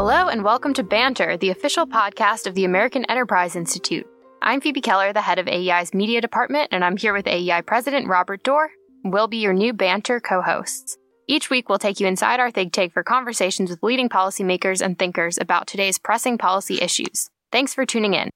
Hello, 0.00 0.28
and 0.28 0.44
welcome 0.44 0.72
to 0.74 0.84
Banter, 0.84 1.36
the 1.36 1.50
official 1.50 1.84
podcast 1.84 2.46
of 2.46 2.54
the 2.54 2.64
American 2.64 3.04
Enterprise 3.06 3.56
Institute. 3.56 4.06
I'm 4.40 4.60
Phoebe 4.60 4.80
Keller, 4.80 5.12
the 5.12 5.20
head 5.20 5.40
of 5.40 5.48
AEI's 5.48 5.92
media 5.92 6.20
department, 6.20 6.68
and 6.70 6.84
I'm 6.84 6.96
here 6.96 7.12
with 7.12 7.26
AEI 7.26 7.62
President 7.62 8.06
Robert 8.06 8.44
Doar. 8.44 8.68
We'll 9.02 9.26
be 9.26 9.38
your 9.38 9.52
new 9.52 9.72
Banter 9.72 10.20
co 10.20 10.40
hosts. 10.40 10.96
Each 11.26 11.50
week, 11.50 11.68
we'll 11.68 11.80
take 11.80 11.98
you 11.98 12.06
inside 12.06 12.38
our 12.38 12.52
think 12.52 12.72
tank 12.72 12.92
for 12.92 13.02
conversations 13.02 13.70
with 13.70 13.82
leading 13.82 14.08
policymakers 14.08 14.80
and 14.80 14.96
thinkers 14.96 15.36
about 15.36 15.66
today's 15.66 15.98
pressing 15.98 16.38
policy 16.38 16.80
issues. 16.80 17.28
Thanks 17.50 17.74
for 17.74 17.84
tuning 17.84 18.14
in. 18.14 18.30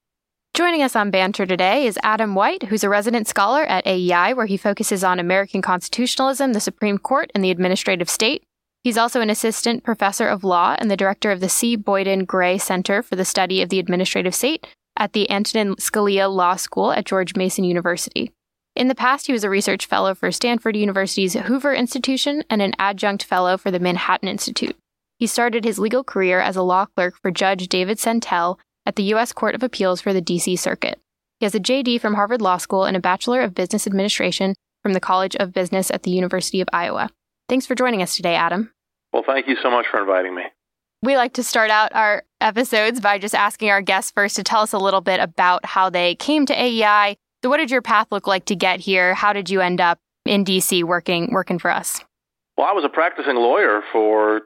Joining 0.53 0.81
us 0.81 0.97
on 0.97 1.11
Banter 1.11 1.45
today 1.45 1.87
is 1.87 1.97
Adam 2.03 2.35
White, 2.35 2.63
who's 2.63 2.83
a 2.83 2.89
resident 2.89 3.29
scholar 3.29 3.63
at 3.63 3.87
AEI, 3.87 4.33
where 4.33 4.47
he 4.47 4.57
focuses 4.57 5.01
on 5.01 5.17
American 5.17 5.61
constitutionalism, 5.61 6.51
the 6.51 6.59
Supreme 6.59 6.97
Court, 6.97 7.31
and 7.33 7.41
the 7.41 7.51
administrative 7.51 8.09
state. 8.09 8.43
He's 8.83 8.97
also 8.97 9.21
an 9.21 9.29
assistant 9.29 9.83
professor 9.83 10.27
of 10.27 10.43
law 10.43 10.75
and 10.77 10.91
the 10.91 10.97
director 10.97 11.31
of 11.31 11.39
the 11.39 11.47
C. 11.47 11.77
Boyden 11.77 12.25
Gray 12.25 12.57
Center 12.57 13.01
for 13.01 13.15
the 13.15 13.23
Study 13.23 13.61
of 13.61 13.69
the 13.69 13.79
Administrative 13.79 14.35
State 14.35 14.67
at 14.97 15.13
the 15.13 15.29
Antonin 15.31 15.75
Scalia 15.75 16.29
Law 16.29 16.57
School 16.57 16.91
at 16.91 17.05
George 17.05 17.35
Mason 17.35 17.63
University. 17.63 18.33
In 18.75 18.89
the 18.89 18.95
past, 18.95 19.27
he 19.27 19.33
was 19.33 19.43
a 19.43 19.49
research 19.49 19.85
fellow 19.85 20.13
for 20.13 20.31
Stanford 20.31 20.75
University's 20.75 21.33
Hoover 21.33 21.73
Institution 21.73 22.43
and 22.49 22.61
an 22.61 22.73
adjunct 22.77 23.23
fellow 23.23 23.57
for 23.57 23.71
the 23.71 23.79
Manhattan 23.79 24.27
Institute. 24.27 24.75
He 25.17 25.27
started 25.27 25.63
his 25.63 25.79
legal 25.79 26.03
career 26.03 26.41
as 26.41 26.57
a 26.57 26.63
law 26.63 26.85
clerk 26.85 27.15
for 27.21 27.31
Judge 27.31 27.69
David 27.69 27.99
Sentelle 27.99 28.59
at 28.85 28.97
the 28.97 29.03
U.S. 29.03 29.31
Court 29.31 29.55
of 29.55 29.63
Appeals 29.63 30.01
for 30.01 30.11
the 30.11 30.21
D.C. 30.21 30.57
Circuit. 30.57 30.99
He 31.39 31.45
has 31.45 31.55
a 31.55 31.59
JD 31.59 32.01
from 32.01 32.15
Harvard 32.15 32.41
Law 32.41 32.57
School 32.57 32.83
and 32.83 32.97
a 32.97 33.01
Bachelor 33.01 33.41
of 33.41 33.55
Business 33.55 33.87
Administration 33.87 34.55
from 34.81 34.93
the 34.93 34.99
College 34.99 35.35
of 35.37 35.53
Business 35.53 35.89
at 35.89 36.03
the 36.03 36.11
University 36.11 36.59
of 36.59 36.67
Iowa. 36.73 37.09
Thanks 37.49 37.65
for 37.65 37.75
joining 37.75 38.01
us 38.01 38.15
today, 38.15 38.35
Adam. 38.35 38.71
Well, 39.11 39.23
thank 39.25 39.47
you 39.47 39.55
so 39.61 39.69
much 39.69 39.85
for 39.91 39.99
inviting 39.99 40.33
me. 40.33 40.43
We 41.01 41.17
like 41.17 41.33
to 41.33 41.43
start 41.43 41.69
out 41.69 41.93
our 41.93 42.23
episodes 42.39 43.01
by 43.01 43.19
just 43.19 43.35
asking 43.35 43.69
our 43.69 43.81
guests 43.81 44.11
first 44.11 44.37
to 44.37 44.43
tell 44.43 44.61
us 44.61 44.71
a 44.71 44.77
little 44.77 45.01
bit 45.01 45.19
about 45.19 45.65
how 45.65 45.89
they 45.89 46.15
came 46.15 46.45
to 46.45 46.53
AEI. 46.53 47.17
So, 47.43 47.49
what 47.49 47.57
did 47.57 47.69
your 47.69 47.81
path 47.81 48.07
look 48.09 48.25
like 48.25 48.45
to 48.45 48.55
get 48.55 48.79
here? 48.79 49.13
How 49.13 49.33
did 49.33 49.49
you 49.49 49.59
end 49.59 49.81
up 49.81 49.99
in 50.25 50.45
DC 50.45 50.83
working 50.85 51.33
working 51.33 51.59
for 51.59 51.69
us? 51.69 51.99
Well, 52.57 52.67
I 52.67 52.71
was 52.71 52.85
a 52.85 52.89
practicing 52.89 53.35
lawyer 53.35 53.81
for 53.91 54.43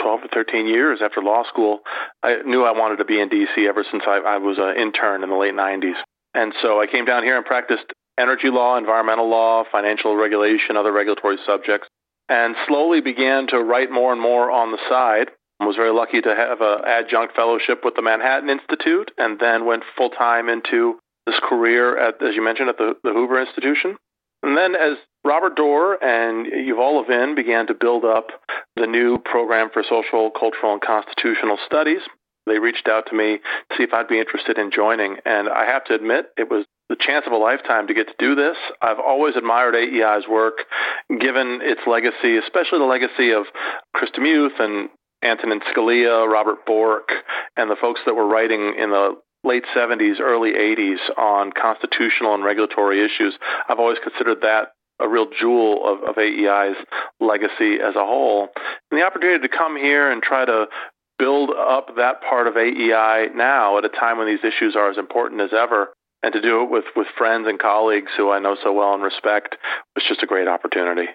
12 0.00 0.22
to 0.22 0.28
13 0.28 0.66
years 0.66 1.00
after 1.02 1.22
law 1.22 1.42
school. 1.44 1.80
I 2.22 2.36
knew 2.46 2.64
I 2.64 2.72
wanted 2.72 2.96
to 2.96 3.04
be 3.04 3.20
in 3.20 3.28
D.C. 3.28 3.66
ever 3.66 3.84
since 3.90 4.04
I, 4.06 4.18
I 4.18 4.38
was 4.38 4.56
an 4.58 4.80
intern 4.80 5.22
in 5.22 5.28
the 5.28 5.36
late 5.36 5.54
90s. 5.54 5.96
And 6.32 6.54
so 6.62 6.80
I 6.80 6.86
came 6.86 7.04
down 7.04 7.24
here 7.24 7.36
and 7.36 7.44
practiced 7.44 7.84
energy 8.18 8.48
law, 8.48 8.78
environmental 8.78 9.28
law, 9.28 9.64
financial 9.70 10.16
regulation, 10.16 10.76
other 10.76 10.92
regulatory 10.92 11.38
subjects, 11.44 11.88
and 12.30 12.54
slowly 12.66 13.00
began 13.02 13.48
to 13.48 13.58
write 13.58 13.90
more 13.90 14.12
and 14.12 14.22
more 14.22 14.50
on 14.50 14.70
the 14.72 14.78
side. 14.88 15.30
Was 15.60 15.76
very 15.76 15.92
lucky 15.92 16.22
to 16.22 16.34
have 16.34 16.62
an 16.62 16.78
adjunct 16.86 17.36
fellowship 17.36 17.84
with 17.84 17.94
the 17.94 18.00
Manhattan 18.00 18.48
Institute 18.48 19.10
and 19.18 19.38
then 19.38 19.66
went 19.66 19.82
full 19.94 20.08
time 20.08 20.48
into 20.48 20.98
this 21.26 21.38
career 21.46 21.98
at, 21.98 22.22
as 22.22 22.34
you 22.34 22.42
mentioned, 22.42 22.70
at 22.70 22.78
the, 22.78 22.94
the 23.04 23.12
Hoover 23.12 23.38
Institution. 23.38 23.96
And 24.42 24.56
then 24.56 24.74
as 24.74 24.96
Robert 25.22 25.58
Doar 25.58 26.02
and 26.02 26.46
Yuval 26.46 27.02
Levin 27.02 27.34
began 27.34 27.66
to 27.66 27.74
build 27.74 28.06
up 28.06 28.28
the 28.76 28.86
new 28.86 29.18
program 29.18 29.68
for 29.70 29.82
social, 29.82 30.30
cultural, 30.30 30.72
and 30.72 30.80
constitutional 30.80 31.58
studies. 31.66 32.00
They 32.46 32.58
reached 32.58 32.88
out 32.88 33.06
to 33.10 33.14
me 33.14 33.36
to 33.68 33.76
see 33.76 33.82
if 33.82 33.92
I'd 33.92 34.08
be 34.08 34.18
interested 34.18 34.56
in 34.56 34.70
joining. 34.70 35.18
And 35.26 35.50
I 35.50 35.66
have 35.66 35.84
to 35.84 35.94
admit, 35.94 36.30
it 36.38 36.50
was 36.50 36.64
the 36.90 36.96
chance 36.98 37.24
of 37.24 37.32
a 37.32 37.36
lifetime 37.36 37.86
to 37.86 37.94
get 37.94 38.08
to 38.08 38.14
do 38.18 38.34
this. 38.34 38.56
I've 38.82 38.98
always 38.98 39.36
admired 39.36 39.74
AEI's 39.74 40.26
work, 40.28 40.58
given 41.08 41.60
its 41.62 41.80
legacy, 41.86 42.36
especially 42.36 42.80
the 42.80 42.84
legacy 42.84 43.30
of 43.30 43.44
Chris 43.94 44.10
DeMuth 44.10 44.58
and 44.58 44.90
Antonin 45.22 45.60
Scalia, 45.60 46.28
Robert 46.28 46.66
Bork, 46.66 47.08
and 47.56 47.70
the 47.70 47.76
folks 47.80 48.00
that 48.06 48.14
were 48.14 48.26
writing 48.26 48.74
in 48.76 48.90
the 48.90 49.14
late 49.44 49.64
70s, 49.74 50.20
early 50.20 50.52
80s 50.52 50.98
on 51.16 51.52
constitutional 51.52 52.34
and 52.34 52.44
regulatory 52.44 53.04
issues. 53.04 53.38
I've 53.68 53.78
always 53.78 53.98
considered 54.02 54.38
that 54.42 54.72
a 54.98 55.08
real 55.08 55.28
jewel 55.38 55.86
of, 55.86 56.10
of 56.10 56.16
AEI's 56.16 56.76
legacy 57.20 57.78
as 57.80 57.94
a 57.94 58.04
whole. 58.04 58.48
And 58.90 59.00
the 59.00 59.06
opportunity 59.06 59.46
to 59.46 59.56
come 59.56 59.76
here 59.76 60.10
and 60.10 60.22
try 60.22 60.44
to 60.44 60.66
build 61.20 61.50
up 61.50 61.94
that 61.96 62.20
part 62.28 62.48
of 62.48 62.56
AEI 62.56 63.28
now 63.34 63.78
at 63.78 63.84
a 63.84 63.88
time 63.88 64.18
when 64.18 64.26
these 64.26 64.44
issues 64.44 64.74
are 64.74 64.90
as 64.90 64.98
important 64.98 65.40
as 65.40 65.50
ever 65.52 65.90
and 66.22 66.32
to 66.32 66.40
do 66.40 66.62
it 66.62 66.70
with, 66.70 66.84
with 66.96 67.06
friends 67.16 67.46
and 67.48 67.58
colleagues 67.58 68.12
who 68.16 68.30
I 68.30 68.38
know 68.38 68.56
so 68.62 68.72
well 68.72 68.94
and 68.94 69.02
respect 69.02 69.56
was 69.94 70.04
just 70.06 70.22
a 70.22 70.26
great 70.26 70.48
opportunity. 70.48 71.08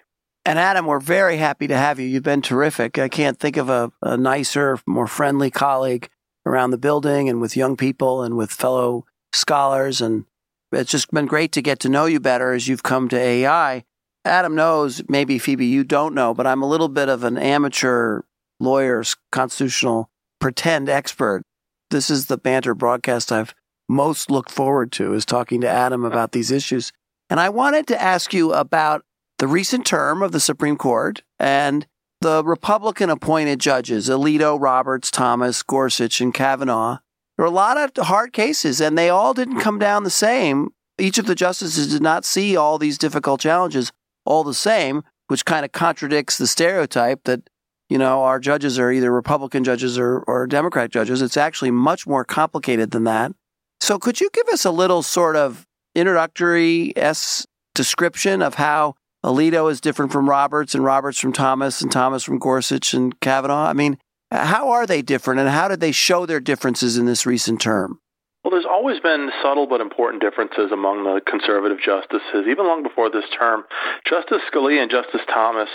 And 0.45 0.59
Adam, 0.59 0.85
we're 0.85 0.99
very 0.99 1.38
happy 1.38 1.67
to 1.67 1.77
have 1.77 1.99
you. 1.99 2.07
You've 2.07 2.23
been 2.23 2.41
terrific. 2.41 2.99
I 2.99 3.09
can't 3.09 3.39
think 3.39 3.57
of 3.57 3.69
a, 3.69 3.91
a 4.01 4.16
nicer, 4.16 4.77
more 4.85 5.07
friendly 5.07 5.49
colleague 5.49 6.09
around 6.45 6.71
the 6.71 6.77
building 6.77 7.27
and 7.29 7.41
with 7.41 7.57
young 7.57 7.75
people 7.75 8.21
and 8.21 8.38
with 8.38 8.51
fellow 8.51 9.05
scholars. 9.33 10.01
And 10.01 10.25
it's 10.71 10.91
just 10.91 11.11
been 11.11 11.25
great 11.25 11.51
to 11.53 11.63
get 11.63 11.79
to 11.79 11.89
know 11.89 12.05
you 12.05 12.19
better 12.19 12.53
as 12.53 12.67
you've 12.67 12.83
come 12.83 13.09
to 13.09 13.17
AI. 13.17 13.83
Adam 14.23 14.55
knows, 14.55 15.03
maybe 15.07 15.39
Phoebe, 15.39 15.66
you 15.66 15.83
don't 15.83 16.16
know, 16.16 16.33
but 16.33 16.47
I'm 16.47 16.61
a 16.61 16.67
little 16.67 16.89
bit 16.89 17.09
of 17.09 17.23
an 17.23 17.37
amateur 17.37 18.22
lawyer's 18.59 19.16
constitutional 19.31 20.09
pretend 20.39 20.89
expert. 20.89 21.43
This 21.89 22.09
is 22.09 22.27
the 22.27 22.37
banter 22.37 22.73
broadcast 22.73 23.31
I've 23.31 23.53
most 23.88 24.31
looked 24.31 24.51
forward 24.51 24.91
to 24.94 25.13
is 25.13 25.25
talking 25.25 25.62
to 25.62 25.69
Adam 25.69 26.03
about 26.03 26.31
these 26.31 26.51
issues. 26.51 26.91
And 27.29 27.40
I 27.40 27.50
wanted 27.50 27.88
to 27.88 28.01
ask 28.01 28.34
you 28.34 28.53
about 28.53 29.03
the 29.38 29.47
recent 29.47 29.85
term 29.85 30.22
of 30.22 30.31
the 30.31 30.40
Supreme 30.40 30.78
Court 30.78 31.23
and 31.40 31.85
the 32.22 32.44
Republican 32.44 33.09
appointed 33.09 33.59
judges, 33.59 34.09
Alito, 34.09 34.59
Roberts, 34.59 35.12
Thomas, 35.12 35.62
Gorsuch, 35.62 36.22
and 36.22 36.34
Kavanaugh. 36.34 37.00
There 37.38 37.44
were 37.44 37.51
a 37.51 37.56
lot 37.56 37.78
of 37.78 38.06
hard 38.06 38.31
cases, 38.34 38.79
and 38.79 38.97
they 38.97 39.09
all 39.09 39.34
didn't 39.34 39.59
come 39.59 39.78
down 39.78 40.03
the 40.03 40.09
same. 40.09 40.69
Each 40.97 41.17
of 41.17 41.25
the 41.25 41.35
justices 41.35 41.91
did 41.91 42.02
not 42.02 42.23
see 42.23 42.56
all 42.56 42.78
these 42.78 42.97
difficult 42.97 43.41
challenges 43.41 43.91
all 44.25 44.44
the 44.44 44.53
same, 44.53 45.03
which 45.28 45.46
kind 45.46 45.66
of 45.66 45.72
contradicts 45.72 46.38
the 46.38 46.47
stereotype 46.47 47.25
that, 47.25 47.50
you 47.90 47.97
know, 47.97 48.23
our 48.23 48.40
judges 48.40 48.79
are 48.79 48.91
either 48.91 49.12
Republican 49.12 49.63
judges 49.63 50.00
or, 50.00 50.19
or 50.19 50.47
Democrat 50.47 50.90
judges. 50.90 51.22
It's 51.22 51.38
actually 51.38 51.72
much 51.72 52.07
more 52.07 52.23
complicated 52.23 52.91
than 52.91 53.03
that. 53.03 53.34
So, 53.80 54.00
could 54.00 54.19
you 54.19 54.30
give 54.34 54.47
us 54.50 54.66
a 54.66 54.72
little 54.72 55.03
sort 55.03 55.36
of 55.36 55.66
introductory 55.94 56.94
S 56.96 57.46
description 57.74 58.41
of 58.41 58.56
how 58.56 58.96
Alito 59.24 59.72
is 59.72 59.81
different 59.81 60.12
from 60.12 60.30
Roberts 60.30 60.75
and 60.75 60.84
Roberts 60.84 61.19
from 61.19 61.34
Thomas 61.34 61.81
and 61.81 61.91
Thomas 61.91 62.24
from 62.24 62.40
Gorsuch 62.40 62.94
and 62.94 63.19
Kavanaugh? 63.19 63.68
I 63.68 63.74
mean, 63.74 63.97
how 64.31 64.69
are 64.69 64.85
they 64.85 65.02
different 65.02 65.40
and 65.40 65.50
how 65.50 65.68
did 65.68 65.80
they 65.80 65.91
show 65.91 66.25
their 66.25 66.40
differences 66.40 66.97
in 66.97 67.06
this 67.06 67.25
recent 67.25 67.62
term? 67.62 68.00
Well, 68.44 68.52
there's 68.52 68.66
always 68.69 69.00
been 69.00 69.31
subtle 69.41 69.66
but 69.66 69.81
important 69.81 70.22
differences 70.22 70.72
among 70.72 71.03
the 71.03 71.19
conservative 71.25 71.80
justices, 71.84 72.46
even 72.47 72.68
long 72.68 72.84
before 72.84 73.09
this 73.09 73.25
term. 73.35 73.64
Justice 74.08 74.41
Scalia 74.53 74.84
and 74.84 74.91
Justice 74.91 75.22
Thomas, 75.28 75.69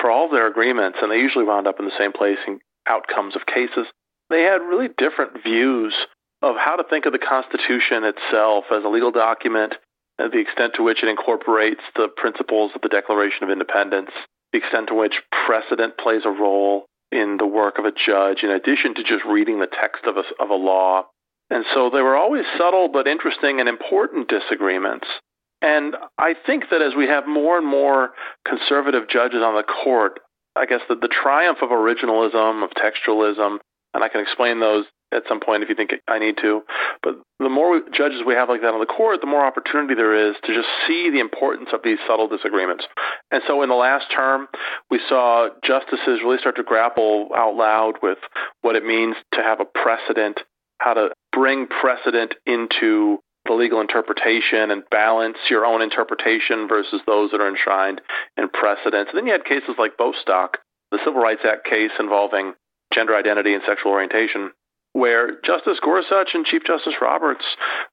for 0.00 0.10
all 0.10 0.28
their 0.28 0.48
agreements, 0.48 0.98
and 1.00 1.12
they 1.12 1.18
usually 1.18 1.44
wound 1.44 1.68
up 1.68 1.78
in 1.78 1.84
the 1.84 1.96
same 1.96 2.12
place 2.12 2.38
in 2.48 2.58
outcomes 2.88 3.36
of 3.36 3.46
cases, 3.46 3.86
they 4.30 4.42
had 4.42 4.62
really 4.62 4.88
different 4.98 5.42
views 5.44 5.94
of 6.42 6.56
how 6.56 6.76
to 6.76 6.84
think 6.84 7.06
of 7.06 7.12
the 7.12 7.18
Constitution 7.18 8.04
itself 8.04 8.64
as 8.72 8.84
a 8.84 8.88
legal 8.88 9.10
document, 9.10 9.74
and 10.18 10.32
the 10.32 10.40
extent 10.40 10.74
to 10.74 10.82
which 10.82 11.02
it 11.02 11.08
incorporates 11.08 11.82
the 11.96 12.08
principles 12.08 12.72
of 12.74 12.82
the 12.82 12.88
Declaration 12.88 13.44
of 13.44 13.50
Independence, 13.50 14.10
the 14.52 14.58
extent 14.58 14.88
to 14.88 14.94
which 14.94 15.22
precedent 15.46 15.98
plays 15.98 16.22
a 16.24 16.30
role 16.30 16.86
in 17.10 17.36
the 17.38 17.46
work 17.46 17.78
of 17.78 17.84
a 17.84 17.92
judge, 17.92 18.42
in 18.42 18.50
addition 18.50 18.94
to 18.94 19.02
just 19.02 19.24
reading 19.24 19.60
the 19.60 19.66
text 19.66 20.04
of 20.04 20.16
a, 20.16 20.24
of 20.42 20.50
a 20.50 20.54
law. 20.54 21.04
And 21.50 21.64
so 21.74 21.90
there 21.90 22.04
were 22.04 22.16
always 22.16 22.44
subtle 22.58 22.88
but 22.88 23.06
interesting 23.06 23.60
and 23.60 23.68
important 23.68 24.28
disagreements. 24.28 25.06
And 25.62 25.96
I 26.18 26.34
think 26.46 26.64
that 26.70 26.82
as 26.82 26.94
we 26.94 27.06
have 27.06 27.26
more 27.26 27.58
and 27.58 27.66
more 27.66 28.10
conservative 28.46 29.08
judges 29.08 29.42
on 29.42 29.56
the 29.56 29.64
court, 29.64 30.20
I 30.54 30.66
guess 30.66 30.82
that 30.88 31.00
the 31.00 31.08
triumph 31.08 31.58
of 31.62 31.70
originalism, 31.70 32.62
of 32.62 32.70
textualism, 32.70 33.58
and 33.94 34.04
I 34.04 34.08
can 34.08 34.20
explain 34.20 34.60
those 34.60 34.84
at 35.12 35.22
some 35.28 35.40
point 35.40 35.62
if 35.62 35.68
you 35.68 35.74
think 35.74 35.92
I 36.06 36.18
need 36.18 36.36
to. 36.42 36.62
But 37.02 37.14
the 37.38 37.48
more 37.48 37.80
judges 37.92 38.22
we 38.26 38.34
have 38.34 38.48
like 38.48 38.60
that 38.62 38.74
on 38.74 38.80
the 38.80 38.86
court, 38.86 39.20
the 39.20 39.26
more 39.26 39.44
opportunity 39.44 39.94
there 39.94 40.30
is 40.30 40.36
to 40.44 40.54
just 40.54 40.68
see 40.86 41.10
the 41.10 41.20
importance 41.20 41.70
of 41.72 41.80
these 41.82 41.98
subtle 42.06 42.28
disagreements. 42.28 42.84
And 43.30 43.42
so 43.46 43.62
in 43.62 43.68
the 43.68 43.74
last 43.74 44.06
term, 44.14 44.48
we 44.90 45.00
saw 45.08 45.48
justices 45.64 46.20
really 46.22 46.38
start 46.38 46.56
to 46.56 46.62
grapple 46.62 47.30
out 47.34 47.54
loud 47.54 47.94
with 48.02 48.18
what 48.62 48.76
it 48.76 48.84
means 48.84 49.16
to 49.34 49.42
have 49.42 49.60
a 49.60 49.64
precedent, 49.64 50.40
how 50.78 50.94
to 50.94 51.10
bring 51.32 51.66
precedent 51.66 52.34
into 52.46 53.18
the 53.46 53.54
legal 53.54 53.80
interpretation 53.80 54.70
and 54.70 54.82
balance 54.90 55.38
your 55.48 55.64
own 55.64 55.80
interpretation 55.80 56.68
versus 56.68 57.00
those 57.06 57.30
that 57.30 57.40
are 57.40 57.48
enshrined 57.48 58.00
in 58.36 58.48
precedents. 58.48 59.10
And 59.10 59.18
then 59.18 59.26
you 59.26 59.32
had 59.32 59.44
cases 59.44 59.76
like 59.78 59.96
Bostock, 59.96 60.58
the 60.90 60.98
Civil 61.04 61.22
Rights 61.22 61.42
Act 61.44 61.64
case 61.64 61.92
involving 61.98 62.52
gender 62.92 63.16
identity 63.16 63.54
and 63.54 63.62
sexual 63.66 63.92
orientation, 63.92 64.50
where 64.98 65.40
Justice 65.44 65.78
Gorsuch 65.82 66.30
and 66.34 66.44
Chief 66.44 66.62
Justice 66.66 66.94
Roberts 67.00 67.44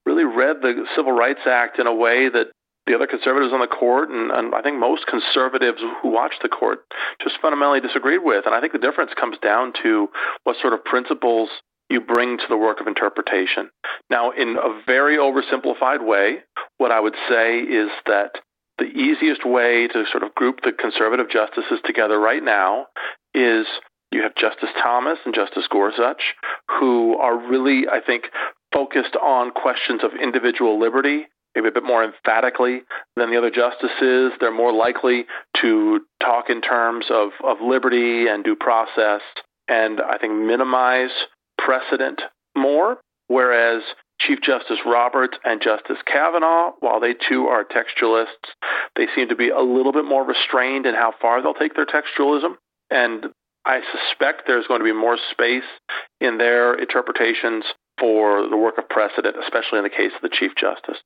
really 0.06 0.24
read 0.24 0.58
the 0.62 0.86
Civil 0.96 1.12
Rights 1.12 1.42
Act 1.46 1.80
in 1.80 1.88
a 1.88 1.94
way 1.94 2.30
that 2.30 2.48
the 2.88 2.96
other 2.96 3.08
conservatives 3.08 3.54
on 3.54 3.62
the 3.62 3.68
court, 3.68 4.10
and, 4.10 4.32
and 4.32 4.54
I 4.54 4.62
think 4.62 4.80
most 4.80 5.08
conservatives 5.08 5.82
who 6.02 6.10
watch 6.10 6.34
the 6.42 6.50
court 6.50 6.80
just 7.24 7.36
fundamentally 7.42 7.82
disagreed 7.82 8.22
with. 8.24 8.46
And 8.46 8.54
I 8.54 8.62
think 8.62 8.74
the 8.74 8.80
difference 8.80 9.12
comes 9.20 9.38
down 9.40 9.74
to 9.84 10.08
what 10.44 10.58
sort 10.62 10.74
of 10.74 10.84
principles 10.84 11.50
you 11.90 12.02
bring 12.02 12.38
to 12.38 12.44
the 12.50 12.58
work 12.58 12.82
of 12.82 12.88
interpretation. 12.88 13.70
Now, 14.10 14.32
in 14.32 14.58
a 14.58 14.82
very 14.86 15.18
oversimplified 15.18 16.06
way, 16.06 16.40
what 16.78 16.92
I 16.92 17.00
would 17.00 17.16
say 17.30 17.60
is 17.60 17.90
that 18.06 18.32
the 18.78 18.86
easiest 18.86 19.46
way 19.46 19.88
to 19.88 20.04
sort 20.12 20.24
of 20.24 20.36
group 20.36 20.62
the 20.64 20.72
conservative 20.72 21.30
justices 21.30 21.80
together 21.86 22.20
right 22.20 22.44
now 22.44 22.88
is 23.34 23.66
you 24.12 24.24
have 24.24 24.36
Justice 24.36 24.70
Thomas 24.82 25.20
and 25.26 25.34
Justice 25.34 25.68
Gorsuch, 25.70 26.36
who 26.80 27.18
are 27.18 27.38
really, 27.38 27.88
I 27.92 28.00
think, 28.06 28.26
focused 28.72 29.16
on 29.16 29.52
questions 29.52 30.04
of 30.04 30.12
individual 30.22 30.80
liberty, 30.80 31.28
maybe 31.56 31.68
a 31.68 31.72
bit 31.72 31.84
more 31.84 32.04
emphatically 32.04 32.82
than 33.16 33.32
the 33.32 33.38
other 33.38 33.52
justices. 33.52 34.34
They're 34.40 34.52
more 34.52 34.74
likely 34.74 35.26
to 35.62 36.02
talk 36.22 36.50
in 36.50 36.62
terms 36.62 37.06
of, 37.10 37.30
of 37.44 37.58
liberty 37.62 38.28
and 38.28 38.44
due 38.44 38.56
process, 38.56 39.22
and 39.68 40.02
I 40.02 40.18
think 40.18 40.34
minimize 40.34 41.12
precedent 41.58 42.22
more. 42.56 42.98
Whereas 43.28 43.82
Chief 44.20 44.40
Justice 44.42 44.80
Roberts 44.86 45.38
and 45.44 45.62
Justice 45.62 45.98
Kavanaugh, 46.06 46.72
while 46.80 47.00
they 47.00 47.14
too 47.14 47.48
are 47.48 47.66
textualists, 47.66 48.54
they 48.96 49.08
seem 49.16 49.30
to 49.30 49.36
be 49.36 49.50
a 49.50 49.62
little 49.62 49.92
bit 49.92 50.06
more 50.06 50.24
restrained 50.24 50.86
in 50.86 50.96
how 50.96 51.14
far 51.22 51.42
they'll 51.42 51.54
take 51.54 51.76
their 51.76 51.86
textualism. 51.86 52.56
And 52.90 53.28
I 53.66 53.82
suspect 53.92 54.44
there's 54.46 54.68
going 54.68 54.80
to 54.80 54.86
be 54.86 54.94
more 54.94 55.18
space 55.32 55.68
in 56.22 56.38
their 56.38 56.76
interpretations 56.76 57.66
for 58.00 58.48
the 58.48 58.58
work 58.58 58.78
of 58.78 58.90
precedent, 58.90 59.36
especially 59.42 59.80
in 59.80 59.84
the 59.84 59.90
case 59.90 60.12
of 60.16 60.22
the 60.22 60.30
Chief 60.30 60.52
Justice. 60.56 60.98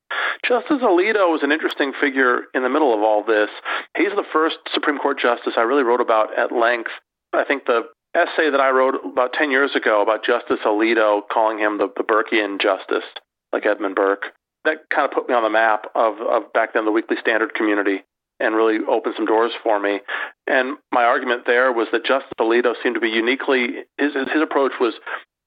Justice 0.45 0.81
Alito 0.81 1.35
is 1.35 1.43
an 1.43 1.51
interesting 1.51 1.93
figure 1.99 2.43
in 2.53 2.63
the 2.63 2.69
middle 2.69 2.93
of 2.93 3.01
all 3.01 3.23
this. 3.23 3.49
He's 3.95 4.11
the 4.15 4.25
first 4.33 4.57
Supreme 4.73 4.97
Court 4.97 5.19
justice 5.19 5.53
I 5.55 5.61
really 5.61 5.83
wrote 5.83 6.01
about 6.01 6.37
at 6.37 6.51
length. 6.51 6.91
I 7.33 7.45
think 7.45 7.65
the 7.65 7.83
essay 8.15 8.49
that 8.49 8.59
I 8.59 8.71
wrote 8.71 8.95
about 9.05 9.33
10 9.33 9.51
years 9.51 9.75
ago 9.75 10.01
about 10.01 10.25
Justice 10.25 10.59
Alito, 10.65 11.21
calling 11.31 11.59
him 11.59 11.77
the, 11.77 11.89
the 11.95 12.03
Burkean 12.03 12.59
justice, 12.59 13.07
like 13.53 13.65
Edmund 13.65 13.95
Burke, 13.95 14.33
that 14.65 14.89
kind 14.93 15.05
of 15.05 15.11
put 15.11 15.29
me 15.29 15.35
on 15.35 15.43
the 15.43 15.49
map 15.49 15.85
of, 15.95 16.19
of 16.19 16.51
back 16.53 16.73
then 16.73 16.85
the 16.85 16.91
Weekly 16.91 17.17
Standard 17.21 17.53
community 17.53 18.03
and 18.39 18.55
really 18.55 18.77
opened 18.89 19.15
some 19.15 19.25
doors 19.25 19.51
for 19.63 19.79
me. 19.79 19.99
And 20.47 20.77
my 20.91 21.03
argument 21.03 21.43
there 21.45 21.71
was 21.71 21.87
that 21.91 22.05
Justice 22.05 22.31
Alito 22.39 22.73
seemed 22.81 22.95
to 22.95 23.01
be 23.01 23.09
uniquely, 23.09 23.85
his, 23.97 24.13
his 24.13 24.41
approach 24.41 24.73
was 24.79 24.93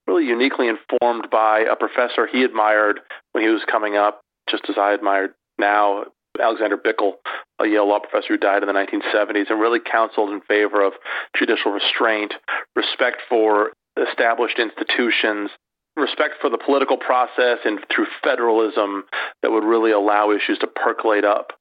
really 0.06 0.26
uniquely 0.26 0.68
informed 0.68 1.28
by 1.30 1.60
a 1.60 1.76
professor 1.76 2.26
he 2.26 2.44
admired 2.44 3.00
when 3.32 3.44
he 3.44 3.50
was 3.50 3.62
coming 3.70 3.96
up, 3.96 4.20
just 4.50 4.64
as 4.68 4.76
I 4.76 4.92
admired 4.92 5.32
now, 5.58 6.04
Alexander 6.40 6.76
Bickel, 6.76 7.14
a 7.58 7.66
Yale 7.66 7.88
law 7.88 8.00
professor 8.00 8.28
who 8.28 8.38
died 8.38 8.62
in 8.62 8.66
the 8.66 8.74
1970s, 8.74 9.50
and 9.50 9.60
really 9.60 9.80
counseled 9.80 10.30
in 10.30 10.40
favor 10.40 10.84
of 10.84 10.94
judicial 11.36 11.72
restraint, 11.72 12.34
respect 12.74 13.18
for 13.28 13.72
established 14.08 14.58
institutions, 14.58 15.50
respect 15.96 16.34
for 16.40 16.48
the 16.48 16.58
political 16.58 16.96
process, 16.96 17.58
and 17.64 17.80
through 17.94 18.06
federalism 18.24 19.04
that 19.42 19.50
would 19.52 19.64
really 19.64 19.92
allow 19.92 20.30
issues 20.30 20.58
to 20.58 20.66
percolate 20.66 21.24
up 21.24 21.52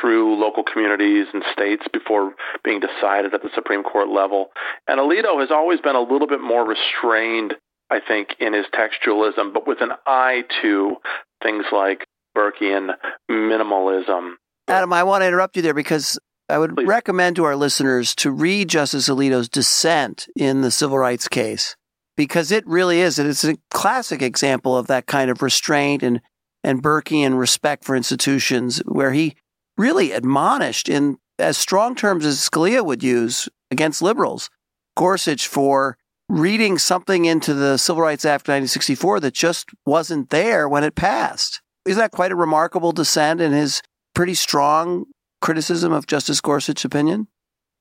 through 0.00 0.40
local 0.40 0.62
communities 0.62 1.26
and 1.32 1.42
states 1.52 1.84
before 1.92 2.34
being 2.64 2.80
decided 2.80 3.34
at 3.34 3.42
the 3.42 3.50
Supreme 3.54 3.82
Court 3.82 4.08
level. 4.08 4.50
And 4.86 5.00
Alito 5.00 5.40
has 5.40 5.50
always 5.50 5.80
been 5.80 5.96
a 5.96 6.00
little 6.00 6.26
bit 6.26 6.40
more 6.40 6.66
restrained, 6.66 7.54
I 7.90 8.00
think, 8.00 8.36
in 8.38 8.52
his 8.52 8.66
textualism, 8.74 9.52
but 9.52 9.66
with 9.66 9.80
an 9.80 9.92
eye 10.06 10.42
to 10.62 10.96
things 11.42 11.64
like 11.72 12.06
Burkean 12.36 12.90
minimalism. 13.30 14.34
Adam, 14.68 14.92
I 14.92 15.02
want 15.02 15.22
to 15.22 15.26
interrupt 15.26 15.56
you 15.56 15.62
there 15.62 15.74
because 15.74 16.18
I 16.48 16.58
would 16.58 16.76
Please. 16.76 16.86
recommend 16.86 17.36
to 17.36 17.44
our 17.44 17.56
listeners 17.56 18.14
to 18.16 18.30
read 18.30 18.68
Justice 18.68 19.08
Alito's 19.08 19.48
dissent 19.48 20.28
in 20.36 20.62
the 20.62 20.70
civil 20.70 20.98
rights 20.98 21.28
case 21.28 21.76
because 22.16 22.52
it 22.52 22.66
really 22.66 23.00
is. 23.00 23.18
It's 23.18 23.44
a 23.44 23.56
classic 23.70 24.20
example 24.22 24.76
of 24.76 24.86
that 24.88 25.06
kind 25.06 25.30
of 25.30 25.42
restraint 25.42 26.02
and, 26.02 26.20
and 26.62 26.82
Burkean 26.82 27.38
respect 27.38 27.84
for 27.84 27.96
institutions 27.96 28.78
where 28.84 29.12
he 29.12 29.36
really 29.80 30.12
admonished 30.12 30.90
in 30.90 31.16
as 31.38 31.56
strong 31.56 31.94
terms 31.94 32.26
as 32.26 32.36
Scalia 32.36 32.84
would 32.84 33.02
use 33.02 33.48
against 33.70 34.02
liberals, 34.02 34.50
Gorsuch 34.94 35.48
for 35.48 35.96
reading 36.28 36.76
something 36.76 37.24
into 37.24 37.54
the 37.54 37.78
Civil 37.78 38.02
Rights 38.02 38.26
Act 38.26 38.46
of 38.46 38.52
1964 38.52 39.20
that 39.20 39.32
just 39.32 39.70
wasn't 39.86 40.28
there 40.28 40.68
when 40.68 40.84
it 40.84 40.94
passed. 40.94 41.62
Isn't 41.86 41.98
that 41.98 42.12
quite 42.12 42.30
a 42.30 42.36
remarkable 42.36 42.92
dissent 42.92 43.40
in 43.40 43.52
his 43.52 43.80
pretty 44.14 44.34
strong 44.34 45.06
criticism 45.40 45.92
of 45.92 46.06
Justice 46.06 46.42
Gorsuch's 46.42 46.84
opinion? 46.84 47.28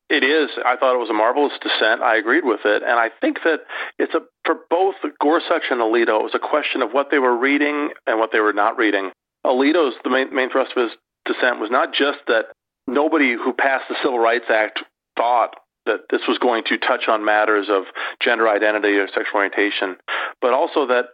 It 0.10 0.24
is. 0.24 0.50
I 0.66 0.78
thought 0.78 0.96
it 0.96 1.00
was 1.00 1.10
a 1.10 1.14
marvelous 1.14 1.54
dissent. 1.62 2.02
I 2.02 2.16
agreed 2.16 2.46
with 2.46 2.62
it, 2.64 2.82
and 2.82 2.98
I 2.98 3.10
think 3.22 3.40
that 3.44 3.60
it's 4.00 4.16
a 4.16 4.22
for 4.46 4.56
both 4.70 4.96
Gorsuch 5.22 5.66
and 5.70 5.82
Alito. 5.82 6.22
It 6.22 6.24
was 6.24 6.34
a 6.34 6.40
question 6.40 6.82
of 6.82 6.92
what 6.92 7.12
they 7.12 7.20
were 7.20 7.38
reading 7.38 7.90
and 8.08 8.18
what 8.20 8.32
they 8.32 8.40
were 8.40 8.54
not 8.54 8.78
reading. 8.78 9.12
Alito's 9.46 9.94
the 10.04 10.10
main, 10.10 10.34
main 10.34 10.50
thrust 10.50 10.72
of 10.76 10.90
his 10.90 10.98
dissent 11.32 11.60
was 11.60 11.72
not 11.72 11.94
just 11.94 12.20
that 12.28 12.46
nobody 12.88 13.34
who 13.34 13.54
passed 13.54 13.86
the 13.90 13.96
Civil 14.02 14.20
Rights 14.20 14.50
Act 14.50 14.80
thought 15.16 15.56
that 15.86 16.02
this 16.10 16.22
was 16.28 16.38
going 16.38 16.64
to 16.66 16.78
touch 16.78 17.08
on 17.08 17.26
matters 17.26 17.68
of 17.70 17.84
gender 18.22 18.48
identity 18.48 18.98
or 18.98 19.08
sexual 19.08 19.38
orientation, 19.38 19.96
but 20.42 20.54
also 20.54 20.88
that 20.88 21.06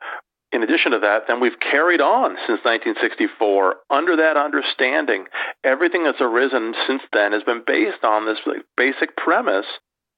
in 0.51 0.63
addition 0.63 0.91
to 0.91 0.99
that, 0.99 1.23
then 1.27 1.41
we've 1.41 1.59
carried 1.59 1.99
on 1.99 2.37
since 2.47 2.63
1964 2.63 3.75
under 3.89 4.15
that 4.15 4.37
understanding. 4.37 5.25
Everything 5.63 6.03
that's 6.03 6.21
arisen 6.21 6.73
since 6.87 7.01
then 7.11 7.33
has 7.33 7.43
been 7.43 7.63
based 7.65 8.03
on 8.03 8.25
this 8.25 8.39
basic 8.77 9.17
premise 9.17 9.65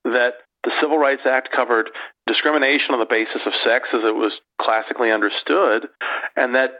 that 0.03 0.33
the 0.63 0.71
Civil 0.81 0.97
Rights 0.97 1.23
Act 1.25 1.49
covered 1.55 1.89
discrimination 2.27 2.93
on 2.93 2.99
the 2.99 3.09
basis 3.09 3.41
of 3.45 3.53
sex 3.63 3.89
as 3.93 4.03
it 4.03 4.15
was 4.15 4.33
classically 4.61 5.11
understood, 5.11 5.87
and 6.35 6.55
that 6.55 6.71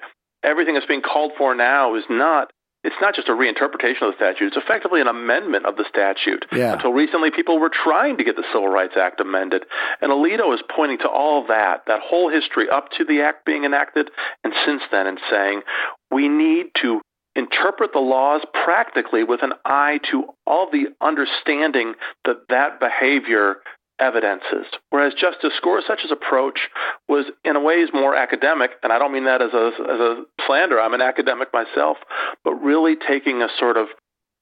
everything 0.44 0.76
that's 0.76 0.86
being 0.86 1.02
called 1.02 1.32
for 1.38 1.56
now 1.56 1.96
is 1.96 2.04
not 2.10 2.52
it's 2.88 2.96
not 3.02 3.14
just 3.14 3.28
a 3.28 3.34
reinterpretation 3.34 4.02
of 4.04 4.14
the 4.14 4.16
statute, 4.16 4.48
it's 4.48 4.56
effectively 4.56 5.02
an 5.02 5.08
amendment 5.08 5.66
of 5.66 5.76
the 5.76 5.84
statute. 5.90 6.46
Yeah. 6.54 6.74
Until 6.74 6.94
recently, 6.94 7.32
people 7.32 7.60
were 7.60 7.70
trying 7.70 8.18
to 8.18 8.24
get 8.24 8.38
the 8.38 8.46
Civil 8.54 8.70
Rights 8.70 8.94
Act 8.96 9.20
amended. 9.20 9.66
And 10.02 10.10
Alito 10.10 10.54
is 10.54 10.62
pointing 10.74 11.00
to 11.00 11.10
all 11.10 11.46
that, 11.48 11.84
that 11.88 12.00
whole 12.02 12.32
history 12.32 12.70
up 12.70 12.90
to 12.98 13.04
the 13.04 13.22
act 13.22 13.46
being 13.46 13.66
enacted 13.66 14.10
and 14.46 14.54
since 14.66 14.82
then, 14.90 15.06
and 15.06 15.20
saying 15.30 15.64
we 16.12 16.30
need 16.30 16.68
to 16.82 17.02
interpret 17.36 17.92
the 17.92 18.00
laws 18.00 18.42
practically 18.64 19.26
with 19.26 19.44
an 19.44 19.52
eye 19.66 20.00
to 20.10 20.24
all 20.48 20.72
the 20.72 20.86
understanding 21.02 21.94
that 22.24 22.38
that 22.48 22.80
behavior 22.80 23.58
evidences. 24.00 24.66
Whereas 24.90 25.14
Justice 25.14 25.54
Gorsuch's 25.64 26.12
approach 26.12 26.60
was, 27.08 27.26
in 27.44 27.56
a 27.56 27.62
ways, 27.62 27.90
more 27.94 28.16
academic, 28.16 28.72
and 28.84 28.92
I 28.92 29.00
don't 29.00 29.12
mean 29.12 29.26
that 29.26 29.42
as 29.42 29.54
a, 29.54 29.68
as 29.68 30.00
a 30.00 30.24
slander. 30.46 30.80
I'm 30.80 30.94
an 30.94 31.02
academic 31.02 31.50
myself, 31.54 31.98
but 32.44 32.54
really 32.54 32.96
taking 32.96 33.42
a 33.42 33.48
sort 33.60 33.78
of 33.78 33.88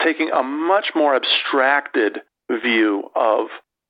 taking 0.04 0.30
a 0.32 0.44
much 0.44 0.92
more 0.94 1.16
abstracted 1.16 2.20
view 2.50 3.10
of 3.16 3.48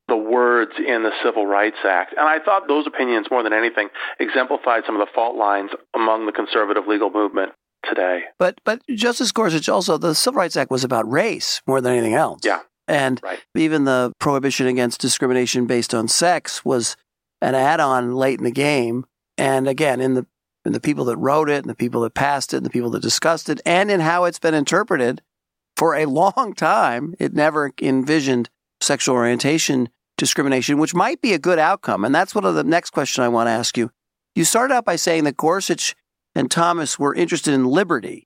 the 0.08 0.16
words 0.16 0.72
in 0.78 1.02
the 1.02 1.10
Civil 1.24 1.46
Rights 1.46 1.78
Act. 1.84 2.14
And 2.16 2.26
I 2.26 2.38
thought 2.38 2.68
those 2.68 2.86
opinions, 2.86 3.26
more 3.30 3.42
than 3.42 3.52
anything, 3.52 3.88
exemplified 4.20 4.84
some 4.86 4.94
of 4.94 5.00
the 5.00 5.12
fault 5.12 5.36
lines 5.36 5.70
among 5.94 6.26
the 6.26 6.32
conservative 6.32 6.84
legal 6.86 7.10
movement 7.10 7.52
today. 7.88 8.20
But 8.38 8.60
but 8.64 8.82
Justice 8.88 9.32
Gorsuch 9.32 9.68
also 9.68 9.98
the 9.98 10.14
Civil 10.14 10.38
Rights 10.38 10.56
Act 10.56 10.70
was 10.70 10.84
about 10.84 11.10
race 11.10 11.60
more 11.66 11.80
than 11.80 11.92
anything 11.92 12.14
else. 12.14 12.40
Yeah. 12.44 12.60
And 12.88 13.20
Right. 13.22 13.40
even 13.54 13.84
the 13.84 14.12
prohibition 14.20 14.66
against 14.66 15.00
discrimination 15.00 15.66
based 15.66 15.94
on 15.94 16.08
sex 16.08 16.64
was 16.64 16.96
an 17.40 17.54
add-on 17.54 18.14
late 18.14 18.38
in 18.38 18.44
the 18.44 18.50
game. 18.50 19.04
And 19.36 19.68
again, 19.68 20.00
in 20.00 20.14
the 20.14 20.26
in 20.64 20.72
the 20.72 20.80
people 20.80 21.04
that 21.04 21.16
wrote 21.16 21.48
it, 21.48 21.58
and 21.62 21.70
the 21.70 21.76
people 21.76 22.00
that 22.00 22.14
passed 22.14 22.52
it, 22.52 22.56
and 22.56 22.66
the 22.66 22.70
people 22.70 22.90
that 22.90 23.00
discussed 23.02 23.48
it, 23.48 23.60
and 23.64 23.88
in 23.88 24.00
how 24.00 24.24
it's 24.24 24.40
been 24.40 24.54
interpreted 24.54 25.22
for 25.76 25.94
a 25.94 26.06
long 26.06 26.54
time, 26.54 27.14
it 27.20 27.34
never 27.34 27.70
envisioned 27.80 28.48
sexual 28.80 29.14
orientation 29.14 29.88
discrimination, 30.18 30.78
which 30.78 30.94
might 30.94 31.20
be 31.20 31.32
a 31.34 31.38
good 31.38 31.58
outcome. 31.60 32.04
And 32.04 32.14
that's 32.14 32.34
one 32.34 32.44
of 32.44 32.54
the 32.56 32.64
next 32.64 32.90
question 32.90 33.22
I 33.22 33.28
want 33.28 33.46
to 33.46 33.52
ask 33.52 33.76
you. 33.78 33.90
You 34.34 34.44
started 34.44 34.74
out 34.74 34.84
by 34.84 34.96
saying 34.96 35.24
that 35.24 35.36
Gorsuch 35.36 35.94
and 36.34 36.50
Thomas 36.50 36.98
were 36.98 37.14
interested 37.14 37.54
in 37.54 37.64
liberty 37.66 38.25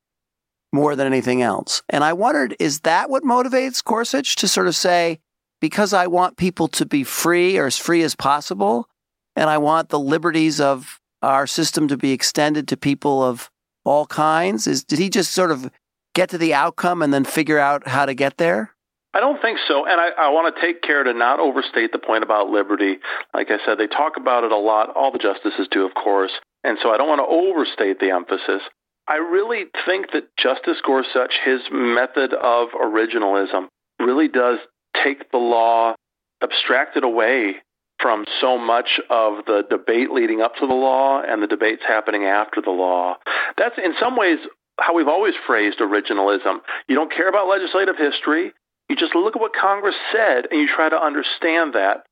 more 0.72 0.96
than 0.96 1.06
anything 1.06 1.42
else. 1.42 1.82
And 1.88 2.04
I 2.04 2.12
wondered, 2.12 2.56
is 2.58 2.80
that 2.80 3.10
what 3.10 3.22
motivates 3.22 3.82
Gorsuch 3.82 4.36
to 4.36 4.48
sort 4.48 4.68
of 4.68 4.76
say, 4.76 5.18
because 5.60 5.92
I 5.92 6.06
want 6.06 6.36
people 6.36 6.68
to 6.68 6.86
be 6.86 7.04
free 7.04 7.58
or 7.58 7.66
as 7.66 7.76
free 7.76 8.02
as 8.02 8.14
possible, 8.14 8.88
and 9.36 9.50
I 9.50 9.58
want 9.58 9.88
the 9.88 9.98
liberties 9.98 10.60
of 10.60 11.00
our 11.22 11.46
system 11.46 11.88
to 11.88 11.96
be 11.96 12.12
extended 12.12 12.68
to 12.68 12.76
people 12.76 13.22
of 13.22 13.50
all 13.84 14.06
kinds? 14.06 14.66
Is 14.66 14.84
did 14.84 14.98
he 14.98 15.10
just 15.10 15.32
sort 15.32 15.50
of 15.50 15.70
get 16.14 16.30
to 16.30 16.38
the 16.38 16.54
outcome 16.54 17.02
and 17.02 17.12
then 17.12 17.24
figure 17.24 17.58
out 17.58 17.88
how 17.88 18.06
to 18.06 18.14
get 18.14 18.36
there? 18.36 18.74
I 19.12 19.18
don't 19.18 19.42
think 19.42 19.58
so. 19.66 19.86
And 19.86 20.00
I, 20.00 20.10
I 20.16 20.28
want 20.30 20.54
to 20.54 20.60
take 20.60 20.82
care 20.82 21.02
to 21.02 21.12
not 21.12 21.40
overstate 21.40 21.90
the 21.92 21.98
point 21.98 22.22
about 22.22 22.48
liberty. 22.48 22.98
Like 23.34 23.50
I 23.50 23.58
said, 23.66 23.76
they 23.76 23.88
talk 23.88 24.16
about 24.16 24.44
it 24.44 24.52
a 24.52 24.56
lot. 24.56 24.94
All 24.94 25.10
the 25.10 25.18
justices 25.18 25.66
do, 25.70 25.84
of 25.84 25.94
course. 25.94 26.30
And 26.62 26.78
so 26.80 26.90
I 26.90 26.96
don't 26.96 27.08
want 27.08 27.18
to 27.18 27.26
overstate 27.26 27.98
the 27.98 28.10
emphasis. 28.10 28.62
I 29.10 29.16
really 29.16 29.64
think 29.86 30.12
that 30.12 30.28
Justice 30.36 30.80
Gorsuch, 30.86 31.32
his 31.44 31.62
method 31.72 32.32
of 32.32 32.68
originalism, 32.68 33.66
really 33.98 34.28
does 34.28 34.58
take 35.02 35.32
the 35.32 35.38
law, 35.38 35.96
abstract 36.40 36.96
it 36.96 37.02
away 37.02 37.56
from 38.00 38.24
so 38.40 38.56
much 38.56 39.00
of 39.10 39.44
the 39.46 39.62
debate 39.68 40.12
leading 40.12 40.40
up 40.40 40.54
to 40.60 40.66
the 40.66 40.74
law 40.74 41.20
and 41.22 41.42
the 41.42 41.48
debates 41.48 41.82
happening 41.86 42.24
after 42.24 42.62
the 42.62 42.70
law. 42.70 43.16
That's 43.58 43.74
in 43.84 43.94
some 43.98 44.16
ways 44.16 44.38
how 44.78 44.94
we've 44.94 45.08
always 45.08 45.34
phrased 45.44 45.80
originalism. 45.80 46.60
You 46.88 46.94
don't 46.94 47.12
care 47.12 47.28
about 47.28 47.48
legislative 47.48 47.96
history. 47.98 48.52
You 48.88 48.94
just 48.94 49.16
look 49.16 49.34
at 49.34 49.42
what 49.42 49.52
Congress 49.60 49.96
said 50.12 50.46
and 50.52 50.60
you 50.60 50.68
try 50.68 50.88
to 50.88 50.96
understand 50.96 51.74
that. 51.74 52.06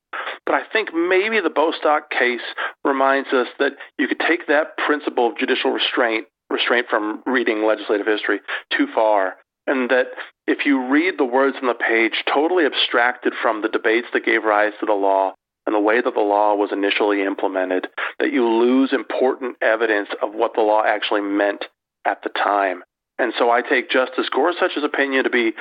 But 0.45 0.55
I 0.55 0.63
think 0.71 0.93
maybe 0.93 1.39
the 1.39 1.49
Bostock 1.49 2.11
case 2.11 2.43
reminds 2.83 3.29
us 3.29 3.47
that 3.57 3.73
you 3.97 4.09
could 4.09 4.19
take 4.19 4.47
that 4.47 4.77
principle 4.77 5.29
of 5.29 5.37
judicial 5.37 5.71
restraint, 5.71 6.27
restraint 6.49 6.87
from 6.89 7.21
reading 7.25 7.65
legislative 7.65 8.07
history, 8.07 8.39
too 8.75 8.87
far. 8.93 9.35
And 9.67 9.89
that 9.91 10.07
if 10.47 10.65
you 10.65 10.87
read 10.87 11.15
the 11.17 11.25
words 11.25 11.57
on 11.61 11.67
the 11.67 11.75
page 11.75 12.23
totally 12.33 12.65
abstracted 12.65 13.33
from 13.41 13.61
the 13.61 13.69
debates 13.69 14.07
that 14.13 14.25
gave 14.25 14.43
rise 14.43 14.73
to 14.79 14.85
the 14.85 14.93
law 14.93 15.33
and 15.65 15.75
the 15.75 15.79
way 15.79 16.01
that 16.01 16.13
the 16.13 16.19
law 16.19 16.55
was 16.55 16.71
initially 16.71 17.21
implemented, 17.21 17.87
that 18.19 18.33
you 18.33 18.47
lose 18.47 18.91
important 18.91 19.57
evidence 19.61 20.09
of 20.23 20.33
what 20.33 20.53
the 20.55 20.61
law 20.61 20.83
actually 20.83 21.21
meant 21.21 21.65
at 22.05 22.23
the 22.23 22.29
time. 22.29 22.83
And 23.19 23.33
so 23.37 23.51
I 23.51 23.61
take 23.61 23.91
Justice 23.91 24.29
Gorsuch's 24.33 24.83
opinion 24.83 25.25
to 25.25 25.29
be 25.29 25.51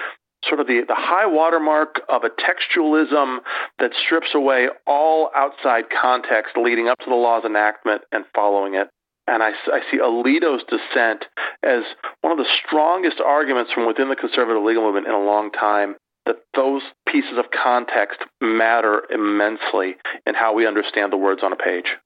sort 0.45 0.61
of 0.61 0.67
the, 0.67 0.83
the 0.87 0.95
high 0.95 1.27
watermark 1.27 2.01
of 2.09 2.23
a 2.25 2.31
textualism 2.31 3.39
that 3.79 3.91
strips 4.07 4.29
away 4.35 4.69
all 4.87 5.31
outside 5.35 5.85
context 5.91 6.57
leading 6.57 6.89
up 6.89 6.99
to 7.01 7.11
the 7.11 7.17
law's 7.17 7.45
enactment 7.45 8.03
and 8.13 8.25
following 8.35 8.75
it. 8.75 8.89
And 9.29 9.43
I, 9.43 9.51
I 9.51 9.81
see 9.91 9.99
Alito's 9.99 10.65
dissent 10.65 11.27
as 11.63 11.83
one 12.23 12.33
of 12.33 12.39
the 12.39 12.51
strongest 12.67 13.21
arguments 13.21 13.73
from 13.73 13.87
within 13.87 14.09
the 14.09 14.17
conservative 14.17 14.63
legal 14.63 14.83
movement 14.83 15.07
in 15.07 15.13
a 15.13 15.23
long 15.23 15.51
time 15.53 15.97
that 16.27 16.37
those 16.55 16.83
pieces 17.07 17.39
of 17.39 17.47
context 17.51 18.21
matter 18.41 19.03
immensely 19.11 19.97
in 20.27 20.35
how 20.35 20.55
we 20.55 20.67
understand 20.67 21.13
the 21.13 21.17
words 21.17 21.43
on 21.43 21.53
a 21.53 21.57
page. 21.57 21.97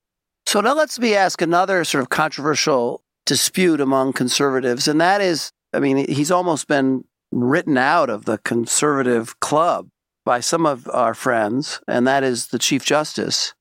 So 0.47 0.61
now 0.61 0.75
let's 0.75 0.99
me 0.99 1.15
ask 1.15 1.41
another 1.41 1.85
sort 1.85 2.03
of 2.03 2.09
controversial 2.09 3.03
dispute 3.25 3.81
among 3.81 4.13
conservatives, 4.13 4.89
and 4.89 5.01
that 5.01 5.21
is 5.21 5.53
I 5.73 5.81
mean, 5.81 6.09
he's 6.09 6.31
almost 6.31 6.69
been 6.69 7.05
written 7.31 7.79
out 7.79 8.11
of 8.11 8.27
the 8.27 8.39
conservative 8.39 9.41
club 9.41 9.89
by 10.25 10.41
some 10.41 10.67
of 10.67 10.89
our 10.93 11.15
friends, 11.15 11.81
and 11.89 12.07
that 12.07 12.23
is 12.23 12.49
the 12.49 12.59
Chief 12.59 12.85
Justice. 12.85 13.55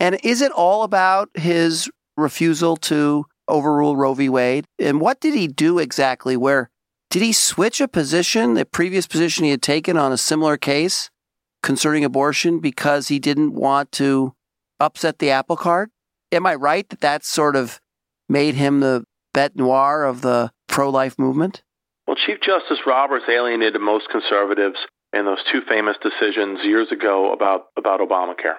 And 0.00 0.18
is 0.24 0.40
it 0.40 0.50
all 0.50 0.82
about 0.82 1.28
his 1.34 1.90
refusal 2.16 2.76
to 2.76 3.26
overrule 3.48 3.96
Roe 3.96 4.14
v. 4.14 4.28
Wade? 4.28 4.64
And 4.78 5.00
what 5.00 5.20
did 5.20 5.34
he 5.34 5.46
do 5.48 5.78
exactly? 5.78 6.36
Where 6.36 6.70
did 7.10 7.22
he 7.22 7.32
switch 7.32 7.80
a 7.80 7.88
position, 7.88 8.54
the 8.54 8.64
previous 8.64 9.06
position 9.06 9.44
he 9.44 9.50
had 9.50 9.62
taken 9.62 9.96
on 9.96 10.12
a 10.12 10.18
similar 10.18 10.56
case 10.56 11.10
concerning 11.62 12.04
abortion, 12.04 12.58
because 12.58 13.08
he 13.08 13.18
didn't 13.18 13.54
want 13.54 13.92
to 13.92 14.34
upset 14.80 15.18
the 15.18 15.30
apple 15.30 15.56
cart? 15.56 15.90
Am 16.32 16.46
I 16.46 16.54
right 16.54 16.88
that 16.88 17.00
that 17.00 17.24
sort 17.24 17.56
of 17.56 17.80
made 18.28 18.54
him 18.54 18.80
the 18.80 19.04
bête 19.34 19.54
noire 19.54 20.04
of 20.04 20.22
the 20.22 20.50
pro 20.68 20.88
life 20.88 21.18
movement? 21.18 21.62
Well, 22.06 22.16
Chief 22.16 22.40
Justice 22.40 22.80
Roberts 22.86 23.26
alienated 23.28 23.80
most 23.80 24.08
conservatives 24.10 24.78
in 25.12 25.24
those 25.24 25.38
two 25.50 25.60
famous 25.68 25.96
decisions 26.02 26.60
years 26.64 26.90
ago 26.90 27.32
about, 27.32 27.66
about 27.76 28.00
Obamacare. 28.00 28.56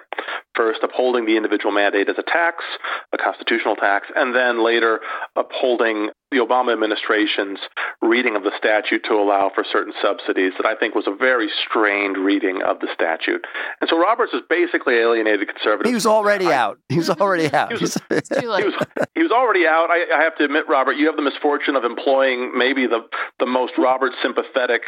First, 0.54 0.80
upholding 0.82 1.26
the 1.26 1.36
individual 1.36 1.72
mandate 1.72 2.08
as 2.08 2.16
a 2.18 2.22
tax, 2.22 2.64
a 3.12 3.18
constitutional 3.18 3.76
tax, 3.76 4.06
and 4.14 4.34
then 4.34 4.64
later 4.64 5.00
upholding 5.36 6.10
the 6.30 6.38
Obama 6.38 6.72
administration's 6.72 7.58
reading 8.02 8.36
of 8.36 8.42
the 8.42 8.50
statute 8.58 9.04
to 9.04 9.14
allow 9.14 9.50
for 9.54 9.64
certain 9.70 9.92
subsidies 10.02 10.52
that 10.58 10.66
I 10.66 10.74
think 10.74 10.94
was 10.94 11.06
a 11.06 11.14
very 11.14 11.48
strained 11.68 12.16
reading 12.16 12.62
of 12.62 12.80
the 12.80 12.88
statute. 12.92 13.44
And 13.80 13.88
so 13.88 13.98
Roberts 13.98 14.32
has 14.32 14.42
basically 14.48 14.94
alienated 14.94 15.48
conservatives. 15.48 15.88
He 15.88 15.94
was 15.94 16.06
already 16.06 16.46
I, 16.46 16.54
out. 16.54 16.78
He 16.88 16.98
was 16.98 17.10
already 17.10 17.52
out. 17.52 17.72
He 17.72 17.78
was, 17.78 17.96
he 18.08 18.46
was, 18.46 18.74
he 19.14 19.22
was 19.22 19.32
already 19.32 19.66
out. 19.66 19.90
I, 19.90 20.18
I, 20.18 20.22
have 20.24 20.36
to 20.38 20.44
admit, 20.44 20.64
Robert, 20.68 20.96
you 20.96 21.06
have 21.06 21.16
the 21.16 21.22
misfortune 21.22 21.76
of 21.76 21.84
employing 21.84 22.52
maybe 22.56 22.86
the, 22.86 23.00
the 23.38 23.46
most 23.46 23.74
Robert 23.78 24.12
sympathetic 24.22 24.82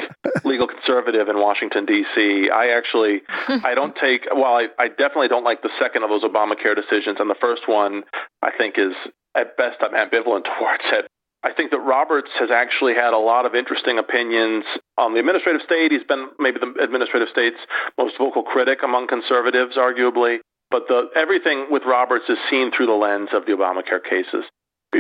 legal 0.45 0.67
conservative 0.67 1.29
in 1.29 1.39
Washington, 1.39 1.87
D.C. 1.87 2.51
I 2.51 2.69
actually, 2.77 3.23
I 3.49 3.75
don't 3.75 3.95
take, 3.95 4.27
well, 4.35 4.57
I, 4.57 4.67
I 4.79 4.89
definitely 4.89 5.29
don't 5.29 5.45
like 5.45 5.63
the 5.63 5.71
second 5.81 6.03
of 6.03 6.11
those 6.11 6.23
Obamacare 6.23 6.75
decisions. 6.75 7.19
And 7.21 7.31
the 7.31 7.39
first 7.41 7.69
one, 7.69 8.03
I 8.43 8.51
think, 8.57 8.77
is 8.79 8.95
at 9.37 9.57
best 9.57 9.77
I'm 9.81 9.93
ambivalent 9.93 10.45
towards 10.59 10.85
it. 10.93 11.07
I 11.47 11.53
think 11.53 11.71
that 11.71 11.79
Roberts 11.79 12.31
has 12.41 12.51
actually 12.51 12.95
had 12.95 13.13
a 13.13 13.19
lot 13.19 13.47
of 13.47 13.55
interesting 13.55 14.01
opinions 14.01 14.65
on 14.99 15.15
the 15.15 15.21
administrative 15.21 15.63
state. 15.63 15.93
He's 15.93 16.03
been 16.03 16.31
maybe 16.41 16.59
the 16.59 16.75
administrative 16.83 17.29
state's 17.29 17.61
most 17.97 18.19
vocal 18.19 18.43
critic 18.43 18.81
among 18.83 19.07
conservatives, 19.07 19.77
arguably. 19.77 20.39
But 20.73 20.89
the, 20.89 21.07
everything 21.15 21.67
with 21.71 21.85
Roberts 21.87 22.25
is 22.29 22.37
seen 22.51 22.73
through 22.73 22.87
the 22.87 22.99
lens 22.99 23.29
of 23.33 23.47
the 23.47 23.53
Obamacare 23.53 24.03
cases. 24.03 24.45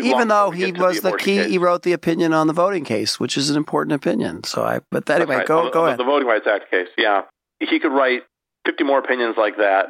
Even 0.00 0.28
though 0.28 0.52
he 0.52 0.70
was 0.70 1.00
the, 1.00 1.10
the 1.10 1.16
key, 1.16 1.38
case. 1.38 1.50
he 1.50 1.58
wrote 1.58 1.82
the 1.82 1.92
opinion 1.92 2.32
on 2.32 2.46
the 2.46 2.52
voting 2.52 2.84
case, 2.84 3.18
which 3.18 3.36
is 3.36 3.50
an 3.50 3.56
important 3.56 3.94
opinion. 3.94 4.44
So 4.44 4.62
I, 4.62 4.80
but 4.92 5.10
anyway, 5.10 5.38
right. 5.38 5.46
go 5.46 5.70
go 5.70 5.86
ahead. 5.86 5.98
The 5.98 6.04
Voting 6.04 6.28
Rights 6.28 6.46
Act 6.46 6.70
case, 6.70 6.88
yeah, 6.96 7.22
he 7.58 7.80
could 7.80 7.92
write 7.92 8.22
50 8.66 8.84
more 8.84 9.00
opinions 9.00 9.34
like 9.36 9.56
that. 9.56 9.86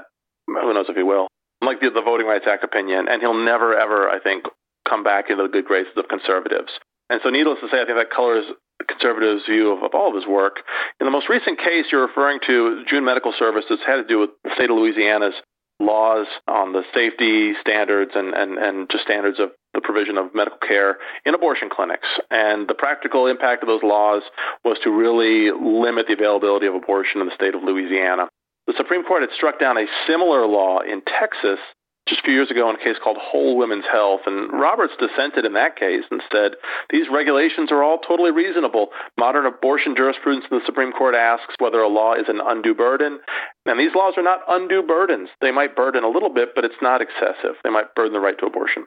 Who 0.47 0.73
knows 0.73 0.87
if 0.89 0.97
he 0.97 1.03
will? 1.03 1.29
Like 1.61 1.81
the, 1.81 1.91
the 1.91 2.03
Voting 2.03 2.27
Rights 2.27 2.47
Act 2.49 2.65
opinion, 2.65 3.09
and 3.11 3.21
he'll 3.21 3.35
never 3.35 3.77
ever, 3.77 4.09
I 4.09 4.21
think, 4.21 4.45
come 4.89 5.03
back 5.03 5.31
into 5.31 5.43
the 5.43 5.49
good 5.49 5.65
graces 5.65 5.93
of 5.97 6.09
conservatives. 6.09 6.73
And 7.11 7.21
so, 7.23 7.31
needless 7.31 7.61
to 7.61 7.69
say, 7.69 7.83
I 7.83 7.85
think 7.85 7.99
that 7.99 8.11
colors 8.11 8.45
conservatives' 8.89 9.47
view 9.47 9.73
of, 9.73 9.83
of, 9.83 9.95
all 9.95 10.09
of 10.09 10.15
his 10.15 10.27
work. 10.27 10.61
In 11.01 11.07
the 11.07 11.11
most 11.11 11.29
recent 11.29 11.59
case 11.59 11.87
you're 11.91 12.07
referring 12.07 12.41
to, 12.47 12.85
June 12.89 13.05
Medical 13.05 13.33
Services 13.39 13.79
had 13.87 13.97
to 13.97 14.05
do 14.05 14.19
with 14.21 14.31
the 14.45 14.51
state 14.55 14.71
of 14.71 14.77
Louisiana's 14.77 15.35
laws 15.79 16.27
on 16.49 16.73
the 16.73 16.83
safety 16.95 17.53
standards 17.61 18.13
and, 18.15 18.35
and, 18.35 18.59
and 18.59 18.89
just 18.91 19.05
standards 19.05 19.39
of 19.39 19.51
the 19.75 19.81
provision 19.81 20.17
of 20.17 20.35
medical 20.35 20.59
care 20.59 20.97
in 21.27 21.35
abortion 21.35 21.69
clinics. 21.71 22.09
And 22.31 22.67
the 22.67 22.75
practical 22.75 23.27
impact 23.27 23.63
of 23.63 23.69
those 23.69 23.83
laws 23.83 24.23
was 24.65 24.79
to 24.85 24.91
really 24.91 25.51
limit 25.53 26.07
the 26.07 26.15
availability 26.15 26.67
of 26.67 26.75
abortion 26.75 27.21
in 27.21 27.27
the 27.27 27.35
state 27.35 27.55
of 27.55 27.63
Louisiana. 27.63 28.29
The 28.67 28.75
Supreme 28.77 29.05
Court 29.05 29.23
had 29.23 29.31
struck 29.37 29.61
down 29.61 29.77
a 29.77 29.87
similar 30.07 30.47
law 30.47 30.81
in 30.81 31.03
Texas 31.03 31.59
just 32.09 32.21
a 32.21 32.25
few 32.25 32.35
years 32.35 32.51
ago 32.51 32.71
in 32.71 32.77
a 32.77 32.79
case 32.79 32.97
called 33.03 33.17
Whole 33.21 33.57
Women's 33.57 33.85
Health. 33.91 34.21
And 34.27 34.53
Roberts 34.53 34.95
dissented 34.99 35.45
in 35.45 35.55
that 35.55 35.77
case 35.77 36.05
and 36.11 36.23
said 36.31 36.53
these 36.91 37.07
regulations 37.11 37.73
are 37.73 37.83
all 37.83 37.99
totally 37.99 38.31
reasonable. 38.31 38.89
Modern 39.19 39.47
abortion 39.47 39.97
jurisprudence 39.97 40.47
in 40.51 40.59
the 40.59 40.67
Supreme 40.67 40.93
Court 40.93 41.15
asks 41.15 41.55
whether 41.59 41.81
a 41.81 41.89
law 41.89 42.15
is 42.15 42.29
an 42.29 42.41
undue 42.45 42.75
burden. 42.75 43.19
And 43.67 43.81
these 43.81 43.95
laws 43.95 44.15
are 44.17 44.23
not 44.23 44.41
undue 44.49 44.83
burdens. 44.83 45.29
They 45.41 45.51
might 45.51 45.75
burden 45.75 46.05
a 46.05 46.09
little 46.09 46.33
bit, 46.33 46.51
but 46.55 46.65
it's 46.65 46.81
not 46.81 47.01
excessive. 47.01 47.57
They 47.65 47.71
might 47.71 47.95
burden 47.95 48.13
the 48.13 48.21
right 48.21 48.39
to 48.39 48.47
abortion. 48.47 48.87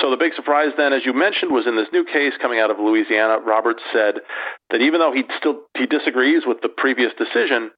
So 0.00 0.10
the 0.10 0.16
big 0.16 0.34
surprise 0.34 0.70
then, 0.76 0.92
as 0.92 1.04
you 1.04 1.12
mentioned, 1.12 1.50
was 1.50 1.66
in 1.66 1.74
this 1.74 1.88
new 1.92 2.04
case 2.04 2.34
coming 2.40 2.60
out 2.60 2.70
of 2.70 2.78
Louisiana. 2.78 3.38
Roberts 3.40 3.82
said 3.92 4.20
that 4.70 4.80
even 4.80 5.00
though 5.00 5.12
he 5.12 5.24
still 5.36 5.62
he 5.76 5.86
disagrees 5.86 6.44
with 6.46 6.60
the 6.62 6.68
previous 6.68 7.12
decision, 7.18 7.72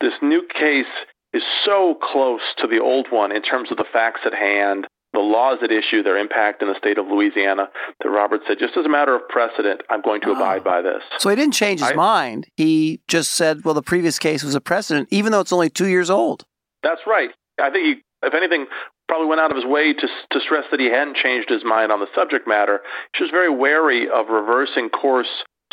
this 0.00 0.14
new 0.22 0.46
case 0.48 0.86
is 1.32 1.42
so 1.64 1.96
close 2.00 2.40
to 2.58 2.66
the 2.66 2.80
old 2.80 3.06
one 3.10 3.34
in 3.34 3.42
terms 3.42 3.70
of 3.70 3.76
the 3.76 3.84
facts 3.92 4.20
at 4.24 4.34
hand, 4.34 4.86
the 5.12 5.20
laws 5.20 5.58
at 5.62 5.72
issue, 5.72 6.02
their 6.02 6.18
impact 6.18 6.62
in 6.62 6.68
the 6.68 6.78
state 6.78 6.98
of 6.98 7.06
Louisiana, 7.06 7.68
that 8.02 8.08
Robert 8.08 8.42
said, 8.46 8.58
just 8.58 8.76
as 8.76 8.86
a 8.86 8.88
matter 8.88 9.14
of 9.14 9.28
precedent, 9.28 9.82
I'm 9.90 10.02
going 10.02 10.20
to 10.22 10.30
oh. 10.30 10.36
abide 10.36 10.64
by 10.64 10.82
this. 10.82 11.02
So 11.18 11.30
he 11.30 11.36
didn't 11.36 11.54
change 11.54 11.80
his 11.80 11.92
I, 11.92 11.94
mind. 11.94 12.46
He 12.56 13.00
just 13.08 13.32
said, 13.32 13.64
well, 13.64 13.74
the 13.74 13.82
previous 13.82 14.18
case 14.18 14.42
was 14.42 14.54
a 14.54 14.60
precedent, 14.60 15.08
even 15.10 15.32
though 15.32 15.40
it's 15.40 15.52
only 15.52 15.70
two 15.70 15.88
years 15.88 16.10
old. 16.10 16.44
That's 16.82 17.00
right. 17.06 17.30
I 17.60 17.70
think 17.70 17.84
he, 17.84 18.26
if 18.26 18.34
anything, 18.34 18.66
probably 19.08 19.26
went 19.26 19.40
out 19.40 19.50
of 19.50 19.56
his 19.56 19.66
way 19.66 19.94
to, 19.94 20.08
to 20.30 20.40
stress 20.40 20.64
that 20.70 20.80
he 20.80 20.86
hadn't 20.86 21.16
changed 21.16 21.48
his 21.48 21.64
mind 21.64 21.90
on 21.90 22.00
the 22.00 22.08
subject 22.14 22.46
matter. 22.46 22.80
He 23.16 23.24
was 23.24 23.30
very 23.30 23.50
wary 23.50 24.08
of 24.08 24.28
reversing 24.28 24.90
course 24.90 25.28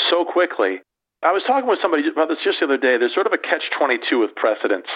so 0.09 0.25
quickly 0.25 0.79
I 1.25 1.31
was 1.31 1.41
talking 1.41 1.67
with 1.67 1.79
somebody 1.81 2.07
about 2.07 2.29
this 2.29 2.37
just 2.43 2.59
the 2.59 2.65
other 2.65 2.77
day. 2.77 3.01
There's 3.01 3.15
sort 3.15 3.25
of 3.25 3.33
a 3.33 3.41
catch 3.41 3.65
22 3.75 4.19
with 4.19 4.35
precedents. 4.35 4.89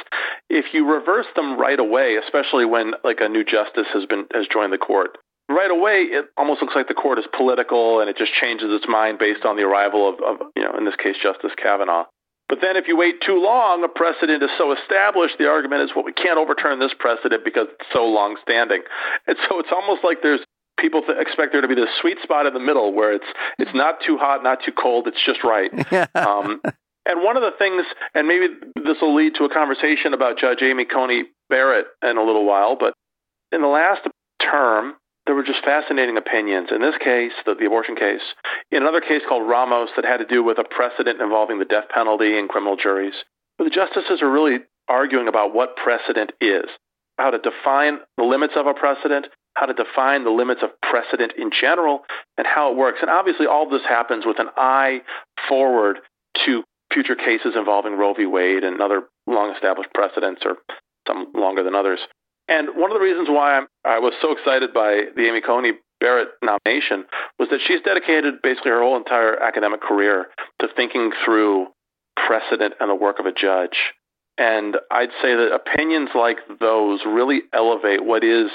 If 0.48 0.74
you 0.78 0.86
reverse 0.86 1.26
them 1.36 1.58
right 1.60 1.80
away, 1.80 2.18
especially 2.22 2.66
when 2.66 2.94
like 3.04 3.18
a 3.20 3.28
new 3.28 3.44
justice 3.44 3.90
has 3.94 4.06
been 4.06 4.30
has 4.32 4.46
joined 4.46 4.72
the 4.72 4.78
court, 4.78 5.18
right 5.50 5.72
away 5.72 6.06
it 6.06 6.30
almost 6.38 6.62
looks 6.62 6.76
like 6.76 6.88
the 6.88 6.94
court 6.94 7.18
is 7.18 7.26
political 7.36 8.00
and 8.00 8.10
it 8.12 8.16
just 8.16 8.32
changes 8.40 8.70
its 8.70 8.86
mind 8.88 9.18
based 9.18 9.44
on 9.44 9.58
the 9.58 9.64
arrival 9.64 10.08
of, 10.08 10.22
of 10.22 10.48
you 10.56 10.62
know 10.62 10.78
in 10.78 10.86
this 10.86 10.96
case 11.02 11.16
Justice 11.18 11.52
Kavanaugh. 11.58 12.06
But 12.48 12.62
then 12.62 12.78
if 12.78 12.88
you 12.88 12.98
wait 12.98 13.22
too 13.26 13.42
long, 13.42 13.84
a 13.84 13.90
precedent 13.90 14.42
is 14.42 14.50
so 14.58 14.74
established, 14.74 15.38
the 15.38 15.48
argument 15.48 15.84
is, 15.84 15.92
well, 15.96 16.04
we 16.04 16.14
can't 16.14 16.40
overturn 16.40 16.80
this 16.80 16.94
precedent 16.98 17.46
because 17.46 17.68
it's 17.70 17.90
so 17.94 18.06
long 18.06 18.38
standing. 18.42 18.82
And 19.28 19.38
so 19.48 19.60
it's 19.60 19.70
almost 19.72 20.04
like 20.04 20.24
there's 20.24 20.42
people 20.80 21.02
th- 21.02 21.18
expect 21.20 21.52
there 21.52 21.62
to 21.62 21.68
be 21.68 21.76
this 21.76 21.90
sweet 22.02 22.18
spot 22.24 22.46
in 22.46 22.54
the 22.54 22.60
middle 22.60 22.94
where 22.94 23.14
it's 23.14 23.26
it's 23.58 23.74
not 23.74 24.00
too 24.06 24.18
hot, 24.18 24.44
not 24.44 24.60
too 24.66 24.72
cold, 24.72 25.08
it's 25.08 25.24
just 25.26 25.44
right. 25.44 25.72
um, 26.16 26.62
and 27.06 27.24
one 27.24 27.38
of 27.38 27.44
the 27.44 27.52
things, 27.58 27.86
and 28.14 28.28
maybe 28.28 28.48
this 28.76 28.98
will 29.02 29.16
lead 29.16 29.36
to 29.36 29.44
a 29.44 29.50
conversation 29.50 30.14
about 30.14 30.38
Judge 30.38 30.62
Amy 30.62 30.86
Coney 30.86 31.24
Barrett 31.50 31.88
in 32.04 32.18
a 32.18 32.24
little 32.24 32.46
while, 32.46 32.78
but 32.80 32.94
in 33.52 33.62
the 33.62 33.68
last 33.68 34.02
term, 34.42 34.94
there 35.26 35.36
were 35.36 35.44
just 35.44 35.64
fascinating 35.64 36.18
opinions. 36.18 36.70
In 36.74 36.82
this 36.82 36.96
case, 37.04 37.32
the, 37.46 37.56
the 37.56 37.66
abortion 37.66 37.96
case, 37.96 38.22
in 38.72 38.82
another 38.82 39.02
case 39.02 39.22
called 39.28 39.48
Ramos 39.48 39.90
that 39.96 40.06
had 40.06 40.18
to 40.18 40.26
do 40.26 40.44
with 40.44 40.58
a 40.58 40.64
precedent 40.64 41.22
involving 41.22 41.60
the 41.60 41.66
death 41.66 41.90
penalty 41.94 42.38
and 42.38 42.50
criminal 42.50 42.76
juries, 42.76 43.14
where 43.58 43.70
the 43.70 43.76
justices 43.76 44.22
are 44.22 44.30
really 44.30 44.60
arguing 44.88 45.28
about 45.28 45.54
what 45.54 45.76
precedent 45.76 46.32
is, 46.42 46.66
how 47.18 47.30
to 47.32 47.38
define 47.38 48.00
the 48.18 48.24
limits 48.24 48.54
of 48.56 48.66
a 48.66 48.74
precedent, 48.74 49.28
how 49.56 49.66
to 49.66 49.74
define 49.74 50.24
the 50.24 50.30
limits 50.30 50.62
of 50.64 50.70
precedent 50.82 51.34
in 51.38 51.52
general, 51.52 52.02
and 52.38 52.48
how 52.48 52.72
it 52.72 52.78
works. 52.78 53.00
And 53.02 53.10
obviously, 53.10 53.46
all 53.46 53.70
this 53.70 53.84
happens 53.88 54.26
with 54.26 54.40
an 54.40 54.50
eye 54.56 55.02
forward 55.48 56.00
to 56.46 56.64
future 56.94 57.16
cases 57.16 57.54
involving 57.56 57.94
Roe 57.98 58.14
v. 58.14 58.26
Wade 58.26 58.64
and 58.64 58.82
other 58.82 59.04
long 59.28 59.54
established 59.54 59.90
precedents, 59.94 60.42
or 60.46 60.58
some 61.08 61.28
longer 61.36 61.64
than 61.64 61.76
others. 61.76 62.00
And 62.48 62.70
one 62.76 62.92
of 62.92 62.98
the 62.98 63.04
reasons 63.04 63.30
why 63.30 63.58
I'm, 63.58 63.68
I 63.86 64.00
was 64.00 64.14
so 64.22 64.32
excited 64.32 64.74
by 64.74 65.04
the 65.16 65.28
Amy 65.28 65.42
Coney 65.42 65.74
Barrett 66.00 66.30
nomination 66.42 67.06
was 67.38 67.50
that 67.50 67.60
she's 67.68 67.82
dedicated 67.82 68.42
basically 68.42 68.72
her 68.72 68.82
whole 68.82 68.98
entire 68.98 69.38
academic 69.42 69.82
career 69.82 70.28
to 70.60 70.68
thinking 70.76 71.12
through 71.24 71.68
precedent 72.16 72.74
and 72.80 72.90
the 72.90 72.96
work 72.96 73.20
of 73.20 73.26
a 73.26 73.32
judge. 73.32 73.78
And 74.38 74.78
I'd 74.90 75.12
say 75.22 75.36
that 75.36 75.52
opinions 75.54 76.10
like 76.16 76.38
those 76.60 77.02
really 77.06 77.42
elevate 77.54 78.04
what 78.04 78.24
is 78.24 78.50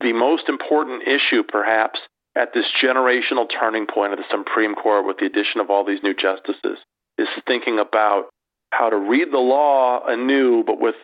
the 0.00 0.12
most 0.12 0.48
important 0.48 1.02
issue, 1.02 1.42
perhaps, 1.46 2.00
at 2.36 2.54
this 2.54 2.66
generational 2.82 3.46
turning 3.50 3.86
point 3.86 4.12
of 4.12 4.18
the 4.18 4.24
Supreme 4.30 4.74
Court 4.74 5.06
with 5.06 5.18
the 5.18 5.26
addition 5.26 5.60
of 5.60 5.70
all 5.70 5.84
these 5.84 6.02
new 6.02 6.14
justices, 6.14 6.78
is 7.18 7.28
thinking 7.46 7.78
about 7.78 8.28
how 8.72 8.88
to 8.88 8.96
read 8.96 9.28
the 9.32 9.38
law 9.38 10.00
anew, 10.06 10.62
but 10.64 10.80
with 10.80 10.94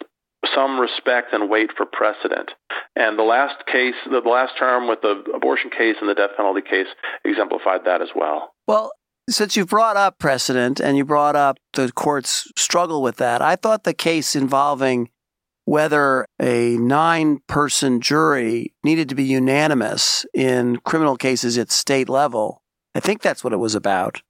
some 0.55 0.79
respect 0.79 1.33
and 1.33 1.51
weight 1.51 1.71
for 1.77 1.85
precedent. 1.87 2.51
And 2.95 3.19
the 3.19 3.25
last 3.25 3.67
case, 3.67 3.95
the 4.09 4.21
last 4.21 4.53
term 4.59 4.89
with 4.89 5.03
the 5.03 5.25
abortion 5.35 5.71
case 5.71 5.97
and 6.01 6.09
the 6.09 6.15
death 6.15 6.31
penalty 6.37 6.63
case 6.63 6.87
exemplified 7.25 7.81
that 7.85 8.01
as 8.01 8.09
well. 8.15 8.55
Well, 8.67 8.93
since 9.29 9.57
you 9.57 9.67
brought 9.67 9.97
up 9.97 10.19
precedent 10.19 10.79
and 10.79 10.97
you 10.97 11.05
brought 11.05 11.35
up 11.35 11.59
the 11.73 11.91
court's 11.93 12.51
struggle 12.57 13.03
with 13.03 13.17
that, 13.17 13.43
I 13.43 13.57
thought 13.57 13.85
the 13.85 13.95
case 13.95 14.37
involving 14.37 15.11
whether 15.67 16.27
a 16.41 16.77
nine 16.79 17.41
person 17.49 18.01
jury 18.01 18.73
needed 18.85 19.09
to 19.09 19.17
be 19.17 19.25
unanimous 19.25 20.25
in 20.33 20.77
criminal 20.79 21.17
cases 21.17 21.59
at 21.59 21.73
state 21.73 22.09
level. 22.09 22.63
I 22.95 23.01
think 23.01 23.21
that's 23.21 23.43
what 23.43 23.53
it 23.53 23.59
was 23.59 23.75
about. 23.75 24.23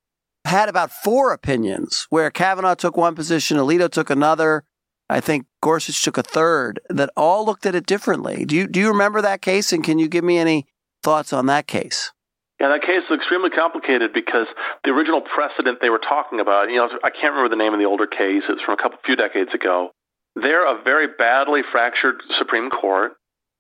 Had 0.47 0.69
about 0.69 0.90
four 0.90 1.33
opinions 1.33 2.07
where 2.09 2.31
Kavanaugh 2.31 2.75
took 2.75 2.97
one 2.97 3.14
position, 3.14 3.59
Alito 3.59 3.90
took 3.90 4.09
another. 4.09 4.64
I 5.11 5.21
think 5.21 5.45
Gorsuch 5.62 6.02
took 6.02 6.16
a 6.16 6.23
third 6.23 6.81
that 6.88 7.11
all 7.16 7.45
looked 7.45 7.66
at 7.66 7.75
it 7.75 7.87
differently. 7.87 8.47
Do 8.47 8.57
you, 8.57 8.66
do 8.66 8.81
you 8.81 8.88
remember 8.88 9.21
that 9.21 9.43
case? 9.43 9.73
And 9.73 9.85
can 9.85 9.99
you 9.99 10.09
give 10.09 10.25
me 10.25 10.38
any 10.38 10.66
thoughts 11.02 11.35
on 11.35 11.47
that 11.47 11.66
case? 11.66 12.12
Yeah, 12.59 12.69
that 12.69 12.81
case 12.81 13.02
is 13.11 13.14
extremely 13.14 13.50
complicated 13.50 14.14
because 14.14 14.47
the 14.85 14.90
original 14.90 15.21
precedent 15.21 15.81
they 15.83 15.90
were 15.90 15.99
talking 15.99 16.40
about, 16.40 16.71
you 16.71 16.76
know, 16.76 16.88
I 17.05 17.11
can't 17.11 17.35
remember 17.35 17.50
the 17.50 17.62
name 17.62 17.75
of 17.75 17.78
the 17.78 17.85
older 17.85 18.07
case. 18.07 18.45
It's 18.49 18.62
from 18.62 18.73
a 18.73 18.83
couple 18.83 18.99
few 19.05 19.16
decades 19.16 19.52
ago. 19.52 19.90
They're 20.37 20.66
a 20.66 20.83
very 20.83 21.09
badly 21.19 21.62
fractured 21.73 22.23
Supreme 22.38 22.71
Court, 22.71 23.12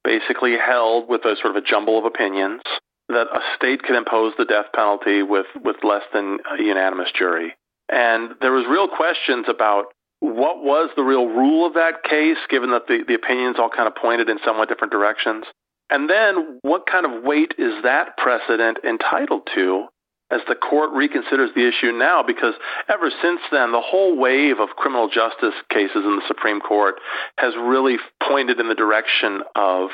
basically 0.04 0.56
held 0.56 1.08
with 1.08 1.24
a 1.24 1.34
sort 1.40 1.56
of 1.56 1.62
a 1.62 1.66
jumble 1.66 1.98
of 1.98 2.04
opinions 2.04 2.62
that 3.08 3.28
a 3.32 3.40
state 3.56 3.82
can 3.82 3.96
impose 3.96 4.34
the 4.36 4.44
death 4.44 4.66
penalty 4.74 5.22
with, 5.22 5.46
with 5.64 5.76
less 5.82 6.02
than 6.12 6.38
a 6.58 6.62
unanimous 6.62 7.10
jury. 7.16 7.54
And 7.88 8.32
there 8.40 8.52
was 8.52 8.66
real 8.68 8.88
questions 8.88 9.46
about 9.48 9.86
what 10.20 10.62
was 10.62 10.90
the 10.96 11.02
real 11.02 11.26
rule 11.26 11.66
of 11.66 11.74
that 11.74 12.02
case, 12.02 12.38
given 12.48 12.70
that 12.70 12.86
the, 12.88 13.04
the 13.06 13.14
opinions 13.14 13.56
all 13.58 13.70
kind 13.70 13.86
of 13.86 13.94
pointed 13.94 14.28
in 14.28 14.38
somewhat 14.44 14.68
different 14.68 14.92
directions. 14.92 15.44
And 15.88 16.10
then 16.10 16.58
what 16.62 16.86
kind 16.90 17.06
of 17.06 17.22
weight 17.22 17.54
is 17.58 17.82
that 17.84 18.16
precedent 18.16 18.78
entitled 18.84 19.48
to 19.54 19.86
as 20.30 20.40
the 20.48 20.54
court 20.54 20.90
reconsiders 20.90 21.54
the 21.54 21.68
issue 21.68 21.92
now 21.92 22.22
because 22.22 22.54
ever 22.88 23.10
since 23.22 23.40
then, 23.52 23.72
the 23.72 23.80
whole 23.80 24.16
wave 24.16 24.58
of 24.58 24.70
criminal 24.70 25.08
justice 25.08 25.54
cases 25.70 26.04
in 26.04 26.16
the 26.16 26.26
Supreme 26.26 26.60
Court 26.60 26.96
has 27.38 27.54
really 27.56 27.96
pointed 28.26 28.58
in 28.58 28.68
the 28.68 28.74
direction 28.74 29.42
of 29.54 29.90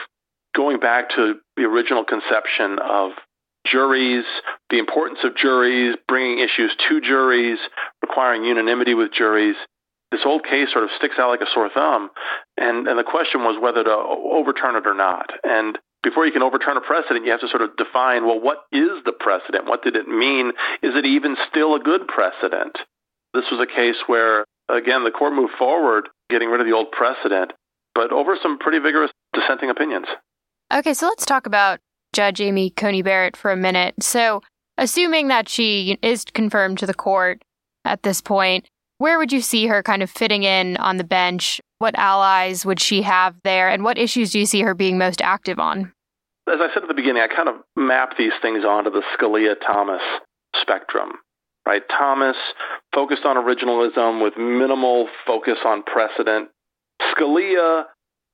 going 0.54 0.80
back 0.80 1.11
to 1.11 1.35
the 1.57 1.64
original 1.64 2.04
conception 2.04 2.78
of 2.78 3.12
juries, 3.66 4.24
the 4.70 4.78
importance 4.78 5.20
of 5.22 5.37
juries, 5.37 5.96
bringing 6.09 6.38
issues 6.38 6.74
to 6.88 7.00
juries, 7.00 7.59
requiring 8.00 8.44
unanimity 8.44 8.94
with 8.94 9.12
juries. 9.12 9.57
This 10.11 10.22
old 10.24 10.44
case 10.44 10.70
sort 10.72 10.85
of 10.85 10.90
sticks 10.98 11.14
out 11.18 11.30
like 11.30 11.40
a 11.40 11.50
sore 11.52 11.70
thumb, 11.72 12.11
and, 12.59 12.87
and 12.87 12.98
the 12.98 13.04
question 13.04 13.42
was 13.44 13.61
whether 13.61 13.83
to 13.85 13.90
overturn 13.90 14.76
it 14.76 14.87
or 14.87 14.94
not. 14.94 15.30
And 15.42 15.78
before 16.02 16.26
you 16.26 16.32
can 16.32 16.42
overturn 16.42 16.76
a 16.76 16.80
precedent, 16.80 17.24
you 17.24 17.30
have 17.30 17.40
to 17.40 17.48
sort 17.48 17.62
of 17.62 17.76
define, 17.76 18.26
well, 18.26 18.40
what 18.40 18.64
is 18.72 18.90
the 19.04 19.12
precedent? 19.12 19.66
What 19.66 19.82
did 19.82 19.96
it 19.96 20.08
mean? 20.08 20.48
Is 20.82 20.94
it 20.96 21.06
even 21.06 21.36
still 21.48 21.74
a 21.74 21.80
good 21.80 22.08
precedent? 22.08 22.76
This 23.34 23.44
was 23.50 23.60
a 23.60 23.72
case 23.72 23.96
where, 24.06 24.44
again, 24.68 25.04
the 25.04 25.10
court 25.10 25.32
moved 25.32 25.54
forward, 25.58 26.08
getting 26.28 26.48
rid 26.48 26.60
of 26.60 26.66
the 26.66 26.72
old 26.72 26.90
precedent, 26.90 27.52
but 27.94 28.12
over 28.12 28.36
some 28.42 28.58
pretty 28.58 28.78
vigorous 28.78 29.10
dissenting 29.32 29.70
opinions. 29.70 30.06
Okay, 30.72 30.94
so 30.94 31.06
let's 31.06 31.24
talk 31.24 31.46
about 31.46 31.78
Judge 32.12 32.40
Amy 32.40 32.70
Coney 32.70 33.02
Barrett 33.02 33.36
for 33.36 33.52
a 33.52 33.56
minute. 33.56 33.94
So, 34.02 34.42
assuming 34.76 35.28
that 35.28 35.48
she 35.48 35.98
is 36.02 36.24
confirmed 36.24 36.78
to 36.78 36.86
the 36.86 36.94
court 36.94 37.42
at 37.84 38.02
this 38.02 38.20
point, 38.20 38.66
where 39.02 39.18
would 39.18 39.32
you 39.32 39.40
see 39.40 39.66
her 39.66 39.82
kind 39.82 40.00
of 40.00 40.08
fitting 40.08 40.44
in 40.44 40.76
on 40.76 40.96
the 40.96 41.02
bench? 41.02 41.60
What 41.78 41.98
allies 41.98 42.64
would 42.64 42.78
she 42.78 43.02
have 43.02 43.34
there? 43.42 43.68
And 43.68 43.82
what 43.82 43.98
issues 43.98 44.30
do 44.30 44.38
you 44.38 44.46
see 44.46 44.60
her 44.60 44.74
being 44.74 44.96
most 44.96 45.20
active 45.20 45.58
on? 45.58 45.92
As 46.48 46.60
I 46.60 46.72
said 46.72 46.84
at 46.84 46.88
the 46.88 46.94
beginning, 46.94 47.20
I 47.20 47.26
kind 47.26 47.48
of 47.48 47.56
map 47.74 48.16
these 48.16 48.30
things 48.40 48.64
onto 48.64 48.90
the 48.90 49.02
Scalia 49.18 49.56
Thomas 49.60 50.02
spectrum. 50.54 51.14
Right? 51.66 51.82
Thomas 51.88 52.36
focused 52.94 53.24
on 53.24 53.34
originalism 53.34 54.22
with 54.22 54.36
minimal 54.36 55.08
focus 55.26 55.58
on 55.64 55.82
precedent. 55.82 56.50
Scalia, 57.12 57.86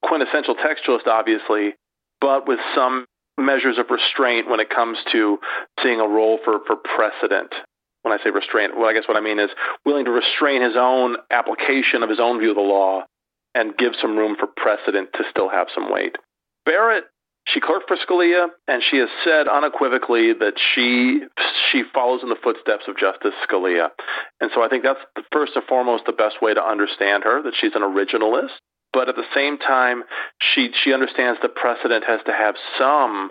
quintessential 0.05 0.55
textualist, 0.55 1.07
obviously, 1.07 1.77
but 2.21 2.47
with 2.47 2.61
some 2.75 3.07
measures 3.39 3.79
of 3.79 3.87
restraint 3.89 4.51
when 4.51 4.61
it 4.61 4.69
comes 4.69 4.99
to 5.13 5.39
seeing 5.83 6.01
a 6.01 6.07
role 6.07 6.39
for, 6.45 6.59
for 6.67 6.77
precedent 6.77 7.55
when 8.03 8.19
I 8.19 8.23
say 8.23 8.31
restraint, 8.31 8.77
well, 8.77 8.89
I 8.89 8.93
guess 8.93 9.09
what 9.09 9.17
I 9.17 9.21
mean 9.21 9.39
is 9.39 9.51
willing 9.85 10.05
to 10.05 10.11
restrain 10.11 10.63
his 10.63 10.77
own 10.77 11.17
application 11.31 12.03
of 12.03 12.11
his 12.11 12.21
own 12.21 12.41
view 12.41 12.51
of 12.51 12.57
the 12.57 12.63
law 12.63 13.03
and 13.55 13.77
give 13.77 13.93
some 14.01 14.17
room 14.17 14.37
for 14.39 14.47
precedent 14.47 15.11
to 15.15 15.25
still 15.31 15.49
have 15.49 15.69
some 15.75 15.93
weight. 15.93 16.17
Barrett, 16.65 17.05
she 17.47 17.61
clerked 17.61 17.89
for 17.89 17.97
Scalia, 17.97 18.49
and 18.67 18.83
she 18.83 18.99
has 18.99 19.09
said 19.25 19.49
unequivocally 19.49 20.35
that 20.35 20.55
she 20.75 21.23
she 21.71 21.83
follows 21.95 22.21
in 22.23 22.29
the 22.29 22.37
footsteps 22.43 22.85
of 22.89 22.99
Justice 22.99 23.33
Scalia, 23.49 23.89
and 24.41 24.51
so 24.55 24.63
I 24.63 24.69
think 24.69 24.83
that's 24.83 25.01
the 25.17 25.23
first 25.33 25.53
and 25.57 25.65
foremost 25.65 26.05
the 26.05 26.13
best 26.13 26.43
way 26.43 26.53
to 26.53 26.63
understand 26.63 27.25
her 27.25 27.43
that 27.43 27.55
she's 27.59 27.75
an 27.75 27.83
originalist. 27.83 28.53
But 28.93 29.09
at 29.09 29.17
the 29.17 29.25
same 29.35 29.59
time, 29.59 30.05
she 30.41 30.71
she 30.85 30.93
understands 30.93 31.41
that 31.41 31.55
precedent 31.55 32.05
has 32.05 32.21
to 32.27 32.33
have 32.33 32.55
some 32.79 33.31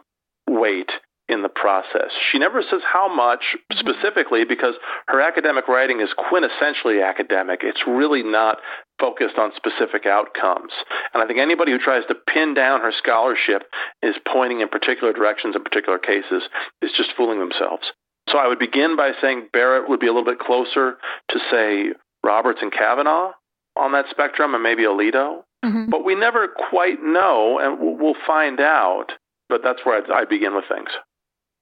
weight 0.50 0.90
in 1.30 1.42
the 1.42 1.50
process. 1.50 2.12
She 2.32 2.40
never 2.40 2.62
says 2.62 2.82
how 2.86 3.14
much 3.14 3.58
specifically 3.72 4.46
because 4.46 4.76
her 5.08 5.22
academic 5.22 5.68
writing 5.68 6.00
is 6.00 6.10
quintessentially 6.18 7.08
academic. 7.08 7.62
It's 7.64 7.82
really 7.86 8.24
not 8.24 8.60
focused 9.00 9.38
on 9.38 9.52
specific 9.56 10.06
outcomes. 10.06 10.72
And 11.14 11.22
I 11.22 11.28
think 11.28 11.40
anybody 11.40 11.72
who 11.72 11.80
tries 11.80 12.06
to 12.08 12.16
pin 12.16 12.54
down 12.54 12.82
her 12.82 12.94
scholarship 12.98 13.64
is 14.02 14.16
pointing 14.32 14.62
in 14.62 14.70
particular 14.70 15.14
directions 15.14 15.56
in 15.56 15.64
particular 15.64 16.00
cases 16.00 16.44
is 16.82 16.92
just 16.96 17.12
fooling 17.18 17.40
themselves. 17.40 17.92
So 18.30 18.38
I 18.38 18.48
would 18.48 18.60
begin 18.60 18.96
by 18.96 19.12
saying 19.22 19.50
Barrett 19.54 19.90
would 19.90 20.00
be 20.00 20.08
a 20.08 20.14
little 20.14 20.26
bit 20.26 20.40
closer 20.40 20.98
to, 21.30 21.40
say, 21.52 21.94
Roberts 22.24 22.60
and 22.62 22.72
Kavanaugh 22.72 23.32
on 23.78 23.92
that 23.94 24.06
spectrum 24.10 24.54
and 24.54 24.64
maybe 24.64 24.84
Alito. 24.84 25.44
Mm-hmm. 25.64 25.90
But 25.90 26.04
we 26.04 26.16
never 26.16 26.48
quite 26.48 27.02
know, 27.02 27.60
and 27.60 28.00
we'll 28.00 28.16
find 28.26 28.60
out. 28.60 29.08
But 29.50 29.62
that's 29.64 29.80
where 29.86 30.04
I 30.14 30.26
begin 30.26 30.56
with 30.56 30.66
things. 30.68 30.90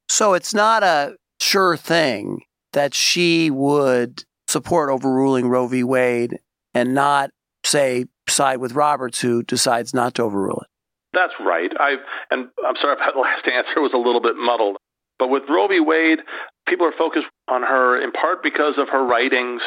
So 0.10 0.34
it's 0.34 0.54
not 0.54 0.84
a 0.84 1.16
sure 1.40 1.78
thing 1.78 2.42
that 2.74 2.94
she 2.94 3.50
would 3.50 4.24
support 4.48 4.90
overruling 4.90 5.48
Roe 5.48 5.68
v. 5.68 5.84
Wade 5.84 6.40
and 6.74 6.94
not, 6.94 7.32
say, 7.66 8.06
side 8.28 8.58
with 8.58 8.74
Roberts, 8.74 9.22
who 9.22 9.44
decides 9.44 9.94
not 9.94 10.16
to 10.16 10.24
overrule 10.24 10.62
it. 10.62 10.68
That's 11.14 11.34
right. 11.40 11.72
I 11.80 11.96
and 12.30 12.50
I'm 12.68 12.76
sorry 12.82 12.94
if 12.94 13.00
that 13.00 13.18
last 13.20 13.48
answer 13.48 13.82
was 13.82 13.94
a 13.94 13.98
little 13.98 14.22
bit 14.22 14.36
muddled. 14.36 14.78
But 15.18 15.30
with 15.30 15.44
Roe 15.50 15.68
v. 15.70 15.80
Wade, 15.80 16.20
people 16.68 16.86
are 16.86 16.94
focused 16.98 17.28
on 17.48 17.62
her 17.62 18.02
in 18.02 18.12
part 18.12 18.44
because 18.44 18.74
of 18.78 18.90
her 18.90 19.06
writings. 19.06 19.62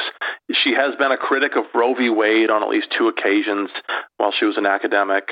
She 0.52 0.74
has 0.74 0.94
been 0.96 1.10
a 1.10 1.16
critic 1.16 1.52
of 1.56 1.64
Roe 1.74 1.94
v. 1.94 2.10
Wade 2.10 2.50
on 2.50 2.62
at 2.62 2.68
least 2.68 2.88
two 2.96 3.08
occasions 3.08 3.70
while 4.18 4.30
she 4.38 4.44
was 4.44 4.58
an 4.58 4.66
academic. 4.66 5.24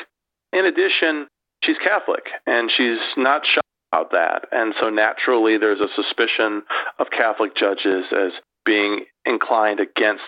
In 0.54 0.64
addition, 0.64 1.26
she's 1.62 1.76
Catholic, 1.84 2.24
and 2.46 2.70
she's 2.74 2.98
not 3.18 3.42
shy 3.44 3.60
about 3.96 4.12
that. 4.12 4.48
And 4.52 4.74
so 4.80 4.88
naturally, 4.88 5.58
there's 5.58 5.80
a 5.80 5.88
suspicion 5.94 6.62
of 6.98 7.08
Catholic 7.10 7.56
judges 7.56 8.04
as 8.12 8.32
being 8.64 9.04
inclined 9.24 9.78
against 9.78 10.24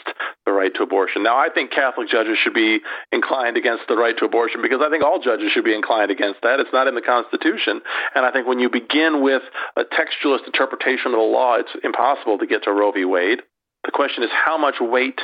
the 0.46 0.52
right 0.52 0.72
to 0.74 0.82
abortion. 0.82 1.24
Now, 1.24 1.36
I 1.36 1.48
think 1.52 1.72
Catholic 1.72 2.08
judges 2.08 2.38
should 2.42 2.54
be 2.54 2.78
inclined 3.10 3.56
against 3.56 3.84
the 3.88 3.96
right 3.96 4.16
to 4.18 4.24
abortion 4.24 4.62
because 4.62 4.80
I 4.80 4.90
think 4.90 5.02
all 5.04 5.20
judges 5.20 5.50
should 5.52 5.64
be 5.64 5.74
inclined 5.74 6.12
against 6.12 6.40
that. 6.42 6.60
It's 6.60 6.72
not 6.72 6.86
in 6.86 6.94
the 6.94 7.02
Constitution. 7.02 7.80
And 8.14 8.24
I 8.24 8.30
think 8.30 8.46
when 8.46 8.60
you 8.60 8.70
begin 8.70 9.22
with 9.22 9.42
a 9.76 9.82
textualist 9.82 10.46
interpretation 10.46 11.06
of 11.06 11.18
the 11.18 11.26
law, 11.26 11.56
it's 11.56 11.74
impossible 11.82 12.38
to 12.38 12.46
get 12.46 12.62
to 12.64 12.72
Roe 12.72 12.92
v. 12.92 13.04
Wade. 13.04 13.40
The 13.84 13.90
question 13.90 14.22
is 14.22 14.30
how 14.32 14.56
much 14.56 14.76
weight 14.80 15.20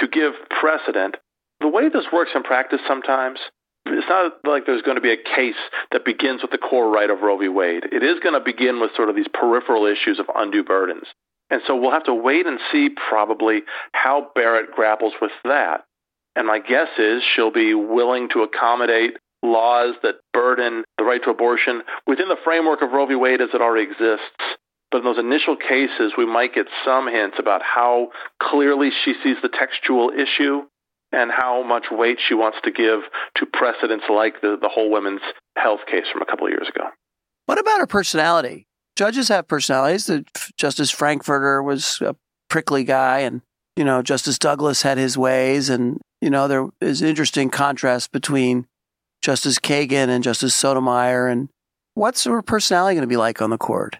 to 0.00 0.08
give 0.08 0.32
precedent. 0.60 1.16
The 1.60 1.68
way 1.68 1.88
this 1.88 2.06
works 2.12 2.32
in 2.34 2.42
practice 2.42 2.80
sometimes, 2.86 3.38
it's 3.86 4.08
not 4.08 4.32
like 4.44 4.66
there's 4.66 4.82
going 4.82 4.96
to 4.96 5.00
be 5.00 5.12
a 5.12 5.16
case 5.16 5.60
that 5.92 6.04
begins 6.04 6.42
with 6.42 6.50
the 6.50 6.58
core 6.58 6.90
right 6.90 7.10
of 7.10 7.20
Roe 7.20 7.38
v. 7.38 7.48
Wade. 7.48 7.84
It 7.92 8.02
is 8.02 8.20
going 8.20 8.34
to 8.34 8.44
begin 8.44 8.80
with 8.80 8.90
sort 8.96 9.08
of 9.08 9.16
these 9.16 9.28
peripheral 9.32 9.86
issues 9.86 10.18
of 10.18 10.26
undue 10.34 10.64
burdens. 10.64 11.06
And 11.50 11.62
so 11.66 11.76
we'll 11.76 11.92
have 11.92 12.04
to 12.04 12.14
wait 12.14 12.46
and 12.46 12.58
see 12.72 12.88
probably 13.08 13.62
how 13.92 14.30
Barrett 14.34 14.72
grapples 14.72 15.14
with 15.20 15.30
that. 15.44 15.84
And 16.34 16.46
my 16.46 16.58
guess 16.58 16.88
is 16.98 17.22
she'll 17.34 17.52
be 17.52 17.74
willing 17.74 18.28
to 18.30 18.42
accommodate 18.42 19.16
laws 19.42 19.94
that 20.02 20.16
burden 20.32 20.84
the 20.98 21.04
right 21.04 21.22
to 21.22 21.30
abortion 21.30 21.82
within 22.06 22.28
the 22.28 22.36
framework 22.44 22.82
of 22.82 22.90
Roe 22.90 23.06
v. 23.06 23.14
Wade 23.14 23.40
as 23.40 23.50
it 23.54 23.60
already 23.60 23.84
exists. 23.84 24.26
But 24.90 24.98
in 24.98 25.04
those 25.04 25.18
initial 25.18 25.56
cases, 25.56 26.12
we 26.16 26.26
might 26.26 26.54
get 26.54 26.66
some 26.84 27.08
hints 27.08 27.36
about 27.38 27.62
how 27.62 28.08
clearly 28.42 28.90
she 29.04 29.14
sees 29.22 29.36
the 29.42 29.48
textual 29.48 30.10
issue 30.10 30.62
and 31.12 31.30
how 31.30 31.62
much 31.62 31.86
weight 31.90 32.18
she 32.26 32.34
wants 32.34 32.58
to 32.64 32.70
give 32.70 33.00
to 33.36 33.46
precedents 33.46 34.04
like 34.10 34.40
the, 34.40 34.56
the 34.60 34.68
whole 34.68 34.90
women's 34.90 35.20
health 35.56 35.80
case 35.90 36.04
from 36.12 36.22
a 36.22 36.26
couple 36.26 36.46
of 36.46 36.52
years 36.52 36.68
ago. 36.68 36.88
What 37.46 37.58
about 37.58 37.80
her 37.80 37.86
personality? 37.86 38.66
Judges 38.96 39.28
have 39.28 39.46
personalities. 39.46 40.10
Justice 40.56 40.90
Frankfurter 40.90 41.62
was 41.62 42.00
a 42.00 42.16
prickly 42.48 42.82
guy, 42.82 43.20
and 43.20 43.42
you 43.76 43.84
know 43.84 44.02
Justice 44.02 44.38
Douglas 44.38 44.82
had 44.82 44.98
his 44.98 45.18
ways, 45.18 45.68
and 45.68 46.00
you 46.20 46.30
know 46.30 46.48
there 46.48 46.68
is 46.80 47.02
interesting 47.02 47.50
contrast 47.50 48.10
between 48.10 48.66
Justice 49.22 49.58
Kagan 49.58 50.08
and 50.08 50.24
Justice 50.24 50.54
Sotomayor. 50.54 51.28
And 51.28 51.50
what's 51.94 52.24
her 52.24 52.42
personality 52.42 52.94
going 52.94 53.02
to 53.02 53.06
be 53.06 53.18
like 53.18 53.42
on 53.42 53.50
the 53.50 53.58
court? 53.58 53.98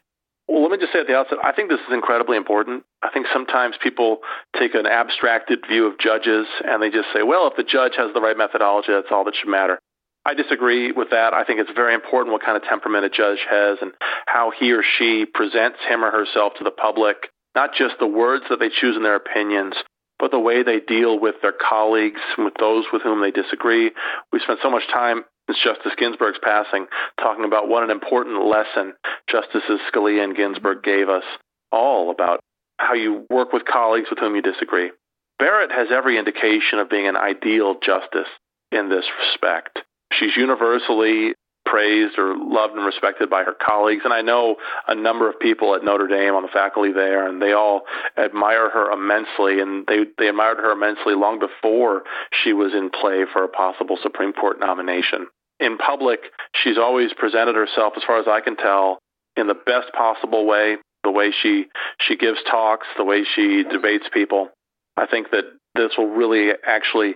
Let 0.66 0.72
me 0.72 0.79
just 0.83 0.92
say 0.92 0.98
at 0.98 1.07
the 1.07 1.14
outset, 1.14 1.38
I 1.44 1.52
think 1.52 1.70
this 1.70 1.79
is 1.79 1.94
incredibly 1.94 2.37
important. 2.37 2.83
I 3.00 3.11
think 3.14 3.26
sometimes 3.33 3.76
people 3.81 4.18
take 4.59 4.74
an 4.74 4.85
abstracted 4.85 5.61
view 5.68 5.87
of 5.87 5.96
judges 5.96 6.48
and 6.66 6.83
they 6.83 6.90
just 6.90 7.07
say, 7.14 7.22
well, 7.22 7.46
if 7.46 7.55
the 7.57 7.62
judge 7.62 7.92
has 7.96 8.12
the 8.12 8.20
right 8.20 8.37
methodology, 8.37 8.90
that's 8.90 9.07
all 9.12 9.22
that 9.26 9.37
should 9.37 9.48
matter. 9.48 9.79
I 10.24 10.35
disagree 10.35 10.90
with 10.90 11.11
that. 11.11 11.35
I 11.35 11.44
think 11.44 11.61
it's 11.61 11.70
very 11.70 11.94
important 11.94 12.33
what 12.33 12.42
kind 12.42 12.57
of 12.57 12.64
temperament 12.64 13.05
a 13.05 13.11
judge 13.11 13.38
has 13.48 13.79
and 13.81 13.92
how 14.26 14.50
he 14.59 14.72
or 14.72 14.83
she 14.98 15.24
presents 15.24 15.79
him 15.88 16.05
or 16.05 16.11
herself 16.11 16.55
to 16.59 16.64
the 16.64 16.72
public, 16.72 17.31
not 17.55 17.70
just 17.79 17.94
the 18.00 18.09
words 18.09 18.46
that 18.50 18.59
they 18.59 18.68
choose 18.68 18.96
in 18.96 19.05
their 19.05 19.14
opinions, 19.14 19.74
but 20.18 20.33
the 20.33 20.40
way 20.40 20.64
they 20.64 20.81
deal 20.81 21.16
with 21.16 21.37
their 21.42 21.55
colleagues, 21.55 22.20
with 22.38 22.55
those 22.59 22.87
with 22.92 23.02
whom 23.02 23.22
they 23.22 23.31
disagree. 23.31 23.92
We 24.33 24.40
spent 24.40 24.59
so 24.64 24.70
much 24.70 24.88
time 24.92 25.22
since 25.46 25.59
Justice 25.62 25.92
Ginsburg's 25.98 26.38
passing 26.42 26.87
talking 27.20 27.44
about 27.44 27.68
what 27.68 27.82
an 27.82 27.90
important 27.90 28.44
lesson 28.44 28.94
Justices 29.28 29.80
Scalia 29.92 30.24
and 30.24 30.37
Ginsburg 30.37 30.82
gave 30.82 31.09
us 31.09 31.24
all 31.72 32.11
about 32.11 32.40
how 32.78 32.94
you 32.94 33.26
work 33.30 33.52
with 33.52 33.64
colleagues 33.64 34.09
with 34.11 34.18
whom 34.18 34.35
you 34.35 34.42
disagree. 34.42 34.90
Barrett 35.38 35.70
has 35.70 35.88
every 35.90 36.18
indication 36.18 36.78
of 36.78 36.90
being 36.90 37.06
an 37.06 37.16
ideal 37.16 37.76
justice 37.82 38.28
in 38.72 38.88
this 38.88 39.04
respect. 39.20 39.80
She's 40.12 40.37
universally 40.37 41.35
praised 41.66 42.16
or 42.16 42.37
loved 42.38 42.74
and 42.74 42.87
respected 42.87 43.28
by 43.28 43.42
her 43.42 43.52
colleagues. 43.54 44.02
And 44.04 44.14
I 44.14 44.22
know 44.22 44.56
a 44.87 44.94
number 44.94 45.28
of 45.28 45.38
people 45.40 45.74
at 45.74 45.85
Notre 45.85 46.06
Dame 46.06 46.35
on 46.35 46.42
the 46.42 46.48
faculty 46.48 46.92
there, 46.92 47.26
and 47.26 47.42
they 47.42 47.52
all 47.52 47.82
admire 48.16 48.70
her 48.70 48.92
immensely. 48.92 49.61
And 49.61 49.85
they, 49.87 50.04
they 50.16 50.28
admired 50.28 50.59
her 50.59 50.72
immensely 50.72 51.14
long 51.14 51.38
before 51.38 52.04
she 52.44 52.52
was 52.52 52.72
in 52.72 52.90
play 52.90 53.24
for 53.30 53.44
a 53.44 53.48
possible 53.48 53.98
Supreme 54.00 54.32
Court 54.32 54.61
nomination. 54.61 55.26
In 55.59 55.79
public, 55.79 56.21
she's 56.55 56.79
always 56.79 57.12
presented 57.14 57.55
herself, 57.57 57.95
as 57.97 58.03
far 58.05 58.21
as 58.21 58.27
I 58.29 58.40
can 58.40 58.57
tell, 58.57 58.99
in 59.37 59.47
the 59.47 59.55
best 59.55 59.92
possible 59.92 60.47
way. 60.47 60.77
The 61.05 61.11
way 61.12 61.31
she 61.31 61.66
she 62.01 62.16
gives 62.16 62.38
talks, 62.51 62.87
the 62.97 63.05
way 63.05 63.25
she 63.25 63.62
debates 63.62 64.07
people. 64.12 64.49
I 64.97 65.07
think 65.07 65.31
that 65.31 65.45
this 65.77 65.92
will 65.97 66.09
really 66.09 66.51
actually, 66.66 67.14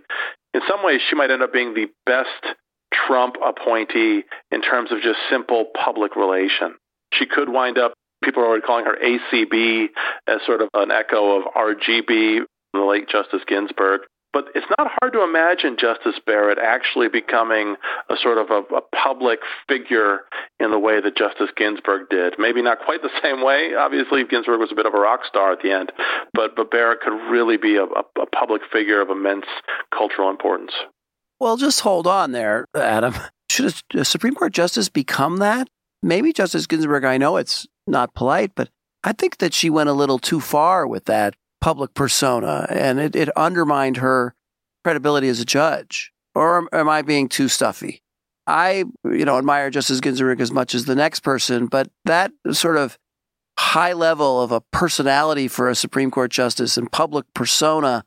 in 0.55 0.61
some 0.69 0.85
ways, 0.85 1.01
she 1.09 1.17
might 1.17 1.31
end 1.31 1.43
up 1.43 1.53
being 1.53 1.75
the 1.75 1.89
best 2.07 2.57
Trump 3.07 3.37
appointee 3.45 4.23
in 4.51 4.63
terms 4.63 4.93
of 4.93 5.01
just 5.01 5.19
simple 5.29 5.67
public 5.75 6.15
relation. 6.15 6.77
She 7.13 7.27
could 7.27 7.49
wind 7.49 7.79
up, 7.79 7.95
people 8.23 8.43
are 8.43 8.47
already 8.47 8.63
calling 8.63 8.85
her 8.85 8.97
ACB 8.97 9.87
as 10.29 10.41
sort 10.47 10.61
of 10.61 10.69
an 10.75 10.91
echo 10.91 11.39
of 11.39 11.53
RGB, 11.55 12.41
the 12.73 12.81
late 12.81 13.09
Justice 13.09 13.43
Ginsburg. 13.47 14.03
But 14.33 14.47
it's 14.55 14.67
not 14.79 14.91
hard 15.01 15.13
to 15.15 15.25
imagine 15.25 15.77
Justice 15.79 16.21
Barrett 16.25 16.59
actually 16.59 17.09
becoming 17.09 17.75
a 18.09 18.17
sort 18.17 18.39
of 18.39 18.51
a, 18.51 18.75
a, 18.77 18.81
public 18.95 19.41
figure 19.69 20.21
in 20.61 20.71
the 20.71 20.79
way 20.79 21.01
that 21.01 21.17
Justice 21.17 21.51
Ginsburg 21.57 22.09
did. 22.11 22.35
Maybe 22.39 22.63
not 22.63 22.79
quite 22.79 23.03
the 23.03 23.11
same 23.23 23.43
way. 23.45 23.75
Obviously, 23.75 24.23
Ginsburg 24.25 24.61
was 24.61 24.71
a 24.71 24.77
bit 24.77 24.87
of 24.87 24.95
a 24.95 25.01
rock 25.01 25.21
star 25.27 25.53
at 25.53 25.63
the 25.63 25.73
end, 25.73 25.91
but, 26.33 26.55
but 26.55 26.71
Barrett 26.71 27.01
could 27.01 27.17
really 27.31 27.57
be 27.57 27.77
a, 27.77 27.85
a, 27.85 28.05
a 28.23 28.27
public 28.27 28.63
figure 28.73 29.01
of 29.01 29.11
immense 29.11 29.47
cultural 29.93 30.31
importance. 30.31 30.73
Well, 31.41 31.57
just 31.57 31.81
hold 31.81 32.07
on 32.07 32.33
there, 32.33 32.67
Adam. 32.75 33.15
Should 33.51 33.75
a 33.95 34.05
Supreme 34.05 34.37
Court 34.37 34.53
justice 34.53 34.89
become 34.89 35.39
that? 35.39 35.69
Maybe 36.05 36.33
Justice 36.33 36.69
Ginsburg, 36.69 37.05
I 37.05 37.19
know 37.19 37.37
it's 37.37 37.67
not 37.89 38.15
polite, 38.15 38.53
but 38.55 38.71
I 39.03 39.13
think 39.13 39.39
that 39.39 39.53
she 39.53 39.71
went 39.71 39.89
a 39.89 39.95
little 39.95 40.21
too 40.21 40.41
far 40.41 40.87
with 40.87 41.07
that 41.07 41.35
public 41.61 41.95
persona 41.95 42.67
and 42.71 42.99
it, 42.99 43.15
it 43.15 43.29
undermined 43.37 43.99
her 43.99 44.35
credibility 44.85 45.29
as 45.29 45.41
a 45.41 45.45
judge. 45.45 46.13
Or 46.35 46.69
am 46.73 46.89
I 46.89 47.03
being 47.03 47.29
too 47.29 47.49
stuffy? 47.49 48.03
I, 48.47 48.85
you 49.05 49.25
know, 49.25 49.39
admire 49.39 49.71
Justice 49.71 50.01
Ginsburg 50.01 50.41
as 50.41 50.53
much 50.53 50.75
as 50.75 50.85
the 50.85 50.95
next 50.95 51.21
person, 51.21 51.67
but 51.67 51.89
that 52.05 52.33
sort 52.53 52.77
of 52.77 52.99
high 53.59 53.93
level 53.93 54.41
of 54.41 54.53
a 54.53 54.61
personality 54.61 55.49
for 55.49 55.69
a 55.69 55.75
Supreme 55.75 56.11
Court 56.11 56.31
justice 56.31 56.77
and 56.77 56.91
public 56.91 57.27
persona 57.35 58.05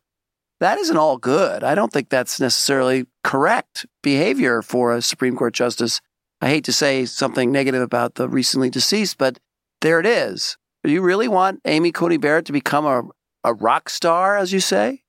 that 0.64 0.78
isn't 0.78 0.96
all 0.96 1.18
good. 1.18 1.62
I 1.62 1.76
don't 1.76 1.92
think 1.92 2.08
that's 2.08 2.40
necessarily 2.40 3.06
correct 3.22 3.86
behavior 4.02 4.62
for 4.62 4.96
a 4.96 5.02
Supreme 5.02 5.36
Court 5.36 5.54
justice. 5.54 6.00
I 6.40 6.48
hate 6.48 6.64
to 6.64 6.72
say 6.72 7.04
something 7.04 7.52
negative 7.52 7.82
about 7.82 8.16
the 8.16 8.30
recently 8.30 8.70
deceased, 8.70 9.18
but 9.18 9.40
there 9.82 10.00
it 10.00 10.06
is. 10.06 10.58
Do 10.86 10.92
you 10.92 11.02
really 11.02 11.28
want 11.28 11.60
Amy 11.66 11.92
Coney 11.92 12.16
Barrett 12.16 12.46
to 12.46 12.54
become 12.54 12.86
a, 12.86 13.04
a 13.44 13.54
rock 13.54 13.90
star, 13.90 14.38
as 14.38 14.54
you 14.54 14.60
say? 14.60 15.04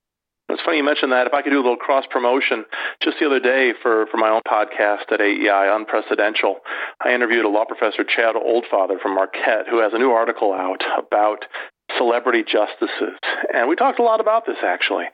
It's 0.48 0.62
funny 0.62 0.76
you 0.76 0.84
mentioned 0.84 1.12
that. 1.12 1.26
If 1.26 1.32
I 1.32 1.40
could 1.40 1.50
do 1.50 1.56
a 1.56 1.64
little 1.64 1.76
cross 1.76 2.04
promotion, 2.10 2.66
just 3.02 3.18
the 3.18 3.26
other 3.26 3.40
day 3.40 3.72
for, 3.82 4.06
for 4.10 4.18
my 4.18 4.28
own 4.28 4.42
podcast 4.46 5.10
at 5.10 5.20
AEI, 5.20 5.72
Unprecedential, 5.72 6.56
I 7.02 7.14
interviewed 7.14 7.46
a 7.46 7.48
law 7.48 7.64
professor, 7.64 8.04
Chad 8.04 8.34
Oldfather 8.36 9.00
from 9.00 9.14
Marquette, 9.14 9.66
who 9.70 9.80
has 9.80 9.92
a 9.94 9.98
new 9.98 10.10
article 10.10 10.52
out 10.52 10.82
about 10.98 11.46
celebrity 11.96 12.42
justices. 12.42 13.16
And 13.54 13.68
we 13.68 13.76
talked 13.76 13.98
a 13.98 14.02
lot 14.02 14.20
about 14.20 14.44
this, 14.46 14.58
actually. 14.62 15.04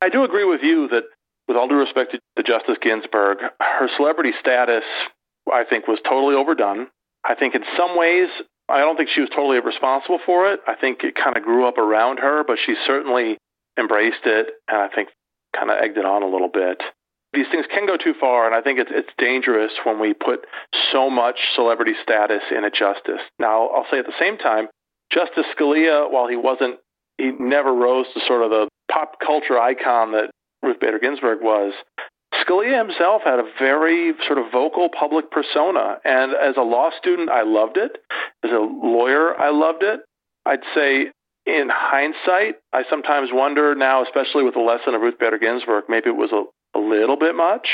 I 0.00 0.08
do 0.08 0.24
agree 0.24 0.44
with 0.44 0.62
you 0.62 0.88
that, 0.88 1.04
with 1.48 1.56
all 1.56 1.68
due 1.68 1.76
respect 1.76 2.16
to 2.36 2.42
Justice 2.42 2.76
Ginsburg, 2.80 3.38
her 3.60 3.88
celebrity 3.96 4.32
status, 4.40 4.84
I 5.52 5.64
think, 5.68 5.86
was 5.86 5.98
totally 6.04 6.34
overdone. 6.34 6.88
I 7.24 7.34
think 7.34 7.54
in 7.54 7.64
some 7.76 7.96
ways, 7.96 8.28
I 8.68 8.80
don't 8.80 8.96
think 8.96 9.08
she 9.14 9.20
was 9.20 9.30
totally 9.30 9.60
responsible 9.60 10.20
for 10.24 10.52
it. 10.52 10.60
I 10.66 10.74
think 10.74 11.02
it 11.02 11.14
kind 11.14 11.36
of 11.36 11.42
grew 11.42 11.66
up 11.66 11.78
around 11.78 12.18
her, 12.18 12.44
but 12.46 12.58
she 12.64 12.74
certainly 12.86 13.38
embraced 13.78 14.24
it, 14.24 14.48
and 14.68 14.78
I 14.78 14.88
think 14.88 15.08
kind 15.56 15.70
of 15.70 15.78
egged 15.80 15.96
it 15.96 16.04
on 16.04 16.22
a 16.22 16.28
little 16.28 16.50
bit. 16.52 16.82
These 17.32 17.46
things 17.50 17.66
can 17.70 17.86
go 17.86 17.96
too 17.96 18.14
far, 18.18 18.46
and 18.46 18.54
I 18.54 18.60
think 18.60 18.78
it's, 18.78 18.90
it's 18.92 19.08
dangerous 19.18 19.72
when 19.84 20.00
we 20.00 20.14
put 20.14 20.46
so 20.92 21.08
much 21.10 21.36
celebrity 21.54 21.94
status 22.02 22.42
in 22.50 22.64
a 22.64 22.70
justice. 22.70 23.20
Now, 23.38 23.68
I'll 23.68 23.86
say 23.90 23.98
at 23.98 24.06
the 24.06 24.18
same 24.18 24.38
time, 24.38 24.68
Justice 25.12 25.46
Scalia, 25.58 26.10
while 26.10 26.28
he 26.28 26.36
wasn't, 26.36 26.76
he 27.16 27.32
never 27.38 27.72
rose 27.72 28.06
to 28.14 28.20
sort 28.26 28.42
of 28.42 28.50
the 28.50 28.68
pop 28.90 29.16
culture 29.24 29.58
icon 29.58 30.12
that 30.12 30.30
Ruth 30.62 30.80
Bader 30.80 30.98
Ginsburg 30.98 31.38
was, 31.42 31.72
Scalia 32.44 32.78
himself 32.78 33.22
had 33.24 33.38
a 33.38 33.50
very 33.58 34.12
sort 34.26 34.38
of 34.38 34.52
vocal 34.52 34.88
public 34.88 35.30
persona. 35.30 35.98
And 36.04 36.32
as 36.32 36.56
a 36.56 36.62
law 36.62 36.90
student, 36.98 37.30
I 37.30 37.42
loved 37.42 37.76
it. 37.76 37.98
As 38.44 38.50
a 38.50 38.58
lawyer, 38.58 39.38
I 39.38 39.50
loved 39.50 39.82
it. 39.82 40.00
I'd 40.44 40.62
say 40.74 41.10
in 41.46 41.68
hindsight, 41.72 42.56
I 42.72 42.84
sometimes 42.90 43.30
wonder 43.32 43.74
now, 43.74 44.02
especially 44.04 44.44
with 44.44 44.54
the 44.54 44.60
lesson 44.60 44.94
of 44.94 45.00
Ruth 45.00 45.18
Bader 45.18 45.38
Ginsburg, 45.38 45.84
maybe 45.88 46.10
it 46.10 46.16
was 46.16 46.32
a, 46.32 46.44
a 46.78 46.80
little 46.80 47.16
bit 47.16 47.34
much. 47.34 47.68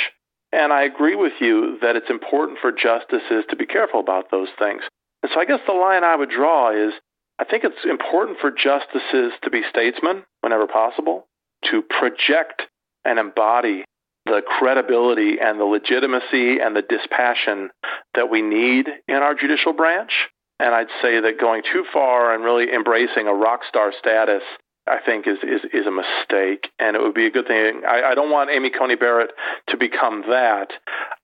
And 0.53 0.73
I 0.73 0.85
agree 0.85 1.17
with 1.17 1.33
you 1.41 1.79
that 1.83 1.97
it's 1.97 2.11
important 2.11 2.59
for 2.61 2.71
justices 2.71 3.45
to 3.51 3.57
be 3.57 3.67
careful 3.67 3.99
about 3.99 4.31
those 4.31 4.49
things. 4.59 4.83
And 5.23 5.33
so 5.35 5.41
I 5.41 5.45
guess 5.45 5.61
the 5.67 5.73
line 5.73 6.05
I 6.05 6.15
would 6.15 6.31
draw 6.31 6.71
is 6.71 6.93
I 7.39 7.45
think 7.45 7.65
it's 7.65 7.85
important 7.85 8.39
for 8.39 8.53
justices 8.53 9.33
to 9.43 9.51
be 9.51 9.63
statesmen 9.69 10.23
whenever 10.43 10.69
possible, 10.69 11.27
to 11.71 11.83
project 11.83 12.63
and 13.05 13.19
embody 13.19 13.85
the 14.27 14.43
credibility 14.59 15.39
and 15.41 15.61
the 15.61 15.65
legitimacy 15.65 16.59
and 16.59 16.75
the 16.75 16.83
dispassion 16.83 17.71
that 18.15 18.31
we 18.31 18.43
need 18.43 18.89
in 19.09 19.17
our 19.17 19.35
judicial 19.35 19.73
branch. 19.73 20.13
And 20.59 20.75
I'd 20.75 20.89
say 21.03 21.21
that 21.21 21.41
going 21.41 21.63
too 21.73 21.85
far 21.93 22.35
and 22.35 22.45
really 22.45 22.73
embracing 22.73 23.27
a 23.27 23.35
rock 23.35 23.61
star 23.69 23.93
status 23.99 24.43
I 24.87 24.99
think 25.05 25.27
is, 25.27 25.39
is, 25.43 25.63
is 25.73 25.87
a 25.87 25.91
mistake, 25.91 26.71
and 26.79 26.95
it 26.95 27.01
would 27.01 27.15
be 27.15 27.27
a 27.27 27.31
good 27.31 27.47
thing. 27.47 27.83
I, 27.89 28.11
I 28.11 28.15
don't 28.15 28.31
want 28.31 28.51
Amy 28.51 28.71
Coney 28.71 28.97
Barrett 28.97 29.31
to 29.71 29.79
become 29.79 30.25
that. 30.29 30.73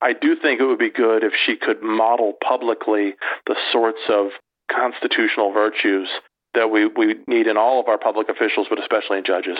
I 0.00 0.14
do 0.14 0.34
think 0.34 0.60
it 0.60 0.64
would 0.64 0.78
be 0.78 0.90
good 0.90 1.22
if 1.22 1.34
she 1.44 1.56
could 1.56 1.82
model 1.82 2.32
publicly 2.42 3.16
the 3.46 3.56
sorts 3.70 4.00
of 4.08 4.28
constitutional 4.72 5.52
virtues 5.52 6.08
that 6.54 6.70
we, 6.70 6.86
we 6.86 7.16
need 7.26 7.46
in 7.46 7.58
all 7.58 7.80
of 7.80 7.88
our 7.88 7.98
public 7.98 8.30
officials, 8.30 8.66
but 8.70 8.80
especially 8.80 9.18
in 9.18 9.24
judges. 9.24 9.58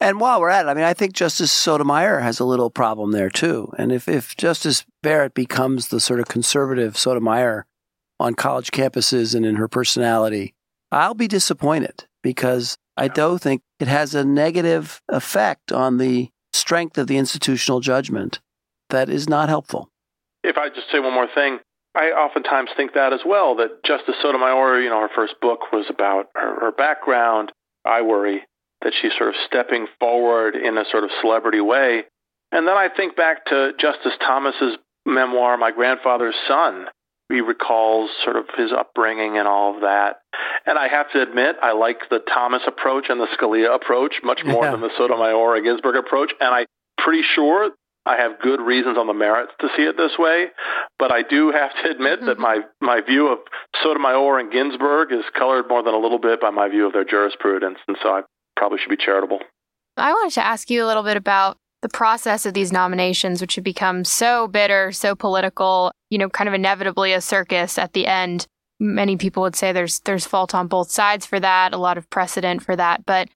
And 0.00 0.20
while 0.20 0.40
we're 0.40 0.50
at 0.50 0.66
it, 0.66 0.68
I 0.68 0.74
mean, 0.74 0.84
I 0.84 0.94
think 0.94 1.14
Justice 1.14 1.52
Sotomayor 1.52 2.20
has 2.20 2.40
a 2.40 2.44
little 2.44 2.70
problem 2.70 3.12
there 3.12 3.30
too. 3.30 3.72
And 3.78 3.92
if, 3.92 4.08
if 4.08 4.36
Justice 4.36 4.84
Barrett 5.02 5.34
becomes 5.34 5.88
the 5.88 6.00
sort 6.00 6.20
of 6.20 6.26
conservative 6.26 6.98
Sotomayor 6.98 7.66
on 8.20 8.34
college 8.34 8.70
campuses 8.70 9.34
and 9.34 9.46
in 9.46 9.56
her 9.56 9.68
personality, 9.68 10.54
I'll 10.90 11.14
be 11.14 11.28
disappointed 11.28 12.04
because 12.22 12.76
I 12.96 13.08
do 13.08 13.38
think 13.38 13.62
it 13.80 13.88
has 13.88 14.14
a 14.14 14.24
negative 14.24 15.00
effect 15.08 15.72
on 15.72 15.98
the 15.98 16.30
strength 16.52 16.98
of 16.98 17.06
the 17.06 17.16
institutional 17.16 17.80
judgment 17.80 18.40
that 18.90 19.08
is 19.08 19.28
not 19.28 19.48
helpful. 19.48 19.88
If 20.42 20.58
I 20.58 20.68
just 20.68 20.90
say 20.92 20.98
one 20.98 21.14
more 21.14 21.28
thing, 21.34 21.58
I 21.94 22.06
oftentimes 22.10 22.70
think 22.76 22.94
that 22.94 23.12
as 23.12 23.20
well, 23.24 23.56
that 23.56 23.82
Justice 23.84 24.16
Sotomayor, 24.20 24.80
you 24.80 24.90
know, 24.90 25.00
her 25.00 25.10
first 25.14 25.34
book 25.40 25.72
was 25.72 25.86
about 25.88 26.26
her, 26.34 26.60
her 26.60 26.72
background. 26.72 27.52
I 27.84 28.02
worry 28.02 28.42
that 28.84 28.92
she's 29.00 29.12
sort 29.18 29.30
of 29.30 29.34
stepping 29.46 29.86
forward 29.98 30.54
in 30.54 30.78
a 30.78 30.84
sort 30.90 31.04
of 31.04 31.10
celebrity 31.20 31.60
way. 31.60 32.04
And 32.52 32.66
then 32.66 32.76
I 32.76 32.88
think 32.94 33.16
back 33.16 33.46
to 33.46 33.72
Justice 33.78 34.12
Thomas's 34.20 34.76
memoir, 35.04 35.56
My 35.56 35.72
Grandfather's 35.72 36.36
Son. 36.46 36.86
He 37.30 37.40
recalls 37.40 38.10
sort 38.22 38.36
of 38.36 38.44
his 38.56 38.70
upbringing 38.70 39.38
and 39.38 39.48
all 39.48 39.74
of 39.74 39.80
that. 39.80 40.18
And 40.66 40.78
I 40.78 40.88
have 40.88 41.10
to 41.12 41.22
admit, 41.22 41.56
I 41.62 41.72
like 41.72 42.08
the 42.10 42.20
Thomas 42.20 42.62
approach 42.66 43.06
and 43.08 43.18
the 43.18 43.26
Scalia 43.38 43.74
approach 43.74 44.16
much 44.22 44.42
more 44.44 44.64
yeah. 44.64 44.72
than 44.72 44.82
the 44.82 44.90
Sotomayor 44.96 45.56
and 45.56 45.64
Ginsburg 45.64 45.96
approach. 45.96 46.32
And 46.38 46.54
I'm 46.54 46.66
pretty 46.98 47.22
sure 47.34 47.70
I 48.06 48.16
have 48.16 48.40
good 48.40 48.60
reasons 48.60 48.98
on 48.98 49.06
the 49.06 49.14
merits 49.14 49.52
to 49.60 49.68
see 49.76 49.82
it 49.82 49.96
this 49.96 50.12
way, 50.18 50.48
but 50.98 51.10
I 51.10 51.22
do 51.22 51.50
have 51.50 51.70
to 51.82 51.90
admit 51.90 52.18
mm-hmm. 52.18 52.26
that 52.26 52.38
my, 52.38 52.60
my 52.80 53.00
view 53.00 53.28
of 53.28 53.38
Sotomayor 53.82 54.38
and 54.38 54.52
Ginsburg 54.52 55.10
is 55.10 55.24
colored 55.36 55.68
more 55.68 55.82
than 55.82 55.94
a 55.94 55.98
little 55.98 56.18
bit 56.18 56.40
by 56.40 56.50
my 56.50 56.68
view 56.68 56.86
of 56.86 56.92
their 56.92 57.04
jurisprudence, 57.04 57.78
and 57.88 57.96
so 58.02 58.08
I 58.10 58.22
probably 58.56 58.78
should 58.78 58.90
be 58.90 58.96
charitable. 58.96 59.40
I 59.96 60.12
wanted 60.12 60.34
to 60.34 60.44
ask 60.44 60.70
you 60.70 60.84
a 60.84 60.86
little 60.86 61.02
bit 61.02 61.16
about 61.16 61.56
the 61.82 61.88
process 61.88 62.46
of 62.46 62.54
these 62.54 62.72
nominations, 62.72 63.40
which 63.40 63.56
have 63.56 63.64
become 63.64 64.04
so 64.04 64.48
bitter, 64.48 64.90
so 64.90 65.14
political, 65.14 65.92
you 66.10 66.18
know, 66.18 66.30
kind 66.30 66.48
of 66.48 66.54
inevitably 66.54 67.12
a 67.12 67.20
circus 67.20 67.78
at 67.78 67.92
the 67.92 68.06
end. 68.06 68.46
Many 68.80 69.16
people 69.16 69.42
would 69.42 69.54
say 69.54 69.72
there's 69.72 70.00
there's 70.00 70.26
fault 70.26 70.54
on 70.54 70.66
both 70.66 70.90
sides 70.90 71.26
for 71.26 71.38
that, 71.38 71.72
a 71.72 71.78
lot 71.78 71.98
of 71.98 72.08
precedent 72.10 72.62
for 72.62 72.74
that, 72.74 73.04
but 73.06 73.28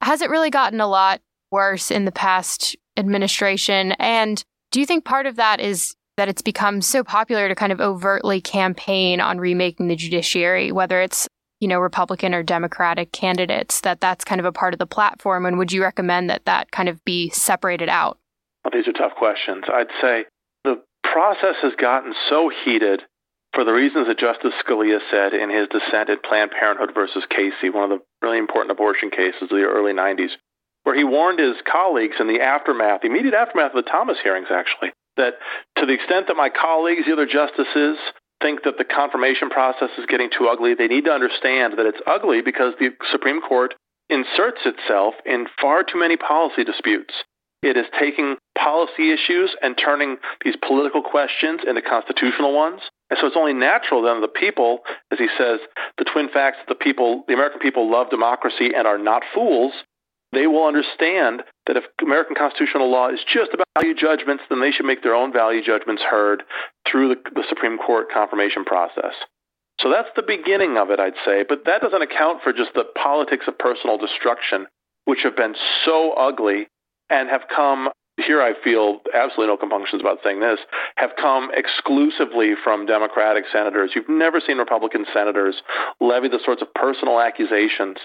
has 0.00 0.22
it 0.22 0.30
really 0.30 0.50
gotten 0.50 0.80
a 0.80 0.86
lot 0.86 1.20
worse 1.50 1.90
in 1.90 2.06
the 2.06 2.12
past 2.12 2.76
administration? 2.96 3.92
And 3.92 4.42
do 4.70 4.80
you 4.80 4.86
think 4.86 5.04
part 5.04 5.26
of 5.26 5.36
that 5.36 5.60
is 5.60 5.94
that 6.16 6.28
it's 6.28 6.42
become 6.42 6.80
so 6.80 7.04
popular 7.04 7.48
to 7.48 7.54
kind 7.54 7.72
of 7.72 7.80
overtly 7.80 8.40
campaign 8.40 9.20
on 9.20 9.38
remaking 9.38 9.88
the 9.88 9.96
judiciary, 9.96 10.72
whether 10.72 11.00
it's 11.00 11.28
you 11.60 11.68
know 11.68 11.78
Republican 11.78 12.34
or 12.34 12.42
Democratic 12.42 13.12
candidates, 13.12 13.80
that 13.82 14.00
that's 14.00 14.24
kind 14.24 14.40
of 14.40 14.44
a 14.44 14.52
part 14.52 14.74
of 14.74 14.78
the 14.78 14.86
platform? 14.86 15.46
And 15.46 15.58
would 15.58 15.72
you 15.72 15.82
recommend 15.82 16.30
that 16.30 16.44
that 16.46 16.70
kind 16.70 16.88
of 16.88 17.04
be 17.04 17.30
separated 17.30 17.88
out? 17.88 18.18
Well, 18.64 18.72
these 18.72 18.88
are 18.88 18.92
tough 18.92 19.16
questions. 19.16 19.64
I'd 19.72 19.86
say 20.00 20.24
the 20.64 20.82
process 21.04 21.56
has 21.62 21.74
gotten 21.76 22.14
so 22.28 22.50
heated 22.64 23.02
for 23.54 23.64
the 23.64 23.72
reasons 23.72 24.06
that 24.06 24.18
Justice 24.18 24.54
Scalia 24.64 25.00
said 25.10 25.34
in 25.34 25.50
his 25.50 25.68
dissent 25.68 26.08
in 26.08 26.18
Planned 26.22 26.52
Parenthood 26.52 26.94
versus 26.94 27.24
Casey, 27.28 27.70
one 27.70 27.90
of 27.90 27.98
the 27.98 28.04
really 28.22 28.38
important 28.38 28.70
abortion 28.70 29.10
cases 29.10 29.42
of 29.42 29.48
the 29.48 29.64
early 29.64 29.92
90s, 29.92 30.30
where 30.84 30.96
he 30.96 31.04
warned 31.04 31.40
his 31.40 31.56
colleagues 31.70 32.16
in 32.20 32.28
the 32.28 32.40
aftermath, 32.40 33.00
the 33.02 33.08
immediate 33.08 33.34
aftermath 33.34 33.74
of 33.74 33.84
the 33.84 33.90
Thomas 33.90 34.18
hearings, 34.22 34.48
actually, 34.50 34.92
that 35.16 35.34
to 35.76 35.86
the 35.86 35.94
extent 35.94 36.28
that 36.28 36.36
my 36.36 36.48
colleagues, 36.48 37.06
the 37.06 37.12
other 37.12 37.26
justices, 37.26 37.98
think 38.40 38.64
that 38.64 38.78
the 38.78 38.84
confirmation 38.84 39.50
process 39.50 39.90
is 39.98 40.06
getting 40.06 40.30
too 40.30 40.48
ugly, 40.48 40.74
they 40.74 40.88
need 40.88 41.04
to 41.04 41.12
understand 41.12 41.74
that 41.78 41.86
it's 41.86 42.00
ugly 42.06 42.42
because 42.42 42.74
the 42.78 42.90
Supreme 43.10 43.40
Court 43.40 43.74
inserts 44.08 44.60
itself 44.64 45.14
in 45.24 45.46
far 45.60 45.84
too 45.84 45.98
many 45.98 46.16
policy 46.16 46.64
disputes. 46.64 47.14
It 47.62 47.76
is 47.76 47.86
taking 47.98 48.36
policy 48.56 49.12
issues 49.12 49.54
and 49.62 49.76
turning 49.76 50.16
these 50.44 50.56
political 50.66 51.02
questions 51.02 51.60
into 51.66 51.82
constitutional 51.82 52.54
ones. 52.54 52.80
And 53.10 53.18
so 53.20 53.26
it's 53.26 53.36
only 53.36 53.52
natural 53.52 54.02
then 54.02 54.20
the 54.22 54.28
people, 54.28 54.80
as 55.12 55.18
he 55.18 55.28
says, 55.36 55.60
the 55.98 56.04
twin 56.04 56.28
facts 56.30 56.58
that 56.60 56.68
the 56.68 56.82
people, 56.82 57.24
the 57.28 57.34
American 57.34 57.60
people 57.60 57.90
love 57.90 58.08
democracy 58.08 58.70
and 58.74 58.86
are 58.86 58.98
not 58.98 59.22
fools, 59.34 59.72
they 60.32 60.46
will 60.46 60.66
understand 60.66 61.42
that 61.66 61.76
if 61.76 61.84
American 62.00 62.36
constitutional 62.36 62.90
law 62.90 63.08
is 63.08 63.20
just 63.32 63.52
about 63.52 63.66
value 63.78 63.94
judgments, 63.94 64.44
then 64.48 64.60
they 64.60 64.70
should 64.70 64.86
make 64.86 65.02
their 65.02 65.14
own 65.14 65.32
value 65.32 65.62
judgments 65.62 66.02
heard 66.02 66.42
through 66.90 67.08
the, 67.08 67.30
the 67.34 67.44
Supreme 67.48 67.78
Court 67.78 68.08
confirmation 68.12 68.64
process. 68.64 69.14
So 69.80 69.90
that's 69.90 70.10
the 70.14 70.22
beginning 70.22 70.76
of 70.76 70.90
it, 70.90 71.00
I'd 71.00 71.18
say. 71.24 71.44
But 71.48 71.64
that 71.64 71.80
doesn't 71.80 72.02
account 72.02 72.42
for 72.42 72.52
just 72.52 72.74
the 72.74 72.84
politics 73.02 73.46
of 73.48 73.58
personal 73.58 73.98
destruction, 73.98 74.66
which 75.04 75.20
have 75.24 75.36
been 75.36 75.54
so 75.84 76.12
ugly 76.12 76.68
and 77.08 77.28
have 77.28 77.42
come 77.54 77.88
here 78.26 78.42
I 78.42 78.52
feel 78.62 79.00
absolutely 79.14 79.46
no 79.46 79.56
compunctions 79.56 80.02
about 80.02 80.18
saying 80.22 80.40
this, 80.40 80.60
have 80.96 81.10
come 81.18 81.50
exclusively 81.54 82.52
from 82.62 82.84
Democratic 82.84 83.44
senators. 83.50 83.92
You've 83.94 84.08
never 84.08 84.40
seen 84.40 84.58
Republican 84.58 85.06
senators 85.12 85.62
levy 86.00 86.28
the 86.28 86.40
sorts 86.44 86.60
of 86.60 86.72
personal 86.74 87.18
accusations 87.18 87.96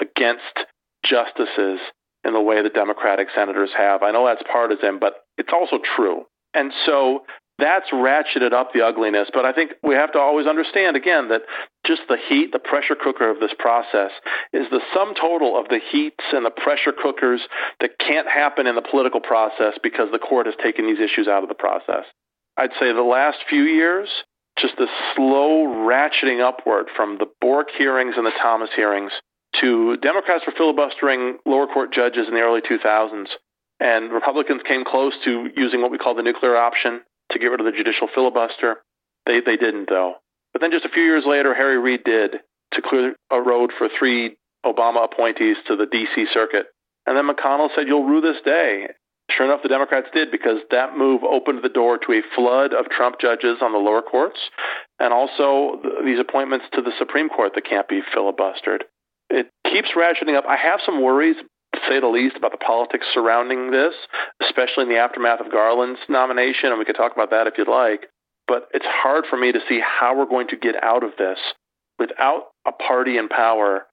against 0.00 0.66
justices 1.04 1.80
in 2.24 2.32
the 2.32 2.40
way 2.40 2.62
the 2.62 2.70
Democratic 2.70 3.28
senators 3.34 3.70
have. 3.76 4.02
I 4.02 4.10
know 4.10 4.26
that's 4.26 4.42
partisan, 4.50 4.98
but 4.98 5.14
it's 5.36 5.52
also 5.52 5.78
true. 5.96 6.24
And 6.54 6.72
so 6.86 7.24
that's 7.58 7.90
ratcheted 7.90 8.52
up 8.52 8.72
the 8.72 8.84
ugliness. 8.84 9.28
But 9.32 9.44
I 9.44 9.52
think 9.52 9.72
we 9.82 9.94
have 9.94 10.12
to 10.12 10.18
always 10.18 10.46
understand 10.46 10.96
again 10.96 11.28
that 11.28 11.42
just 11.86 12.02
the 12.08 12.16
heat, 12.28 12.50
the 12.52 12.58
pressure 12.58 12.96
cooker 12.96 13.30
of 13.30 13.40
this 13.40 13.52
process 13.58 14.10
is 14.52 14.66
the 14.70 14.80
sum 14.92 15.14
total 15.14 15.58
of 15.58 15.68
the 15.68 15.78
heats 15.92 16.24
and 16.32 16.44
the 16.44 16.50
pressure 16.50 16.92
cookers 16.92 17.40
that 17.80 17.98
can't 17.98 18.28
happen 18.28 18.66
in 18.66 18.74
the 18.74 18.82
political 18.82 19.20
process 19.20 19.74
because 19.82 20.08
the 20.10 20.18
court 20.18 20.46
has 20.46 20.54
taken 20.62 20.86
these 20.86 20.98
issues 20.98 21.28
out 21.28 21.42
of 21.42 21.48
the 21.48 21.54
process. 21.54 22.04
I'd 22.56 22.72
say 22.80 22.92
the 22.92 23.02
last 23.02 23.38
few 23.48 23.62
years, 23.62 24.08
just 24.58 24.76
the 24.76 24.88
slow 25.14 25.66
ratcheting 25.66 26.40
upward 26.40 26.86
from 26.96 27.18
the 27.18 27.26
Bork 27.40 27.68
hearings 27.76 28.14
and 28.16 28.26
the 28.26 28.32
Thomas 28.40 28.70
hearings 28.74 29.12
to 29.64 29.96
Democrats 29.96 30.44
were 30.46 30.52
filibustering 30.56 31.38
lower 31.46 31.66
court 31.66 31.92
judges 31.92 32.28
in 32.28 32.34
the 32.34 32.40
early 32.40 32.60
2000s, 32.60 33.28
and 33.80 34.12
Republicans 34.12 34.60
came 34.66 34.84
close 34.84 35.14
to 35.24 35.48
using 35.56 35.80
what 35.80 35.90
we 35.90 35.98
call 35.98 36.14
the 36.14 36.22
nuclear 36.22 36.56
option 36.56 37.00
to 37.32 37.38
get 37.38 37.46
rid 37.46 37.60
of 37.60 37.66
the 37.66 37.72
judicial 37.72 38.08
filibuster. 38.14 38.76
They, 39.26 39.40
they 39.40 39.56
didn't, 39.56 39.88
though. 39.88 40.14
But 40.52 40.60
then 40.60 40.70
just 40.70 40.84
a 40.84 40.90
few 40.90 41.02
years 41.02 41.24
later, 41.26 41.54
Harry 41.54 41.78
Reid 41.78 42.04
did 42.04 42.36
to 42.74 42.82
clear 42.82 43.16
a 43.30 43.40
road 43.40 43.70
for 43.76 43.88
three 43.98 44.36
Obama 44.64 45.04
appointees 45.04 45.56
to 45.66 45.76
the 45.76 45.86
D.C. 45.86 46.26
circuit. 46.32 46.66
And 47.06 47.16
then 47.16 47.28
McConnell 47.28 47.74
said, 47.74 47.86
You'll 47.88 48.04
rue 48.04 48.20
this 48.20 48.40
day. 48.44 48.88
Sure 49.30 49.46
enough, 49.46 49.62
the 49.62 49.70
Democrats 49.70 50.08
did 50.12 50.30
because 50.30 50.58
that 50.70 50.98
move 50.98 51.22
opened 51.24 51.60
the 51.62 51.70
door 51.70 51.96
to 51.96 52.12
a 52.12 52.22
flood 52.34 52.74
of 52.74 52.90
Trump 52.90 53.18
judges 53.18 53.56
on 53.62 53.72
the 53.72 53.78
lower 53.78 54.02
courts 54.02 54.38
and 55.00 55.14
also 55.14 55.80
these 56.04 56.20
appointments 56.20 56.66
to 56.74 56.82
the 56.82 56.92
Supreme 56.98 57.30
Court 57.30 57.52
that 57.54 57.64
can't 57.66 57.88
be 57.88 58.02
filibustered 58.14 58.82
it 59.34 59.50
keeps 59.70 59.90
ratcheting 59.96 60.36
up. 60.36 60.44
I 60.48 60.56
have 60.56 60.80
some 60.84 61.02
worries, 61.02 61.36
to 61.74 61.80
say 61.88 62.00
the 62.00 62.06
least, 62.06 62.36
about 62.36 62.52
the 62.52 62.58
politics 62.58 63.06
surrounding 63.12 63.70
this, 63.70 63.94
especially 64.40 64.84
in 64.84 64.88
the 64.88 64.98
aftermath 64.98 65.40
of 65.40 65.50
Garland's 65.50 66.00
nomination, 66.08 66.70
and 66.70 66.78
we 66.78 66.84
could 66.84 66.96
talk 66.96 67.12
about 67.12 67.30
that 67.30 67.46
if 67.46 67.54
you'd 67.58 67.68
like. 67.68 68.06
But 68.46 68.68
it's 68.72 68.86
hard 68.86 69.24
for 69.28 69.36
me 69.36 69.52
to 69.52 69.60
see 69.68 69.80
how 69.80 70.16
we're 70.16 70.26
going 70.26 70.48
to 70.48 70.56
get 70.56 70.82
out 70.82 71.02
of 71.02 71.12
this 71.18 71.38
without 71.98 72.48
a 72.66 72.72
party 72.72 73.16
in 73.18 73.28
power 73.28 73.86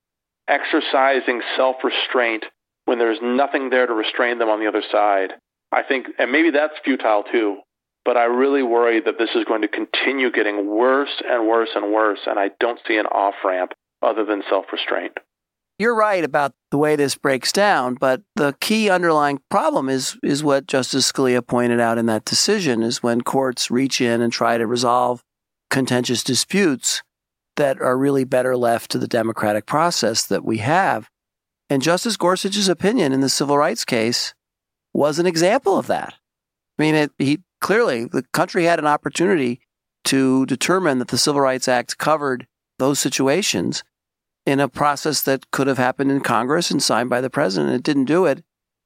exercising 0.48 1.42
self 1.56 1.78
restraint 1.84 2.46
when 2.86 3.00
there's 3.00 3.20
nothing 3.22 3.70
there 3.70 3.88
to 3.88 3.94
restrain 3.94 4.38
them 4.38 4.50
on 4.50 4.60
the 4.60 4.68
other 4.68 4.84
side. 4.92 5.32
I 5.72 5.84
think, 5.84 6.08
and 6.20 6.32
maybe 6.32 6.52
that's 6.52 6.74
futile 6.84 7.24
too, 7.32 7.60
but 8.04 8.18
I 8.18 8.26
really 8.26 8.64
worry 8.64 9.00
that 9.00 9.18
this 9.18 9.30
is 9.36 9.46
going 9.46 9.62
to 9.62 9.68
continue 9.70 10.32
getting 10.32 10.68
worse 10.68 11.22
and 11.26 11.48
worse 11.48 11.70
and 11.74 11.94
worse, 11.94 12.20
and 12.26 12.38
I 12.38 12.52
don't 12.60 12.80
see 12.88 12.98
an 12.98 13.06
off 13.06 13.36
ramp 13.46 13.72
other 14.02 14.26
than 14.26 14.44
self 14.50 14.66
restraint. 14.72 15.14
You're 15.80 15.96
right 15.96 16.24
about 16.24 16.54
the 16.70 16.78
way 16.78 16.96
this 16.96 17.16
breaks 17.16 17.52
down, 17.52 17.96
but 17.96 18.22
the 18.36 18.56
key 18.60 18.90
underlying 18.90 19.42
problem 19.50 19.90
is 19.90 20.18
is 20.22 20.44
what 20.44 20.68
Justice 20.68 21.12
Scalia 21.12 21.46
pointed 21.46 21.80
out 21.80 21.98
in 21.98 22.06
that 22.06 22.26
decision 22.26 22.84
is 22.84 23.02
when 23.02 23.22
courts 23.22 23.72
reach 23.72 24.00
in 24.00 24.22
and 24.22 24.32
try 24.32 24.58
to 24.58 24.68
resolve 24.68 25.24
contentious 25.70 26.24
disputes 26.24 27.02
that 27.56 27.82
are 27.82 27.98
really 27.98 28.24
better 28.24 28.56
left 28.56 28.92
to 28.92 28.98
the 28.98 29.08
democratic 29.08 29.66
process 29.66 30.26
that 30.28 30.46
we 30.46 30.58
have. 30.60 31.10
And 31.70 31.82
Justice 31.82 32.18
Gorsuch's 32.18 32.70
opinion 32.70 33.12
in 33.14 33.22
the 33.22 33.30
civil 33.30 33.58
rights 33.58 33.86
case 33.86 34.34
was 34.94 35.20
an 35.20 35.26
example 35.26 35.78
of 35.78 35.88
that. 35.88 36.14
I 36.78 36.82
mean, 36.82 36.96
it, 36.96 37.12
he 37.18 37.40
clearly 37.60 38.06
the 38.06 38.24
country 38.34 38.66
had 38.66 38.80
an 38.80 38.88
opportunity 38.88 39.62
to 40.06 40.46
determine 40.48 41.00
that 41.00 41.10
the 41.10 41.18
Civil 41.18 41.42
Rights 41.42 41.68
Act 41.68 41.98
covered 41.98 42.48
those 42.80 43.00
situations, 43.00 43.84
in 44.46 44.60
a 44.60 44.68
process 44.68 45.22
that 45.22 45.52
could 45.52 45.68
have 45.68 45.78
happened 45.78 46.12
in 46.12 46.22
Congress 46.22 46.72
and 46.72 46.82
signed 46.82 47.10
by 47.10 47.22
the 47.22 47.30
president. 47.30 47.74
It 47.74 47.84
didn't 47.84 48.06
do 48.06 48.26
it. 48.26 48.44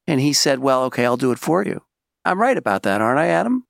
And 0.08 0.20
he 0.20 0.34
said, 0.34 0.60
well, 0.60 0.84
okay, 0.86 1.06
I'll 1.06 1.18
do 1.18 1.32
it 1.32 1.40
for 1.40 1.64
you. 1.64 1.82
I'm 2.26 2.40
right 2.40 2.58
about 2.58 2.84
that, 2.84 3.02
aren't 3.02 3.20
I, 3.20 3.28
Adam? 3.28 3.66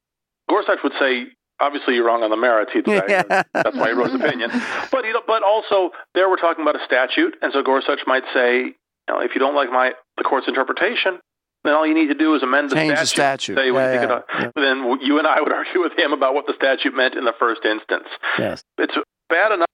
Gorsuch 0.49 0.79
would 0.83 0.93
say, 0.99 1.27
obviously 1.59 1.95
you're 1.95 2.05
wrong 2.05 2.23
on 2.23 2.29
the 2.29 2.37
merits. 2.37 2.71
He'd 2.73 2.85
say, 2.85 3.01
yeah. 3.07 3.43
that's 3.53 3.75
why 3.75 3.89
he 3.89 3.93
wrote 3.93 4.11
his 4.11 4.21
opinion. 4.21 4.51
But, 4.91 5.05
you 5.05 5.13
know, 5.13 5.21
but 5.25 5.43
also 5.43 5.91
there 6.13 6.29
we're 6.29 6.37
talking 6.37 6.63
about 6.63 6.79
a 6.79 6.85
statute. 6.85 7.35
And 7.41 7.53
so 7.53 7.61
Gorsuch 7.63 8.01
might 8.07 8.23
say, 8.33 8.59
you 9.07 9.13
know, 9.13 9.21
if 9.21 9.31
you 9.35 9.39
don't 9.39 9.55
like 9.55 9.69
my 9.71 9.93
the 10.17 10.23
court's 10.23 10.47
interpretation, 10.47 11.19
then 11.63 11.73
all 11.73 11.85
you 11.85 11.93
need 11.93 12.07
to 12.07 12.15
do 12.15 12.35
is 12.35 12.43
amend 12.43 12.69
the 12.69 12.75
Change 12.75 12.91
statute. 12.91 13.01
The 13.01 13.07
statute. 13.07 13.57
Say 13.57 13.71
yeah, 13.71 13.93
yeah, 13.93 14.21
yeah. 14.39 14.51
Then 14.55 14.97
you 15.01 15.17
and 15.19 15.27
I 15.27 15.41
would 15.41 15.51
argue 15.59 15.81
with 15.81 15.97
him 15.97 16.13
about 16.13 16.33
what 16.33 16.47
the 16.47 16.53
statute 16.55 16.95
meant 16.95 17.15
in 17.15 17.25
the 17.25 17.33
first 17.37 17.65
instance. 17.65 18.07
Yes. 18.37 18.63
It's 18.77 18.95
bad 19.29 19.51
enough 19.51 19.67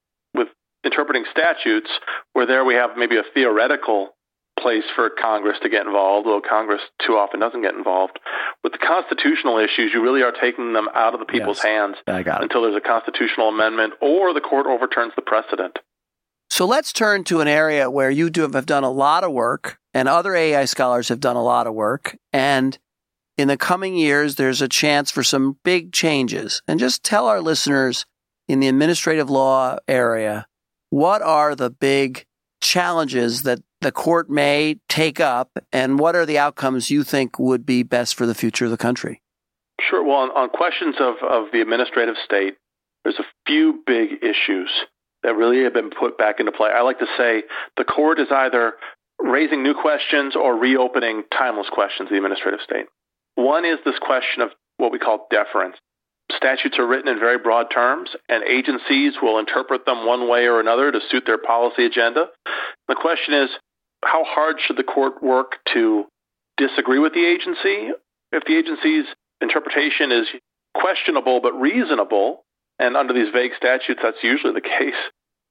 interpreting 0.84 1.26
statutes 1.32 1.89
where 2.34 2.46
there 2.46 2.65
we 2.65 2.76
have 2.76 2.91
maybe 2.98 3.17
a 3.17 3.24
theoretical 3.34 4.10
place 4.60 4.84
for 4.96 5.10
Congress 5.10 5.58
to 5.63 5.70
get 5.70 5.86
involved, 5.86 6.28
though 6.28 6.41
Congress 6.41 6.82
too 7.06 7.13
often 7.13 7.39
doesn't 7.39 7.62
get 7.62 7.74
involved. 7.74 8.20
With 8.63 8.74
the 8.74 8.78
constitutional 8.78 9.58
issues, 9.58 9.91
you 9.94 10.02
really 10.02 10.22
are 10.22 10.32
taking 10.32 10.74
them 10.74 10.88
out 10.94 11.13
of 11.13 11.20
the 11.20 11.26
people's 11.26 11.58
yes. 11.63 11.65
hands 11.65 11.96
until 12.08 12.62
there's 12.63 12.76
a 12.76 12.82
constitutional 12.82 13.50
amendment 13.50 13.94
or 14.02 14.34
the 14.34 14.41
court 14.41 14.67
overturns 14.67 15.13
the 15.15 15.22
precedent. 15.22 15.80
So 16.50 16.65
let's 16.65 16.94
turn 16.94 17.24
to 17.26 17.39
an 17.39 17.48
area 17.48 17.89
where 17.89 18.12
you 18.12 18.30
do 18.30 18.41
have 18.41 18.65
done 18.65 18.84
a 18.84 18.91
lot 18.91 19.24
of 19.24 19.32
work 19.32 19.80
and 19.94 20.08
other 20.08 20.36
AEI 20.36 20.65
scholars 20.65 21.10
have 21.10 21.20
done 21.20 21.38
a 21.38 21.44
lot 21.44 21.65
of 21.65 21.74
work. 21.74 22.17
And 22.34 22.78
in 23.38 23.48
the 23.48 23.58
coming 23.58 23.96
years, 23.96 24.36
there's 24.36 24.62
a 24.62 24.67
chance 24.67 25.10
for 25.10 25.24
some 25.24 25.58
big 25.63 25.94
changes. 25.94 26.62
And 26.67 26.80
just 26.80 27.04
tell 27.04 27.28
our 27.28 27.41
listeners 27.41 28.06
in 28.48 28.60
the 28.60 28.67
administrative 28.67 29.30
law 29.30 29.78
area, 29.88 30.46
what 30.91 31.23
are 31.23 31.56
the 31.56 31.71
big 31.71 32.25
challenges 32.62 33.41
that 33.41 33.60
the 33.82 33.91
court 33.91 34.30
may 34.30 34.75
take 34.88 35.19
up, 35.19 35.49
and 35.73 35.97
what 35.97 36.15
are 36.15 36.25
the 36.25 36.38
outcomes 36.38 36.91
you 36.91 37.04
think 37.04 37.39
would 37.39 37.65
be 37.65 37.82
best 37.82 38.13
for 38.13 38.27
the 38.27 38.36
future 38.36 38.65
of 38.65 38.71
the 38.71 38.77
country? 38.77 39.21
Sure. 39.89 40.04
Well, 40.04 40.17
on, 40.17 40.30
on 40.30 40.49
questions 40.49 40.95
of, 40.99 41.15
of 41.27 41.51
the 41.51 41.62
administrative 41.62 42.15
state, 42.23 42.58
there's 43.04 43.17
a 43.17 43.25
few 43.47 43.82
big 43.88 44.23
issues 44.23 44.69
that 45.23 45.36
really 45.36 45.63
have 45.63 45.73
been 45.73 45.89
put 45.89 46.17
back 46.17 46.39
into 46.39 46.51
play. 46.51 46.69
I 46.69 46.82
like 46.82 46.99
to 46.99 47.08
say 47.17 47.43
the 47.77 47.84
court 47.84 48.19
is 48.19 48.27
either 48.32 48.73
raising 49.19 49.63
new 49.63 49.73
questions 49.73 50.36
or 50.36 50.56
reopening 50.56 51.23
timeless 51.36 51.67
questions 51.71 52.08
of 52.08 52.12
the 52.12 52.17
administrative 52.17 52.60
state. 52.63 52.86
One 53.36 53.65
is 53.65 53.80
this 53.86 53.97
question 53.99 54.43
of 54.43 54.49
what 54.77 54.91
we 54.91 54.99
call 54.99 55.27
deference. 55.32 55.77
Statutes 56.38 56.78
are 56.80 56.88
written 56.88 57.08
in 57.08 57.20
very 57.20 57.38
broad 57.38 57.67
terms, 57.74 58.10
and 58.30 58.44
agencies 58.44 59.13
will 59.22 59.39
interpret 59.39 59.86
them 59.86 60.06
one 60.06 60.30
way 60.30 60.46
or 60.46 60.60
another 60.60 60.91
to 60.91 61.00
suit 61.10 61.24
their 61.26 61.38
policy 61.38 61.86
agenda. 61.86 62.28
The 62.88 62.96
question 62.96 63.34
is, 63.34 63.50
how 64.04 64.24
hard 64.24 64.58
should 64.60 64.78
the 64.78 64.84
court 64.84 65.22
work 65.24 65.58
to 65.74 66.06
disagree 66.58 67.00
with 67.00 67.13
the 67.13 67.26
agency? 67.26 67.91
If 68.32 68.46
the 68.46 68.58
agency's 68.58 69.06
interpretation 69.41 70.12
is 70.12 70.28
questionable 70.76 71.41
but 71.41 71.60
reasonable, 71.60 72.44
and 72.80 72.96
under 72.96 73.13
these 73.13 73.34
vague 73.34 73.52
statutes 73.58 74.00
that's 74.02 74.24
usually 74.24 74.54
the 74.54 74.62
case, 74.62 74.96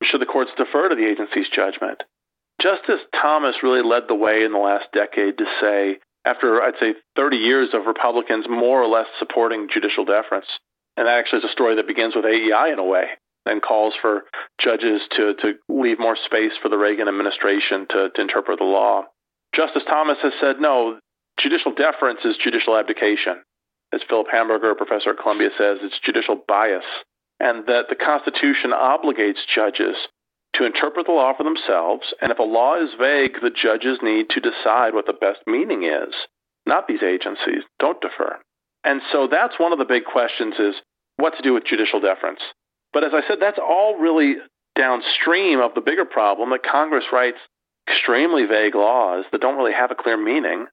should 0.03 0.21
the 0.21 0.27
courts 0.27 0.51
defer 0.57 0.88
to 0.88 0.95
the 0.95 1.07
agency's 1.07 1.49
judgment? 1.55 2.03
Justice 2.61 3.01
Thomas 3.21 3.62
really 3.62 3.83
led 3.83 4.05
the 4.09 4.14
way 4.14 4.45
in 4.45 4.53
the 4.53 4.59
last 4.59 4.87
decade 4.93 5.38
to 5.38 5.47
say, 5.61 5.99
after 6.25 6.61
I'd 6.61 6.79
say 6.79 6.95
30 7.16 7.37
years 7.37 7.69
of 7.73 7.87
Republicans 7.87 8.47
more 8.49 8.83
or 8.83 8.88
less 8.88 9.07
supporting 9.19 9.69
judicial 9.73 10.05
deference, 10.05 10.47
and 11.01 11.09
that 11.09 11.17
actually 11.17 11.39
is 11.39 11.49
a 11.49 11.53
story 11.53 11.77
that 11.77 11.89
begins 11.89 12.15
with 12.15 12.27
AEI 12.27 12.75
in 12.75 12.79
a 12.79 12.85
way 12.85 13.07
and 13.47 13.63
calls 13.63 13.95
for 14.03 14.25
judges 14.61 15.01
to, 15.17 15.33
to 15.41 15.55
leave 15.71 15.99
more 15.99 16.15
space 16.27 16.53
for 16.61 16.69
the 16.69 16.77
Reagan 16.77 17.09
administration 17.09 17.87
to, 17.89 18.11
to 18.15 18.21
interpret 18.21 18.59
the 18.59 18.67
law. 18.67 19.05
Justice 19.57 19.83
Thomas 19.89 20.19
has 20.23 20.35
said, 20.43 20.61
no, 20.61 20.99
judicial 21.41 21.73
deference 21.73 22.21
is 22.27 22.37
judicial 22.37 22.77
abdication. 22.77 23.41
As 23.95 24.03
Philip 24.11 24.27
Hamburger, 24.31 24.73
a 24.73 24.77
professor 24.77 25.09
at 25.09 25.19
Columbia, 25.19 25.49
says, 25.57 25.79
it's 25.81 25.99
judicial 26.05 26.39
bias. 26.47 26.85
And 27.41 27.67
that 27.67 27.87
the 27.89 27.97
Constitution 27.97 28.73
obligates 28.73 29.41
judges 29.55 29.97
to 30.57 30.67
interpret 30.67 31.07
the 31.07 31.13
law 31.13 31.33
for 31.35 31.45
themselves, 31.45 32.13
and 32.21 32.31
if 32.31 32.39
a 32.39 32.43
law 32.43 32.77
is 32.77 32.91
vague, 33.01 33.41
the 33.41 33.49
judges 33.49 34.01
need 34.03 34.29
to 34.31 34.41
decide 34.41 34.93
what 34.93 35.07
the 35.07 35.15
best 35.15 35.41
meaning 35.47 35.85
is, 35.85 36.13
not 36.67 36.87
these 36.87 37.03
agencies. 37.03 37.63
Don't 37.79 38.03
defer. 38.03 38.39
And 38.85 39.01
so 39.13 39.29
that's 39.31 39.59
one 39.59 39.73
of 39.73 39.79
the 39.79 39.85
big 39.87 40.05
questions 40.05 40.55
is 40.59 40.75
what 41.20 41.37
to 41.37 41.42
do 41.42 41.54
with 41.54 41.64
judicial 41.64 42.00
deference. 42.00 42.40
But 42.92 43.04
as 43.04 43.12
I 43.14 43.26
said, 43.28 43.38
that's 43.40 43.59
all 43.59 43.98
really 43.98 44.37
downstream 44.76 45.61
of 45.61 45.74
the 45.74 45.80
bigger 45.80 46.04
problem 46.04 46.50
that 46.50 46.62
Congress 46.62 47.04
writes 47.12 47.38
extremely 47.88 48.44
vague 48.46 48.74
laws 48.74 49.24
that 49.33 49.40
don't 49.40 49.56
really 49.56 49.72
have 49.72 49.90
a 49.90 49.94
clear 49.94 50.16
meaning. 50.16 50.66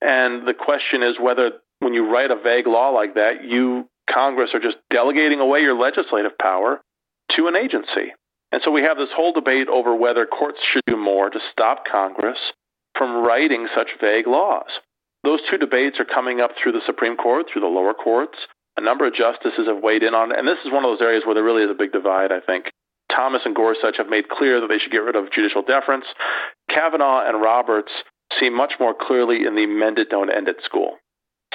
And 0.00 0.46
the 0.46 0.54
question 0.54 1.02
is 1.02 1.16
whether 1.20 1.52
when 1.80 1.94
you 1.94 2.10
write 2.10 2.30
a 2.30 2.36
vague 2.36 2.66
law 2.66 2.90
like 2.90 3.14
that, 3.14 3.44
you, 3.44 3.88
Congress, 4.10 4.50
are 4.54 4.60
just 4.60 4.76
delegating 4.90 5.40
away 5.40 5.60
your 5.60 5.78
legislative 5.78 6.36
power 6.38 6.80
to 7.36 7.46
an 7.46 7.56
agency. 7.56 8.12
And 8.52 8.62
so 8.64 8.70
we 8.70 8.82
have 8.82 8.96
this 8.96 9.08
whole 9.14 9.32
debate 9.32 9.68
over 9.68 9.94
whether 9.96 10.26
courts 10.26 10.58
should 10.72 10.84
do 10.86 10.96
more 10.96 11.30
to 11.30 11.40
stop 11.50 11.84
Congress 11.90 12.38
from 12.96 13.24
writing 13.24 13.66
such 13.74 13.88
vague 14.00 14.26
laws. 14.26 14.68
Those 15.24 15.40
two 15.50 15.58
debates 15.58 15.98
are 15.98 16.04
coming 16.04 16.40
up 16.40 16.50
through 16.56 16.72
the 16.72 16.84
Supreme 16.86 17.16
Court, 17.16 17.46
through 17.50 17.62
the 17.62 17.66
lower 17.66 17.94
courts. 17.94 18.38
A 18.76 18.80
number 18.80 19.06
of 19.06 19.14
justices 19.14 19.66
have 19.66 19.82
weighed 19.82 20.02
in 20.02 20.14
on 20.14 20.32
it, 20.32 20.38
and 20.38 20.48
this 20.48 20.58
is 20.64 20.72
one 20.72 20.84
of 20.84 20.90
those 20.90 21.04
areas 21.04 21.22
where 21.24 21.34
there 21.34 21.44
really 21.44 21.62
is 21.62 21.70
a 21.70 21.78
big 21.78 21.92
divide, 21.92 22.32
I 22.32 22.40
think. 22.40 22.70
Thomas 23.14 23.42
and 23.44 23.54
Gorsuch 23.54 23.96
have 23.98 24.08
made 24.08 24.28
clear 24.28 24.60
that 24.60 24.66
they 24.66 24.78
should 24.78 24.90
get 24.90 25.04
rid 25.04 25.14
of 25.14 25.30
judicial 25.30 25.62
deference. 25.62 26.06
Kavanaugh 26.68 27.28
and 27.28 27.40
Roberts 27.40 27.92
seem 28.40 28.56
much 28.56 28.72
more 28.80 28.94
clearly 28.94 29.46
in 29.46 29.54
the 29.54 29.66
mend 29.66 29.98
it, 29.98 30.10
don't 30.10 30.30
end 30.30 30.48
it 30.48 30.56
school. 30.64 30.96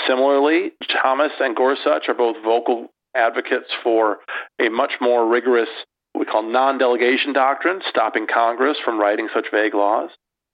Similarly, 0.08 0.72
Thomas 1.02 1.32
and 1.40 1.56
Gorsuch 1.56 2.08
are 2.08 2.14
both 2.14 2.38
vocal 2.44 2.88
advocates 3.16 3.70
for 3.84 4.20
a 4.60 4.70
much 4.70 4.94
more 5.02 5.28
rigorous, 5.28 5.70
we 6.18 6.26
call 6.26 6.44
non 6.44 6.78
delegation 6.78 7.34
doctrine, 7.34 7.82
stopping 7.90 8.28
Congress 8.32 8.78
from 8.84 9.00
writing 9.00 9.28
such 9.34 9.48
vague 9.52 9.74
laws. 9.74 10.10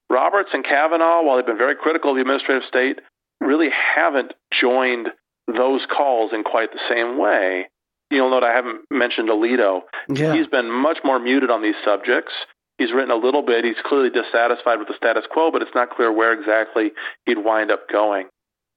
Roberts 0.10 0.50
and 0.54 0.64
Kavanaugh, 0.64 1.24
while 1.24 1.38
they've 1.38 1.46
been 1.46 1.58
very 1.58 1.76
critical 1.76 2.12
of 2.12 2.16
the 2.16 2.22
administrative 2.22 2.68
state, 2.68 3.00
really 3.42 3.70
haven't 3.70 4.34
joined 4.60 5.10
those 5.48 5.82
calls 5.86 6.32
in 6.34 6.44
quite 6.44 6.72
the 6.72 6.80
same 6.90 7.18
way. 7.18 7.70
You'll 8.12 8.30
note 8.30 8.44
I 8.44 8.54
haven't 8.54 8.82
mentioned 8.92 9.30
Alito. 9.30 9.82
Yeah. 10.10 10.36
He's 10.36 10.48
been 10.48 10.70
much 10.70 11.00
more 11.04 11.20
muted 11.20 11.50
on 11.50 11.62
these 11.62 11.76
subjects. 11.84 12.34
He's 12.78 12.92
written 12.92 13.12
a 13.12 13.16
little 13.16 13.42
bit. 13.42 13.64
He's 13.64 13.82
clearly 13.84 14.10
dissatisfied 14.10 14.80
with 14.80 14.88
the 14.88 14.96
status 14.98 15.26
quo, 15.32 15.52
but 15.52 15.62
it's 15.62 15.74
not 15.74 15.92
clear 15.92 16.12
where 16.12 16.34
exactly 16.34 16.92
he'd 17.26 17.38
wind 17.38 17.72
up 17.72 17.90
going. 17.90 18.28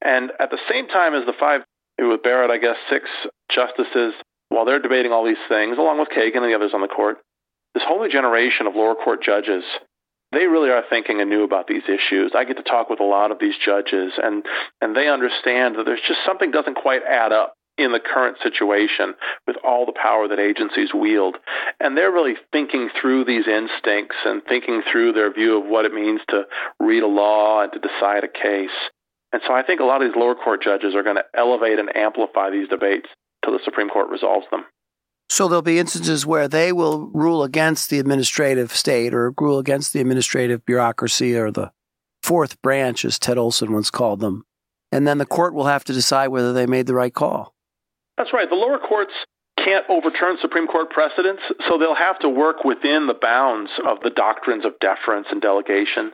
And 0.03 0.31
at 0.39 0.51
the 0.51 0.59
same 0.71 0.89
time 0.89 1.15
as 1.15 1.27
the 1.27 1.33
five, 1.39 1.63
with 1.99 2.23
Barrett, 2.23 2.51
I 2.51 2.59
guess, 2.59 2.77
six 2.89 3.09
justices, 3.51 4.15
while 4.51 4.65
they're 4.65 4.79
debating 4.79 5.13
all 5.13 5.25
these 5.25 5.37
things, 5.49 5.77
along 5.79 5.99
with 5.99 6.09
Kagan 6.09 6.37
and 6.37 6.45
the 6.45 6.55
others 6.55 6.71
on 6.73 6.81
the 6.81 6.89
court, 6.89 7.19
this 7.75 7.83
whole 7.87 8.01
new 8.01 8.11
generation 8.11 8.67
of 8.67 8.77
lower 8.77 8.95
court 8.95 9.23
judges 9.23 9.65
they 10.33 10.47
really 10.47 10.71
are 10.71 10.85
thinking 10.91 11.21
anew 11.21 11.45
about 11.45 11.67
these 11.67 11.85
issues. 11.85 12.33
I 12.35 12.45
get 12.45 12.57
to 12.59 12.63
talk 12.63 12.91
with 12.91 13.01
a 13.01 13.05
lot 13.05 13.31
of 13.31 13.39
these 13.39 13.55
judges, 13.65 14.13
and, 14.23 14.45
and 14.81 14.95
they 14.95 15.09
understand 15.09 15.77
that 15.77 15.85
there's 15.87 16.05
just 16.07 16.21
something 16.27 16.51
doesn't 16.51 16.75
quite 16.75 17.03
add 17.03 17.33
up 17.33 17.55
in 17.79 17.93
the 17.93 18.01
current 18.01 18.37
situation 18.43 19.15
with 19.47 19.57
all 19.65 19.87
the 19.87 19.93
power 19.93 20.27
that 20.29 20.41
agencies 20.41 20.93
wield. 20.93 21.37
And 21.81 21.97
they're 21.97 22.13
really 22.13 22.35
thinking 22.53 22.91
through 23.01 23.25
these 23.25 23.47
instincts 23.47 24.17
and 24.25 24.43
thinking 24.49 24.83
through 24.91 25.13
their 25.13 25.33
view 25.33 25.63
of 25.63 25.67
what 25.67 25.85
it 25.85 25.95
means 25.95 26.21
to 26.29 26.43
read 26.81 27.05
a 27.05 27.07
law 27.07 27.63
and 27.63 27.73
to 27.73 27.79
decide 27.79 28.25
a 28.25 28.29
case. 28.29 28.75
And 29.33 29.41
so 29.47 29.55
I 29.55 29.63
think 29.63 29.81
a 29.81 29.85
lot 29.85 30.03
of 30.03 30.09
these 30.09 30.21
lower 30.21 30.35
court 30.35 30.63
judges 30.63 30.95
are 30.95 31.05
going 31.05 31.17
to 31.17 31.25
elevate 31.35 31.79
and 31.79 31.95
amplify 31.97 32.51
these 32.51 32.69
debates 32.69 33.09
till 33.45 33.53
the 33.53 33.65
Supreme 33.65 33.89
Court 33.89 34.11
resolves 34.11 34.47
them. 34.51 34.65
So 35.31 35.47
there'll 35.47 35.63
be 35.63 35.79
instances 35.79 36.25
where 36.25 36.49
they 36.49 36.73
will 36.73 37.09
rule 37.09 37.43
against 37.43 37.91
the 37.91 37.99
administrative 37.99 38.75
state 38.75 39.13
or 39.15 39.35
rule 39.39 39.59
against 39.59 39.93
the 39.93 40.01
administrative 40.01 40.65
bureaucracy 40.65 41.37
or 41.37 41.51
the 41.51 41.71
fourth 42.23 42.61
branch, 42.63 43.05
as 43.05 43.19
Ted 43.19 43.39
Olson 43.39 43.73
once 43.73 43.91
called 43.91 44.21
them. 44.21 44.45
And 44.91 45.07
then 45.07 45.19
the 45.19 45.27
court 45.27 45.55
will 45.55 45.67
have 45.67 45.85
to 45.85 45.93
decide 45.93 46.29
whether 46.29 46.53
they 46.53 46.67
made 46.67 46.87
the 46.87 46.95
right 46.95 47.13
call. 47.13 47.55
That's 48.17 48.33
right. 48.33 48.49
The 48.49 48.57
lower 48.57 48.79
courts 48.79 49.13
can't 49.63 49.85
overturn 49.89 50.39
Supreme 50.41 50.67
Court 50.67 50.91
precedents, 50.91 51.43
so 51.69 51.79
they'll 51.79 51.95
have 51.95 52.19
to 52.21 52.29
work 52.29 52.65
within 52.65 53.07
the 53.07 53.15
bounds 53.15 53.71
of 53.87 53.99
the 54.03 54.11
doctrines 54.11 54.65
of 54.65 54.79
deference 54.81 55.27
and 55.31 55.43
delegation. 55.43 56.13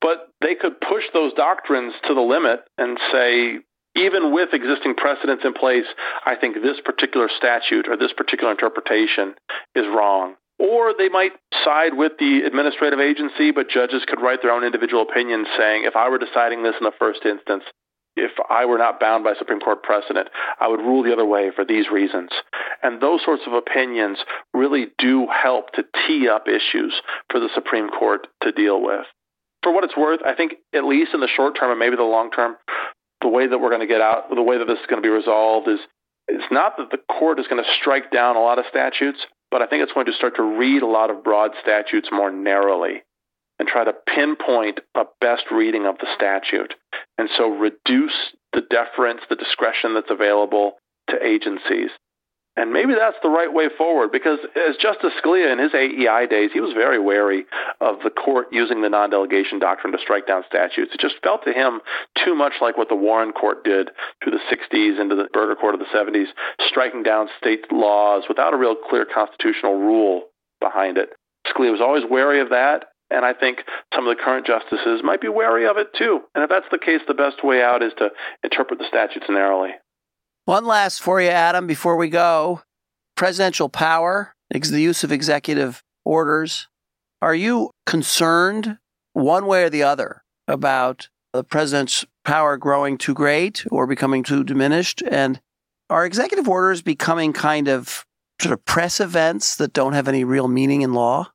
But 0.00 0.28
they 0.40 0.54
could 0.54 0.80
push 0.80 1.04
those 1.12 1.32
doctrines 1.34 1.94
to 2.06 2.14
the 2.14 2.20
limit 2.20 2.60
and 2.78 2.98
say, 3.10 3.58
even 3.96 4.32
with 4.32 4.50
existing 4.52 4.94
precedents 4.94 5.44
in 5.44 5.52
place, 5.52 5.86
I 6.24 6.36
think 6.36 6.56
this 6.56 6.80
particular 6.84 7.28
statute 7.36 7.88
or 7.88 7.96
this 7.96 8.12
particular 8.12 8.50
interpretation 8.50 9.34
is 9.74 9.84
wrong. 9.86 10.34
Or 10.58 10.94
they 10.96 11.08
might 11.08 11.32
side 11.64 11.94
with 11.94 12.12
the 12.18 12.42
administrative 12.46 13.00
agency, 13.00 13.50
but 13.50 13.68
judges 13.68 14.04
could 14.06 14.20
write 14.20 14.42
their 14.42 14.52
own 14.52 14.64
individual 14.64 15.02
opinions 15.02 15.48
saying, 15.58 15.84
if 15.84 15.96
I 15.96 16.08
were 16.08 16.18
deciding 16.18 16.62
this 16.62 16.74
in 16.78 16.84
the 16.84 16.92
first 16.98 17.24
instance, 17.24 17.64
if 18.14 18.32
I 18.50 18.66
were 18.66 18.78
not 18.78 19.00
bound 19.00 19.24
by 19.24 19.34
Supreme 19.38 19.60
Court 19.60 19.82
precedent, 19.82 20.28
I 20.60 20.68
would 20.68 20.80
rule 20.80 21.02
the 21.02 21.12
other 21.12 21.24
way 21.24 21.50
for 21.54 21.64
these 21.64 21.90
reasons. 21.90 22.30
And 22.82 23.00
those 23.00 23.24
sorts 23.24 23.42
of 23.46 23.54
opinions 23.54 24.18
really 24.52 24.88
do 24.98 25.26
help 25.26 25.72
to 25.72 25.84
tee 26.06 26.28
up 26.28 26.46
issues 26.46 26.94
for 27.30 27.40
the 27.40 27.48
Supreme 27.54 27.88
Court 27.88 28.26
to 28.42 28.52
deal 28.52 28.82
with. 28.82 29.06
For 29.62 29.72
what 29.72 29.84
it's 29.84 29.96
worth, 29.96 30.20
I 30.26 30.34
think 30.34 30.54
at 30.74 30.84
least 30.84 31.14
in 31.14 31.20
the 31.20 31.28
short 31.28 31.56
term 31.58 31.70
and 31.70 31.78
maybe 31.78 31.96
the 31.96 32.02
long 32.02 32.30
term, 32.30 32.56
the 33.22 33.28
way 33.28 33.46
that 33.46 33.58
we're 33.58 33.70
going 33.70 33.80
to 33.80 33.86
get 33.86 34.00
out, 34.00 34.28
the 34.34 34.42
way 34.42 34.58
that 34.58 34.66
this 34.66 34.78
is 34.78 34.86
going 34.86 35.02
to 35.02 35.06
be 35.06 35.12
resolved 35.12 35.68
is 35.68 35.78
it's 36.28 36.52
not 36.52 36.76
that 36.76 36.90
the 36.90 36.98
court 36.98 37.38
is 37.38 37.46
going 37.46 37.62
to 37.62 37.70
strike 37.80 38.10
down 38.10 38.36
a 38.36 38.40
lot 38.40 38.58
of 38.58 38.64
statutes, 38.68 39.18
but 39.50 39.62
I 39.62 39.66
think 39.66 39.82
it's 39.82 39.92
going 39.92 40.06
to 40.06 40.12
start 40.12 40.36
to 40.36 40.42
read 40.42 40.82
a 40.82 40.86
lot 40.86 41.10
of 41.10 41.24
broad 41.24 41.52
statutes 41.60 42.08
more 42.12 42.30
narrowly 42.30 43.02
and 43.58 43.68
try 43.68 43.84
to 43.84 43.92
pinpoint 43.92 44.80
a 44.94 45.04
best 45.20 45.44
reading 45.52 45.86
of 45.86 45.98
the 45.98 46.06
statute. 46.14 46.74
And 47.18 47.28
so 47.36 47.48
reduce 47.48 48.34
the 48.52 48.62
deference, 48.62 49.20
the 49.28 49.36
discretion 49.36 49.94
that's 49.94 50.10
available 50.10 50.72
to 51.10 51.24
agencies. 51.24 51.90
And 52.54 52.70
maybe 52.70 52.92
that's 52.94 53.16
the 53.22 53.30
right 53.30 53.52
way 53.52 53.68
forward 53.78 54.12
because 54.12 54.38
as 54.54 54.76
Justice 54.76 55.12
Scalia 55.24 55.52
in 55.52 55.58
his 55.58 55.72
AEI 55.72 56.26
days, 56.28 56.50
he 56.52 56.60
was 56.60 56.74
very 56.74 56.98
wary 56.98 57.46
of 57.80 57.96
the 58.04 58.10
court 58.10 58.48
using 58.52 58.82
the 58.82 58.90
non-delegation 58.90 59.58
doctrine 59.58 59.92
to 59.92 59.98
strike 59.98 60.26
down 60.26 60.44
statutes. 60.46 60.92
It 60.92 61.00
just 61.00 61.14
felt 61.22 61.44
to 61.44 61.52
him 61.52 61.80
too 62.22 62.34
much 62.34 62.54
like 62.60 62.76
what 62.76 62.90
the 62.90 62.94
Warren 62.94 63.32
Court 63.32 63.64
did 63.64 63.90
through 64.22 64.32
the 64.32 64.54
60s 64.54 65.00
into 65.00 65.14
the 65.14 65.28
Burger 65.32 65.54
Court 65.54 65.74
of 65.74 65.80
the 65.80 65.86
70s, 65.86 66.26
striking 66.68 67.02
down 67.02 67.28
state 67.40 67.72
laws 67.72 68.24
without 68.28 68.52
a 68.52 68.58
real 68.58 68.76
clear 68.76 69.06
constitutional 69.06 69.78
rule 69.78 70.24
behind 70.60 70.98
it. 70.98 71.08
Scalia 71.46 71.72
was 71.72 71.80
always 71.80 72.04
wary 72.08 72.40
of 72.40 72.50
that, 72.50 72.84
and 73.10 73.24
I 73.24 73.32
think 73.32 73.64
some 73.94 74.06
of 74.06 74.14
the 74.14 74.22
current 74.22 74.46
justices 74.46 75.00
might 75.02 75.22
be 75.22 75.28
wary 75.28 75.66
of 75.66 75.78
it 75.78 75.88
too. 75.96 76.20
And 76.34 76.44
if 76.44 76.50
that's 76.50 76.68
the 76.70 76.78
case, 76.78 77.00
the 77.08 77.14
best 77.14 77.42
way 77.42 77.62
out 77.62 77.82
is 77.82 77.92
to 77.96 78.10
interpret 78.44 78.78
the 78.78 78.88
statutes 78.88 79.26
narrowly. 79.30 79.70
One 80.44 80.66
last 80.66 81.00
for 81.00 81.20
you, 81.20 81.28
Adam, 81.28 81.68
before 81.68 81.96
we 81.96 82.08
go. 82.08 82.62
Presidential 83.16 83.68
power, 83.68 84.34
the 84.50 84.82
use 84.82 85.04
of 85.04 85.12
executive 85.12 85.84
orders. 86.04 86.66
Are 87.20 87.34
you 87.34 87.70
concerned 87.86 88.78
one 89.12 89.46
way 89.46 89.62
or 89.62 89.70
the 89.70 89.84
other 89.84 90.24
about 90.48 91.08
the 91.32 91.44
president's 91.44 92.04
power 92.24 92.56
growing 92.56 92.98
too 92.98 93.14
great 93.14 93.64
or 93.70 93.86
becoming 93.86 94.24
too 94.24 94.42
diminished? 94.42 95.00
And 95.08 95.40
are 95.88 96.04
executive 96.04 96.48
orders 96.48 96.82
becoming 96.82 97.32
kind 97.32 97.68
of 97.68 98.04
sort 98.40 98.52
of 98.52 98.64
press 98.64 98.98
events 98.98 99.54
that 99.56 99.72
don't 99.72 99.92
have 99.92 100.08
any 100.08 100.24
real 100.24 100.48
meaning 100.48 100.82
in 100.82 100.92
law? 100.92 101.30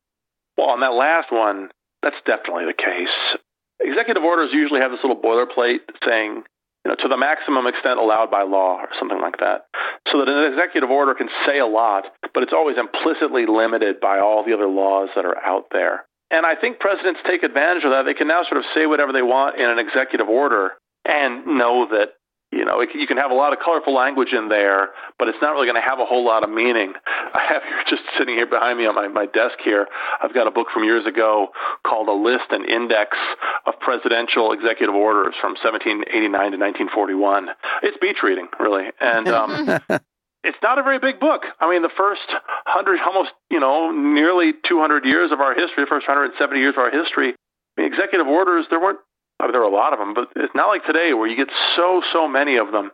Well, 0.57 0.67
on 0.67 0.81
that 0.81 0.93
last 0.93 1.31
one, 1.31 1.69
that's 2.03 2.17
definitely 2.25 2.65
the 2.65 2.73
case. 2.73 3.39
Executive 3.79 4.23
orders 4.23 4.49
usually 4.51 4.81
have 4.81 4.91
this 4.91 4.99
little 5.01 5.21
boilerplate 5.21 5.79
saying 6.05 6.43
you 6.87 6.95
know, 6.95 7.03
to 7.03 7.09
the 7.09 7.17
maximum 7.17 7.67
extent 7.67 7.99
allowed 7.99 8.31
by 8.31 8.43
law 8.43 8.79
or 8.79 8.87
something 8.97 9.19
like 9.19 9.39
that. 9.39 9.67
So 10.09 10.19
that 10.19 10.29
an 10.29 10.53
executive 10.53 10.89
order 10.89 11.13
can 11.13 11.27
say 11.45 11.59
a 11.59 11.65
lot, 11.65 12.05
but 12.33 12.43
it's 12.43 12.53
always 12.53 12.77
implicitly 12.77 13.45
limited 13.45 13.99
by 13.99 14.19
all 14.19 14.45
the 14.45 14.53
other 14.53 14.69
laws 14.69 15.09
that 15.13 15.25
are 15.25 15.35
out 15.43 15.65
there. 15.73 16.05
And 16.31 16.45
I 16.45 16.55
think 16.55 16.79
presidents 16.79 17.19
take 17.27 17.43
advantage 17.43 17.83
of 17.83 17.91
that. 17.91 18.03
They 18.05 18.13
can 18.13 18.29
now 18.29 18.43
sort 18.47 18.63
of 18.63 18.63
say 18.73 18.85
whatever 18.85 19.11
they 19.11 19.21
want 19.21 19.59
in 19.59 19.67
an 19.67 19.79
executive 19.79 20.29
order 20.29 20.79
and 21.03 21.59
know 21.59 21.87
that 21.91 22.15
you 22.51 22.63
know, 22.63 22.79
it, 22.79 22.89
you 22.95 23.05
can 23.07 23.17
have 23.17 23.31
a 23.31 23.33
lot 23.33 23.51
of 23.51 23.59
colorful 23.59 23.93
language 23.93 24.31
in 24.31 24.47
there, 24.47 24.89
but 25.19 25.27
it's 25.27 25.37
not 25.41 25.51
really 25.51 25.67
going 25.67 25.81
to 25.81 25.87
have 25.87 25.99
a 25.99 26.05
whole 26.05 26.25
lot 26.25 26.43
of 26.43 26.49
meaning. 26.49 26.93
I 27.33 27.43
have 27.49 27.63
here 27.63 27.83
just 27.89 28.03
sitting 28.17 28.35
here 28.35 28.47
behind 28.47 28.77
me 28.77 28.85
on 28.85 28.95
my, 28.95 29.07
my 29.09 29.25
desk 29.25 29.59
here. 29.63 29.87
I've 30.21 30.33
got 30.33 30.47
a 30.47 30.51
book 30.51 30.67
from 30.73 30.85
years 30.85 31.05
ago 31.05 31.49
called 31.85 32.07
A 32.07 32.13
List 32.13 32.45
and 32.51 32.65
Index 32.65 33.17
of 33.65 33.79
Presidential 33.79 34.53
Executive 34.53 34.95
Orders 34.95 35.35
from 35.41 35.59
1789 35.59 36.31
to 36.31 36.57
1941. 36.57 37.49
It's 37.83 37.97
beach 37.99 38.23
reading, 38.23 38.47
really. 38.59 38.85
And 39.01 39.27
um, 39.27 39.67
it's 40.43 40.61
not 40.63 40.79
a 40.79 40.83
very 40.83 40.99
big 40.99 41.19
book. 41.19 41.43
I 41.59 41.69
mean, 41.69 41.81
the 41.81 41.93
first 41.97 42.25
hundred, 42.65 42.99
almost, 43.05 43.31
you 43.51 43.59
know, 43.59 43.91
nearly 43.91 44.53
200 44.67 45.03
years 45.03 45.31
of 45.33 45.41
our 45.41 45.53
history, 45.53 45.83
the 45.83 45.91
first 45.91 46.07
170 46.07 46.59
years 46.59 46.75
of 46.75 46.79
our 46.79 46.91
history, 46.91 47.35
I 47.77 47.81
mean, 47.81 47.91
executive 47.91 48.27
orders, 48.27 48.65
there 48.69 48.79
weren't 48.79 48.99
Mean, 49.41 49.51
there 49.51 49.61
are 49.61 49.69
a 49.69 49.73
lot 49.73 49.93
of 49.93 49.99
them, 49.99 50.13
but 50.13 50.29
it's 50.35 50.55
not 50.55 50.67
like 50.67 50.85
today 50.85 51.13
where 51.13 51.27
you 51.27 51.35
get 51.37 51.53
so, 51.75 52.01
so 52.11 52.27
many 52.27 52.57
of 52.57 52.71
them. 52.71 52.91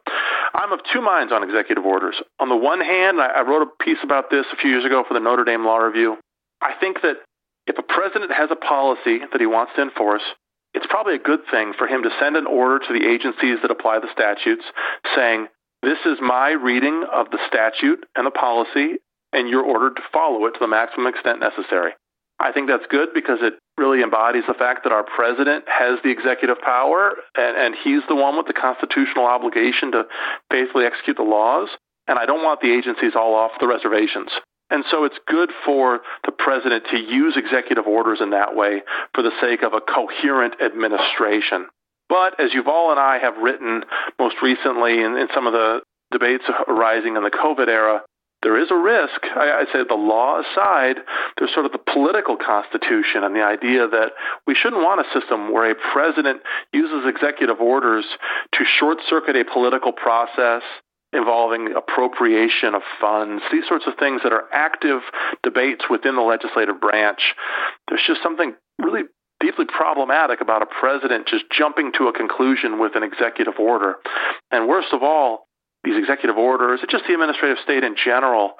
I'm 0.53 0.71
of 0.71 0.79
two 0.91 1.01
minds 1.01 1.31
on 1.31 1.43
executive 1.43 1.85
orders. 1.85 2.15
On 2.39 2.49
the 2.49 2.55
one 2.55 2.81
hand, 2.81 3.19
I, 3.19 3.27
I 3.27 3.41
wrote 3.41 3.63
a 3.63 3.83
piece 3.83 3.97
about 4.03 4.29
this 4.29 4.45
a 4.51 4.57
few 4.57 4.69
years 4.69 4.85
ago 4.85 5.03
for 5.07 5.13
the 5.13 5.19
Notre 5.19 5.45
Dame 5.45 5.65
Law 5.65 5.77
Review. 5.77 6.17
I 6.61 6.73
think 6.79 7.01
that 7.01 7.17
if 7.65 7.77
a 7.77 7.83
president 7.83 8.31
has 8.31 8.49
a 8.51 8.55
policy 8.55 9.19
that 9.31 9.39
he 9.39 9.47
wants 9.47 9.71
to 9.75 9.81
enforce, 9.81 10.23
it's 10.73 10.85
probably 10.89 11.15
a 11.15 11.19
good 11.19 11.41
thing 11.49 11.73
for 11.77 11.87
him 11.87 12.03
to 12.03 12.09
send 12.19 12.35
an 12.35 12.45
order 12.45 12.79
to 12.79 12.93
the 12.93 13.07
agencies 13.07 13.59
that 13.61 13.71
apply 13.71 13.99
the 13.99 14.11
statutes 14.11 14.63
saying, 15.15 15.47
this 15.81 15.99
is 16.05 16.17
my 16.21 16.51
reading 16.51 17.05
of 17.11 17.29
the 17.31 17.39
statute 17.47 18.05
and 18.15 18.25
the 18.25 18.31
policy, 18.31 18.99
and 19.31 19.49
you're 19.49 19.63
ordered 19.63 19.95
to 19.97 20.01
follow 20.11 20.45
it 20.45 20.51
to 20.51 20.59
the 20.59 20.67
maximum 20.67 21.07
extent 21.07 21.39
necessary. 21.39 21.91
I 22.39 22.51
think 22.51 22.67
that's 22.67 22.85
good 22.89 23.09
because 23.13 23.39
it 23.41 23.53
really 23.77 24.01
embodies 24.01 24.43
the 24.47 24.53
fact 24.53 24.83
that 24.83 24.93
our 24.93 25.03
president 25.03 25.65
has 25.67 25.99
the 26.03 26.11
executive 26.11 26.59
power 26.61 27.13
and, 27.35 27.57
and 27.57 27.75
he's 27.83 28.01
the 28.07 28.15
one 28.15 28.37
with 28.37 28.47
the 28.47 28.53
constitutional 28.53 29.25
obligation 29.25 29.91
to 29.91 30.05
faithfully 30.51 30.85
execute 30.85 31.17
the 31.17 31.23
laws. 31.23 31.69
And 32.07 32.19
I 32.19 32.25
don't 32.25 32.43
want 32.43 32.61
the 32.61 32.71
agencies 32.71 33.13
all 33.15 33.33
off 33.33 33.51
the 33.59 33.67
reservations. 33.67 34.29
And 34.69 34.83
so 34.89 35.05
it's 35.05 35.17
good 35.27 35.51
for 35.65 36.01
the 36.25 36.31
president 36.31 36.85
to 36.91 36.97
use 36.97 37.35
executive 37.37 37.85
orders 37.85 38.19
in 38.21 38.31
that 38.31 38.55
way 38.55 38.81
for 39.13 39.21
the 39.21 39.31
sake 39.41 39.61
of 39.63 39.73
a 39.73 39.81
coherent 39.81 40.55
administration. 40.61 41.67
But 42.09 42.39
as 42.39 42.51
Yuval 42.51 42.91
and 42.91 42.99
I 42.99 43.19
have 43.19 43.37
written 43.37 43.83
most 44.19 44.35
recently 44.41 45.01
in, 45.01 45.15
in 45.17 45.27
some 45.33 45.47
of 45.47 45.53
the 45.53 45.81
debates 46.11 46.43
arising 46.67 47.15
in 47.15 47.23
the 47.23 47.31
COVID 47.31 47.67
era, 47.67 48.01
there 48.43 48.59
is 48.59 48.69
a 48.69 48.75
risk. 48.75 49.23
I, 49.35 49.63
I 49.63 49.73
say 49.73 49.83
the 49.87 49.95
law 49.95 50.41
aside, 50.41 50.97
there's 51.37 51.53
sort 51.53 51.65
of 51.65 51.71
the 51.71 51.79
political 51.79 52.37
constitution 52.37 53.23
and 53.23 53.35
the 53.35 53.43
idea 53.43 53.87
that 53.87 54.11
we 54.45 54.53
shouldn't 54.53 54.83
want 54.83 55.01
a 55.01 55.19
system 55.19 55.51
where 55.51 55.71
a 55.71 55.75
president 55.93 56.41
uses 56.71 57.07
executive 57.07 57.59
orders 57.59 58.05
to 58.53 58.65
short 58.79 58.99
circuit 59.09 59.35
a 59.35 59.45
political 59.45 59.91
process 59.91 60.61
involving 61.13 61.73
appropriation 61.75 62.73
of 62.73 62.81
funds, 62.99 63.43
these 63.51 63.67
sorts 63.67 63.85
of 63.87 63.93
things 63.97 64.21
that 64.23 64.33
are 64.33 64.45
active 64.51 65.01
debates 65.43 65.85
within 65.89 66.15
the 66.15 66.21
legislative 66.21 66.81
branch. 66.81 67.35
There's 67.87 68.03
just 68.05 68.21
something 68.23 68.55
really 68.79 69.03
deeply 69.39 69.65
problematic 69.65 70.41
about 70.41 70.61
a 70.61 70.65
president 70.65 71.27
just 71.27 71.45
jumping 71.51 71.91
to 71.97 72.07
a 72.07 72.13
conclusion 72.13 72.79
with 72.79 72.95
an 72.95 73.03
executive 73.03 73.55
order. 73.59 73.95
And 74.51 74.67
worst 74.67 74.89
of 74.91 75.03
all, 75.03 75.47
these 75.83 75.97
executive 75.97 76.37
orders, 76.37 76.79
just 76.89 77.03
the 77.07 77.13
administrative 77.13 77.57
state 77.63 77.83
in 77.83 77.95
general, 77.95 78.53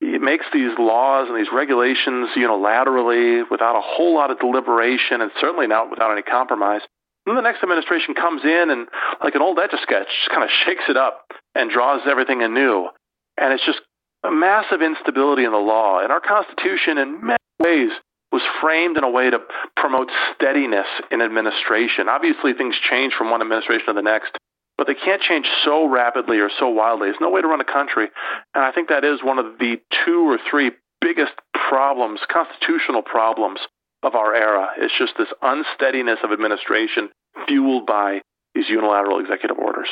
it 0.00 0.22
makes 0.22 0.46
these 0.52 0.70
laws 0.78 1.28
and 1.28 1.36
these 1.36 1.52
regulations 1.52 2.30
unilaterally 2.36 3.42
without 3.50 3.76
a 3.76 3.82
whole 3.82 4.14
lot 4.14 4.30
of 4.30 4.38
deliberation 4.38 5.20
and 5.20 5.30
certainly 5.40 5.66
not 5.66 5.90
without 5.90 6.12
any 6.12 6.22
compromise. 6.22 6.82
And 7.26 7.36
then 7.36 7.42
the 7.42 7.50
next 7.50 7.62
administration 7.62 8.14
comes 8.14 8.42
in 8.44 8.70
and, 8.70 8.86
like 9.22 9.34
an 9.34 9.42
old 9.42 9.58
etch 9.58 9.72
a 9.74 9.78
sketch, 9.82 10.06
just 10.06 10.30
kind 10.30 10.44
of 10.44 10.50
shakes 10.64 10.84
it 10.88 10.96
up 10.96 11.26
and 11.54 11.70
draws 11.70 12.02
everything 12.06 12.42
anew. 12.42 12.88
And 13.36 13.52
it's 13.52 13.66
just 13.66 13.80
a 14.24 14.30
massive 14.30 14.80
instability 14.80 15.44
in 15.44 15.52
the 15.52 15.58
law. 15.58 16.00
And 16.00 16.10
our 16.10 16.20
Constitution, 16.20 16.96
in 16.96 17.26
many 17.26 17.38
ways, 17.58 17.90
was 18.32 18.42
framed 18.60 18.96
in 18.96 19.04
a 19.04 19.10
way 19.10 19.30
to 19.30 19.40
promote 19.76 20.10
steadiness 20.34 20.86
in 21.10 21.22
administration. 21.22 22.08
Obviously, 22.08 22.52
things 22.54 22.76
change 22.88 23.14
from 23.14 23.30
one 23.30 23.42
administration 23.42 23.86
to 23.88 23.92
the 23.94 24.02
next, 24.02 24.36
but 24.78 24.86
they 24.86 24.94
can't 24.94 25.20
change 25.20 25.46
so 25.64 25.86
rapidly 25.88 26.38
or 26.38 26.48
so 26.58 26.68
wildly. 26.68 27.08
There's 27.08 27.20
no 27.20 27.30
way 27.30 27.42
to 27.42 27.48
run 27.48 27.60
a 27.60 27.64
country. 27.64 28.08
And 28.54 28.64
I 28.64 28.72
think 28.72 28.88
that 28.88 29.04
is 29.04 29.22
one 29.22 29.38
of 29.38 29.58
the 29.58 29.80
two 30.04 30.30
or 30.30 30.38
three 30.48 30.70
biggest 31.00 31.32
problems, 31.52 32.20
constitutional 32.32 33.02
problems 33.02 33.58
of 34.02 34.14
our 34.14 34.34
era. 34.34 34.68
It's 34.78 34.94
just 34.96 35.12
this 35.18 35.28
unsteadiness 35.42 36.20
of 36.22 36.32
administration 36.32 37.10
fueled 37.46 37.86
by 37.86 38.22
these 38.54 38.68
unilateral 38.68 39.18
executive 39.20 39.58
orders. 39.58 39.88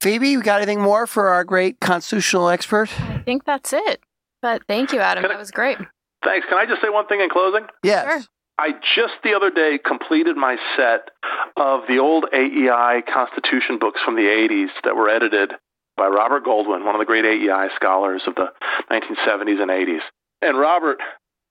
Phoebe, 0.00 0.28
you 0.28 0.42
got 0.42 0.56
anything 0.56 0.80
more 0.80 1.06
for 1.06 1.28
our 1.28 1.44
great 1.44 1.78
constitutional 1.80 2.48
expert? 2.48 2.90
I 3.00 3.22
think 3.24 3.44
that's 3.44 3.72
it. 3.72 4.00
But 4.42 4.62
thank 4.66 4.92
you, 4.92 5.00
Adam. 5.00 5.22
that 5.22 5.38
was 5.38 5.50
great. 5.50 5.78
Thanks. 6.24 6.46
Can 6.48 6.58
I 6.58 6.66
just 6.66 6.82
say 6.82 6.88
one 6.88 7.06
thing 7.06 7.20
in 7.20 7.28
closing? 7.28 7.66
Yes. 7.82 8.04
Sure. 8.10 8.22
I 8.58 8.72
just 8.94 9.14
the 9.24 9.34
other 9.34 9.50
day 9.50 9.78
completed 9.78 10.36
my 10.36 10.56
set 10.76 11.10
of 11.56 11.82
the 11.88 11.98
old 11.98 12.26
AEI 12.32 13.02
Constitution 13.12 13.78
books 13.78 14.00
from 14.04 14.16
the 14.16 14.22
80s 14.22 14.68
that 14.84 14.96
were 14.96 15.08
edited 15.08 15.52
by 15.96 16.06
Robert 16.06 16.44
Goldwin, 16.44 16.84
one 16.84 16.94
of 16.94 16.98
the 16.98 17.06
great 17.06 17.24
AEI 17.24 17.68
scholars 17.76 18.22
of 18.26 18.34
the 18.34 18.52
1970s 18.90 19.60
and 19.60 19.70
80s. 19.70 20.00
And 20.42 20.58
Robert, 20.58 20.98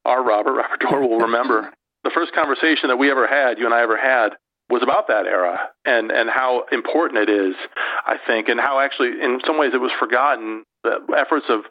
our 0.05 0.23
Robert, 0.23 0.53
Robert 0.57 0.79
Doar 0.81 1.01
will 1.07 1.19
remember 1.19 1.71
the 2.03 2.11
first 2.11 2.33
conversation 2.33 2.89
that 2.89 2.97
we 2.97 3.11
ever 3.11 3.27
had, 3.27 3.59
you 3.59 3.65
and 3.65 3.73
I 3.73 3.81
ever 3.81 3.97
had, 3.97 4.29
was 4.69 4.83
about 4.83 5.07
that 5.07 5.25
era 5.25 5.69
and, 5.85 6.11
and 6.11 6.29
how 6.29 6.65
important 6.71 7.27
it 7.27 7.29
is, 7.29 7.55
I 8.05 8.17
think, 8.25 8.49
and 8.49 8.59
how 8.59 8.79
actually 8.79 9.19
in 9.21 9.39
some 9.45 9.57
ways 9.57 9.71
it 9.73 9.81
was 9.81 9.91
forgotten. 9.99 10.63
The 10.83 10.99
efforts 11.17 11.47
of 11.49 11.61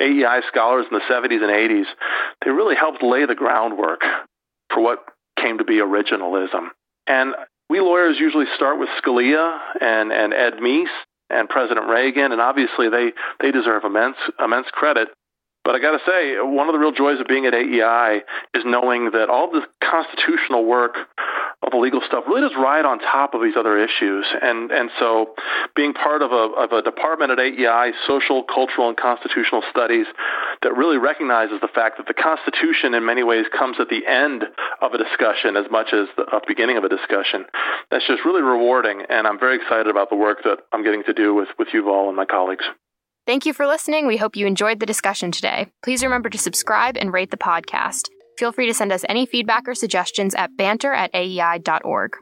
AEI 0.00 0.42
scholars 0.48 0.84
in 0.90 0.98
the 0.98 1.04
70s 1.08 1.42
and 1.42 1.50
80s, 1.50 1.86
they 2.44 2.50
really 2.50 2.74
helped 2.74 3.02
lay 3.02 3.24
the 3.24 3.34
groundwork 3.34 4.02
for 4.72 4.80
what 4.80 5.04
came 5.40 5.58
to 5.58 5.64
be 5.64 5.76
originalism. 5.76 6.68
And 7.06 7.34
we 7.68 7.80
lawyers 7.80 8.16
usually 8.18 8.46
start 8.56 8.78
with 8.78 8.88
Scalia 9.02 9.58
and, 9.80 10.12
and 10.12 10.34
Ed 10.34 10.54
Meese 10.54 10.86
and 11.30 11.48
President 11.48 11.88
Reagan, 11.88 12.32
and 12.32 12.40
obviously 12.40 12.88
they 12.88 13.12
they 13.40 13.52
deserve 13.52 13.84
immense 13.84 14.16
immense 14.42 14.66
credit. 14.72 15.08
But 15.64 15.74
I 15.74 15.78
got 15.78 15.92
to 15.92 16.04
say, 16.06 16.36
one 16.40 16.68
of 16.68 16.72
the 16.72 16.78
real 16.78 16.92
joys 16.92 17.20
of 17.20 17.26
being 17.26 17.46
at 17.46 17.54
AEI 17.54 18.22
is 18.54 18.64
knowing 18.64 19.10
that 19.12 19.28
all 19.28 19.52
this 19.52 19.64
constitutional 19.84 20.64
work, 20.64 20.96
all 21.62 21.70
the 21.70 21.76
legal 21.76 22.00
stuff, 22.06 22.24
really 22.26 22.40
does 22.40 22.56
ride 22.56 22.84
on 22.84 22.98
top 22.98 23.34
of 23.34 23.42
these 23.42 23.54
other 23.56 23.76
issues. 23.76 24.24
And 24.40 24.70
and 24.72 24.90
so, 24.98 25.34
being 25.76 25.92
part 25.92 26.22
of 26.22 26.32
a 26.32 26.44
of 26.56 26.72
a 26.72 26.82
department 26.82 27.32
at 27.32 27.38
AEI, 27.38 27.92
social, 28.06 28.42
cultural, 28.44 28.88
and 28.88 28.96
constitutional 28.96 29.62
studies, 29.70 30.06
that 30.62 30.76
really 30.76 30.96
recognizes 30.96 31.60
the 31.60 31.68
fact 31.68 31.98
that 31.98 32.06
the 32.06 32.14
Constitution, 32.14 32.94
in 32.94 33.04
many 33.04 33.22
ways, 33.22 33.44
comes 33.56 33.76
at 33.78 33.88
the 33.88 34.06
end 34.06 34.44
of 34.80 34.94
a 34.94 34.98
discussion 34.98 35.56
as 35.56 35.66
much 35.70 35.92
as 35.92 36.08
the 36.16 36.24
beginning 36.46 36.78
of 36.78 36.84
a 36.84 36.88
discussion. 36.88 37.44
That's 37.90 38.06
just 38.06 38.24
really 38.24 38.42
rewarding, 38.42 39.02
and 39.08 39.26
I'm 39.26 39.38
very 39.38 39.56
excited 39.56 39.88
about 39.88 40.08
the 40.08 40.16
work 40.16 40.42
that 40.44 40.60
I'm 40.72 40.82
getting 40.82 41.04
to 41.04 41.12
do 41.12 41.34
with 41.34 41.48
with 41.58 41.68
Yuval 41.68 42.08
and 42.08 42.16
my 42.16 42.24
colleagues. 42.24 42.64
Thank 43.26 43.44
you 43.44 43.52
for 43.52 43.66
listening. 43.66 44.06
We 44.06 44.16
hope 44.16 44.34
you 44.34 44.46
enjoyed 44.46 44.80
the 44.80 44.86
discussion 44.86 45.30
today. 45.30 45.68
Please 45.84 46.02
remember 46.02 46.30
to 46.30 46.38
subscribe 46.38 46.96
and 46.96 47.12
rate 47.12 47.30
the 47.30 47.36
podcast. 47.36 48.08
Feel 48.40 48.52
free 48.52 48.68
to 48.68 48.72
send 48.72 48.90
us 48.90 49.04
any 49.06 49.26
feedback 49.26 49.68
or 49.68 49.74
suggestions 49.74 50.34
at 50.34 50.56
banter 50.56 50.94
at 50.94 51.10
aei.org. 51.12 52.12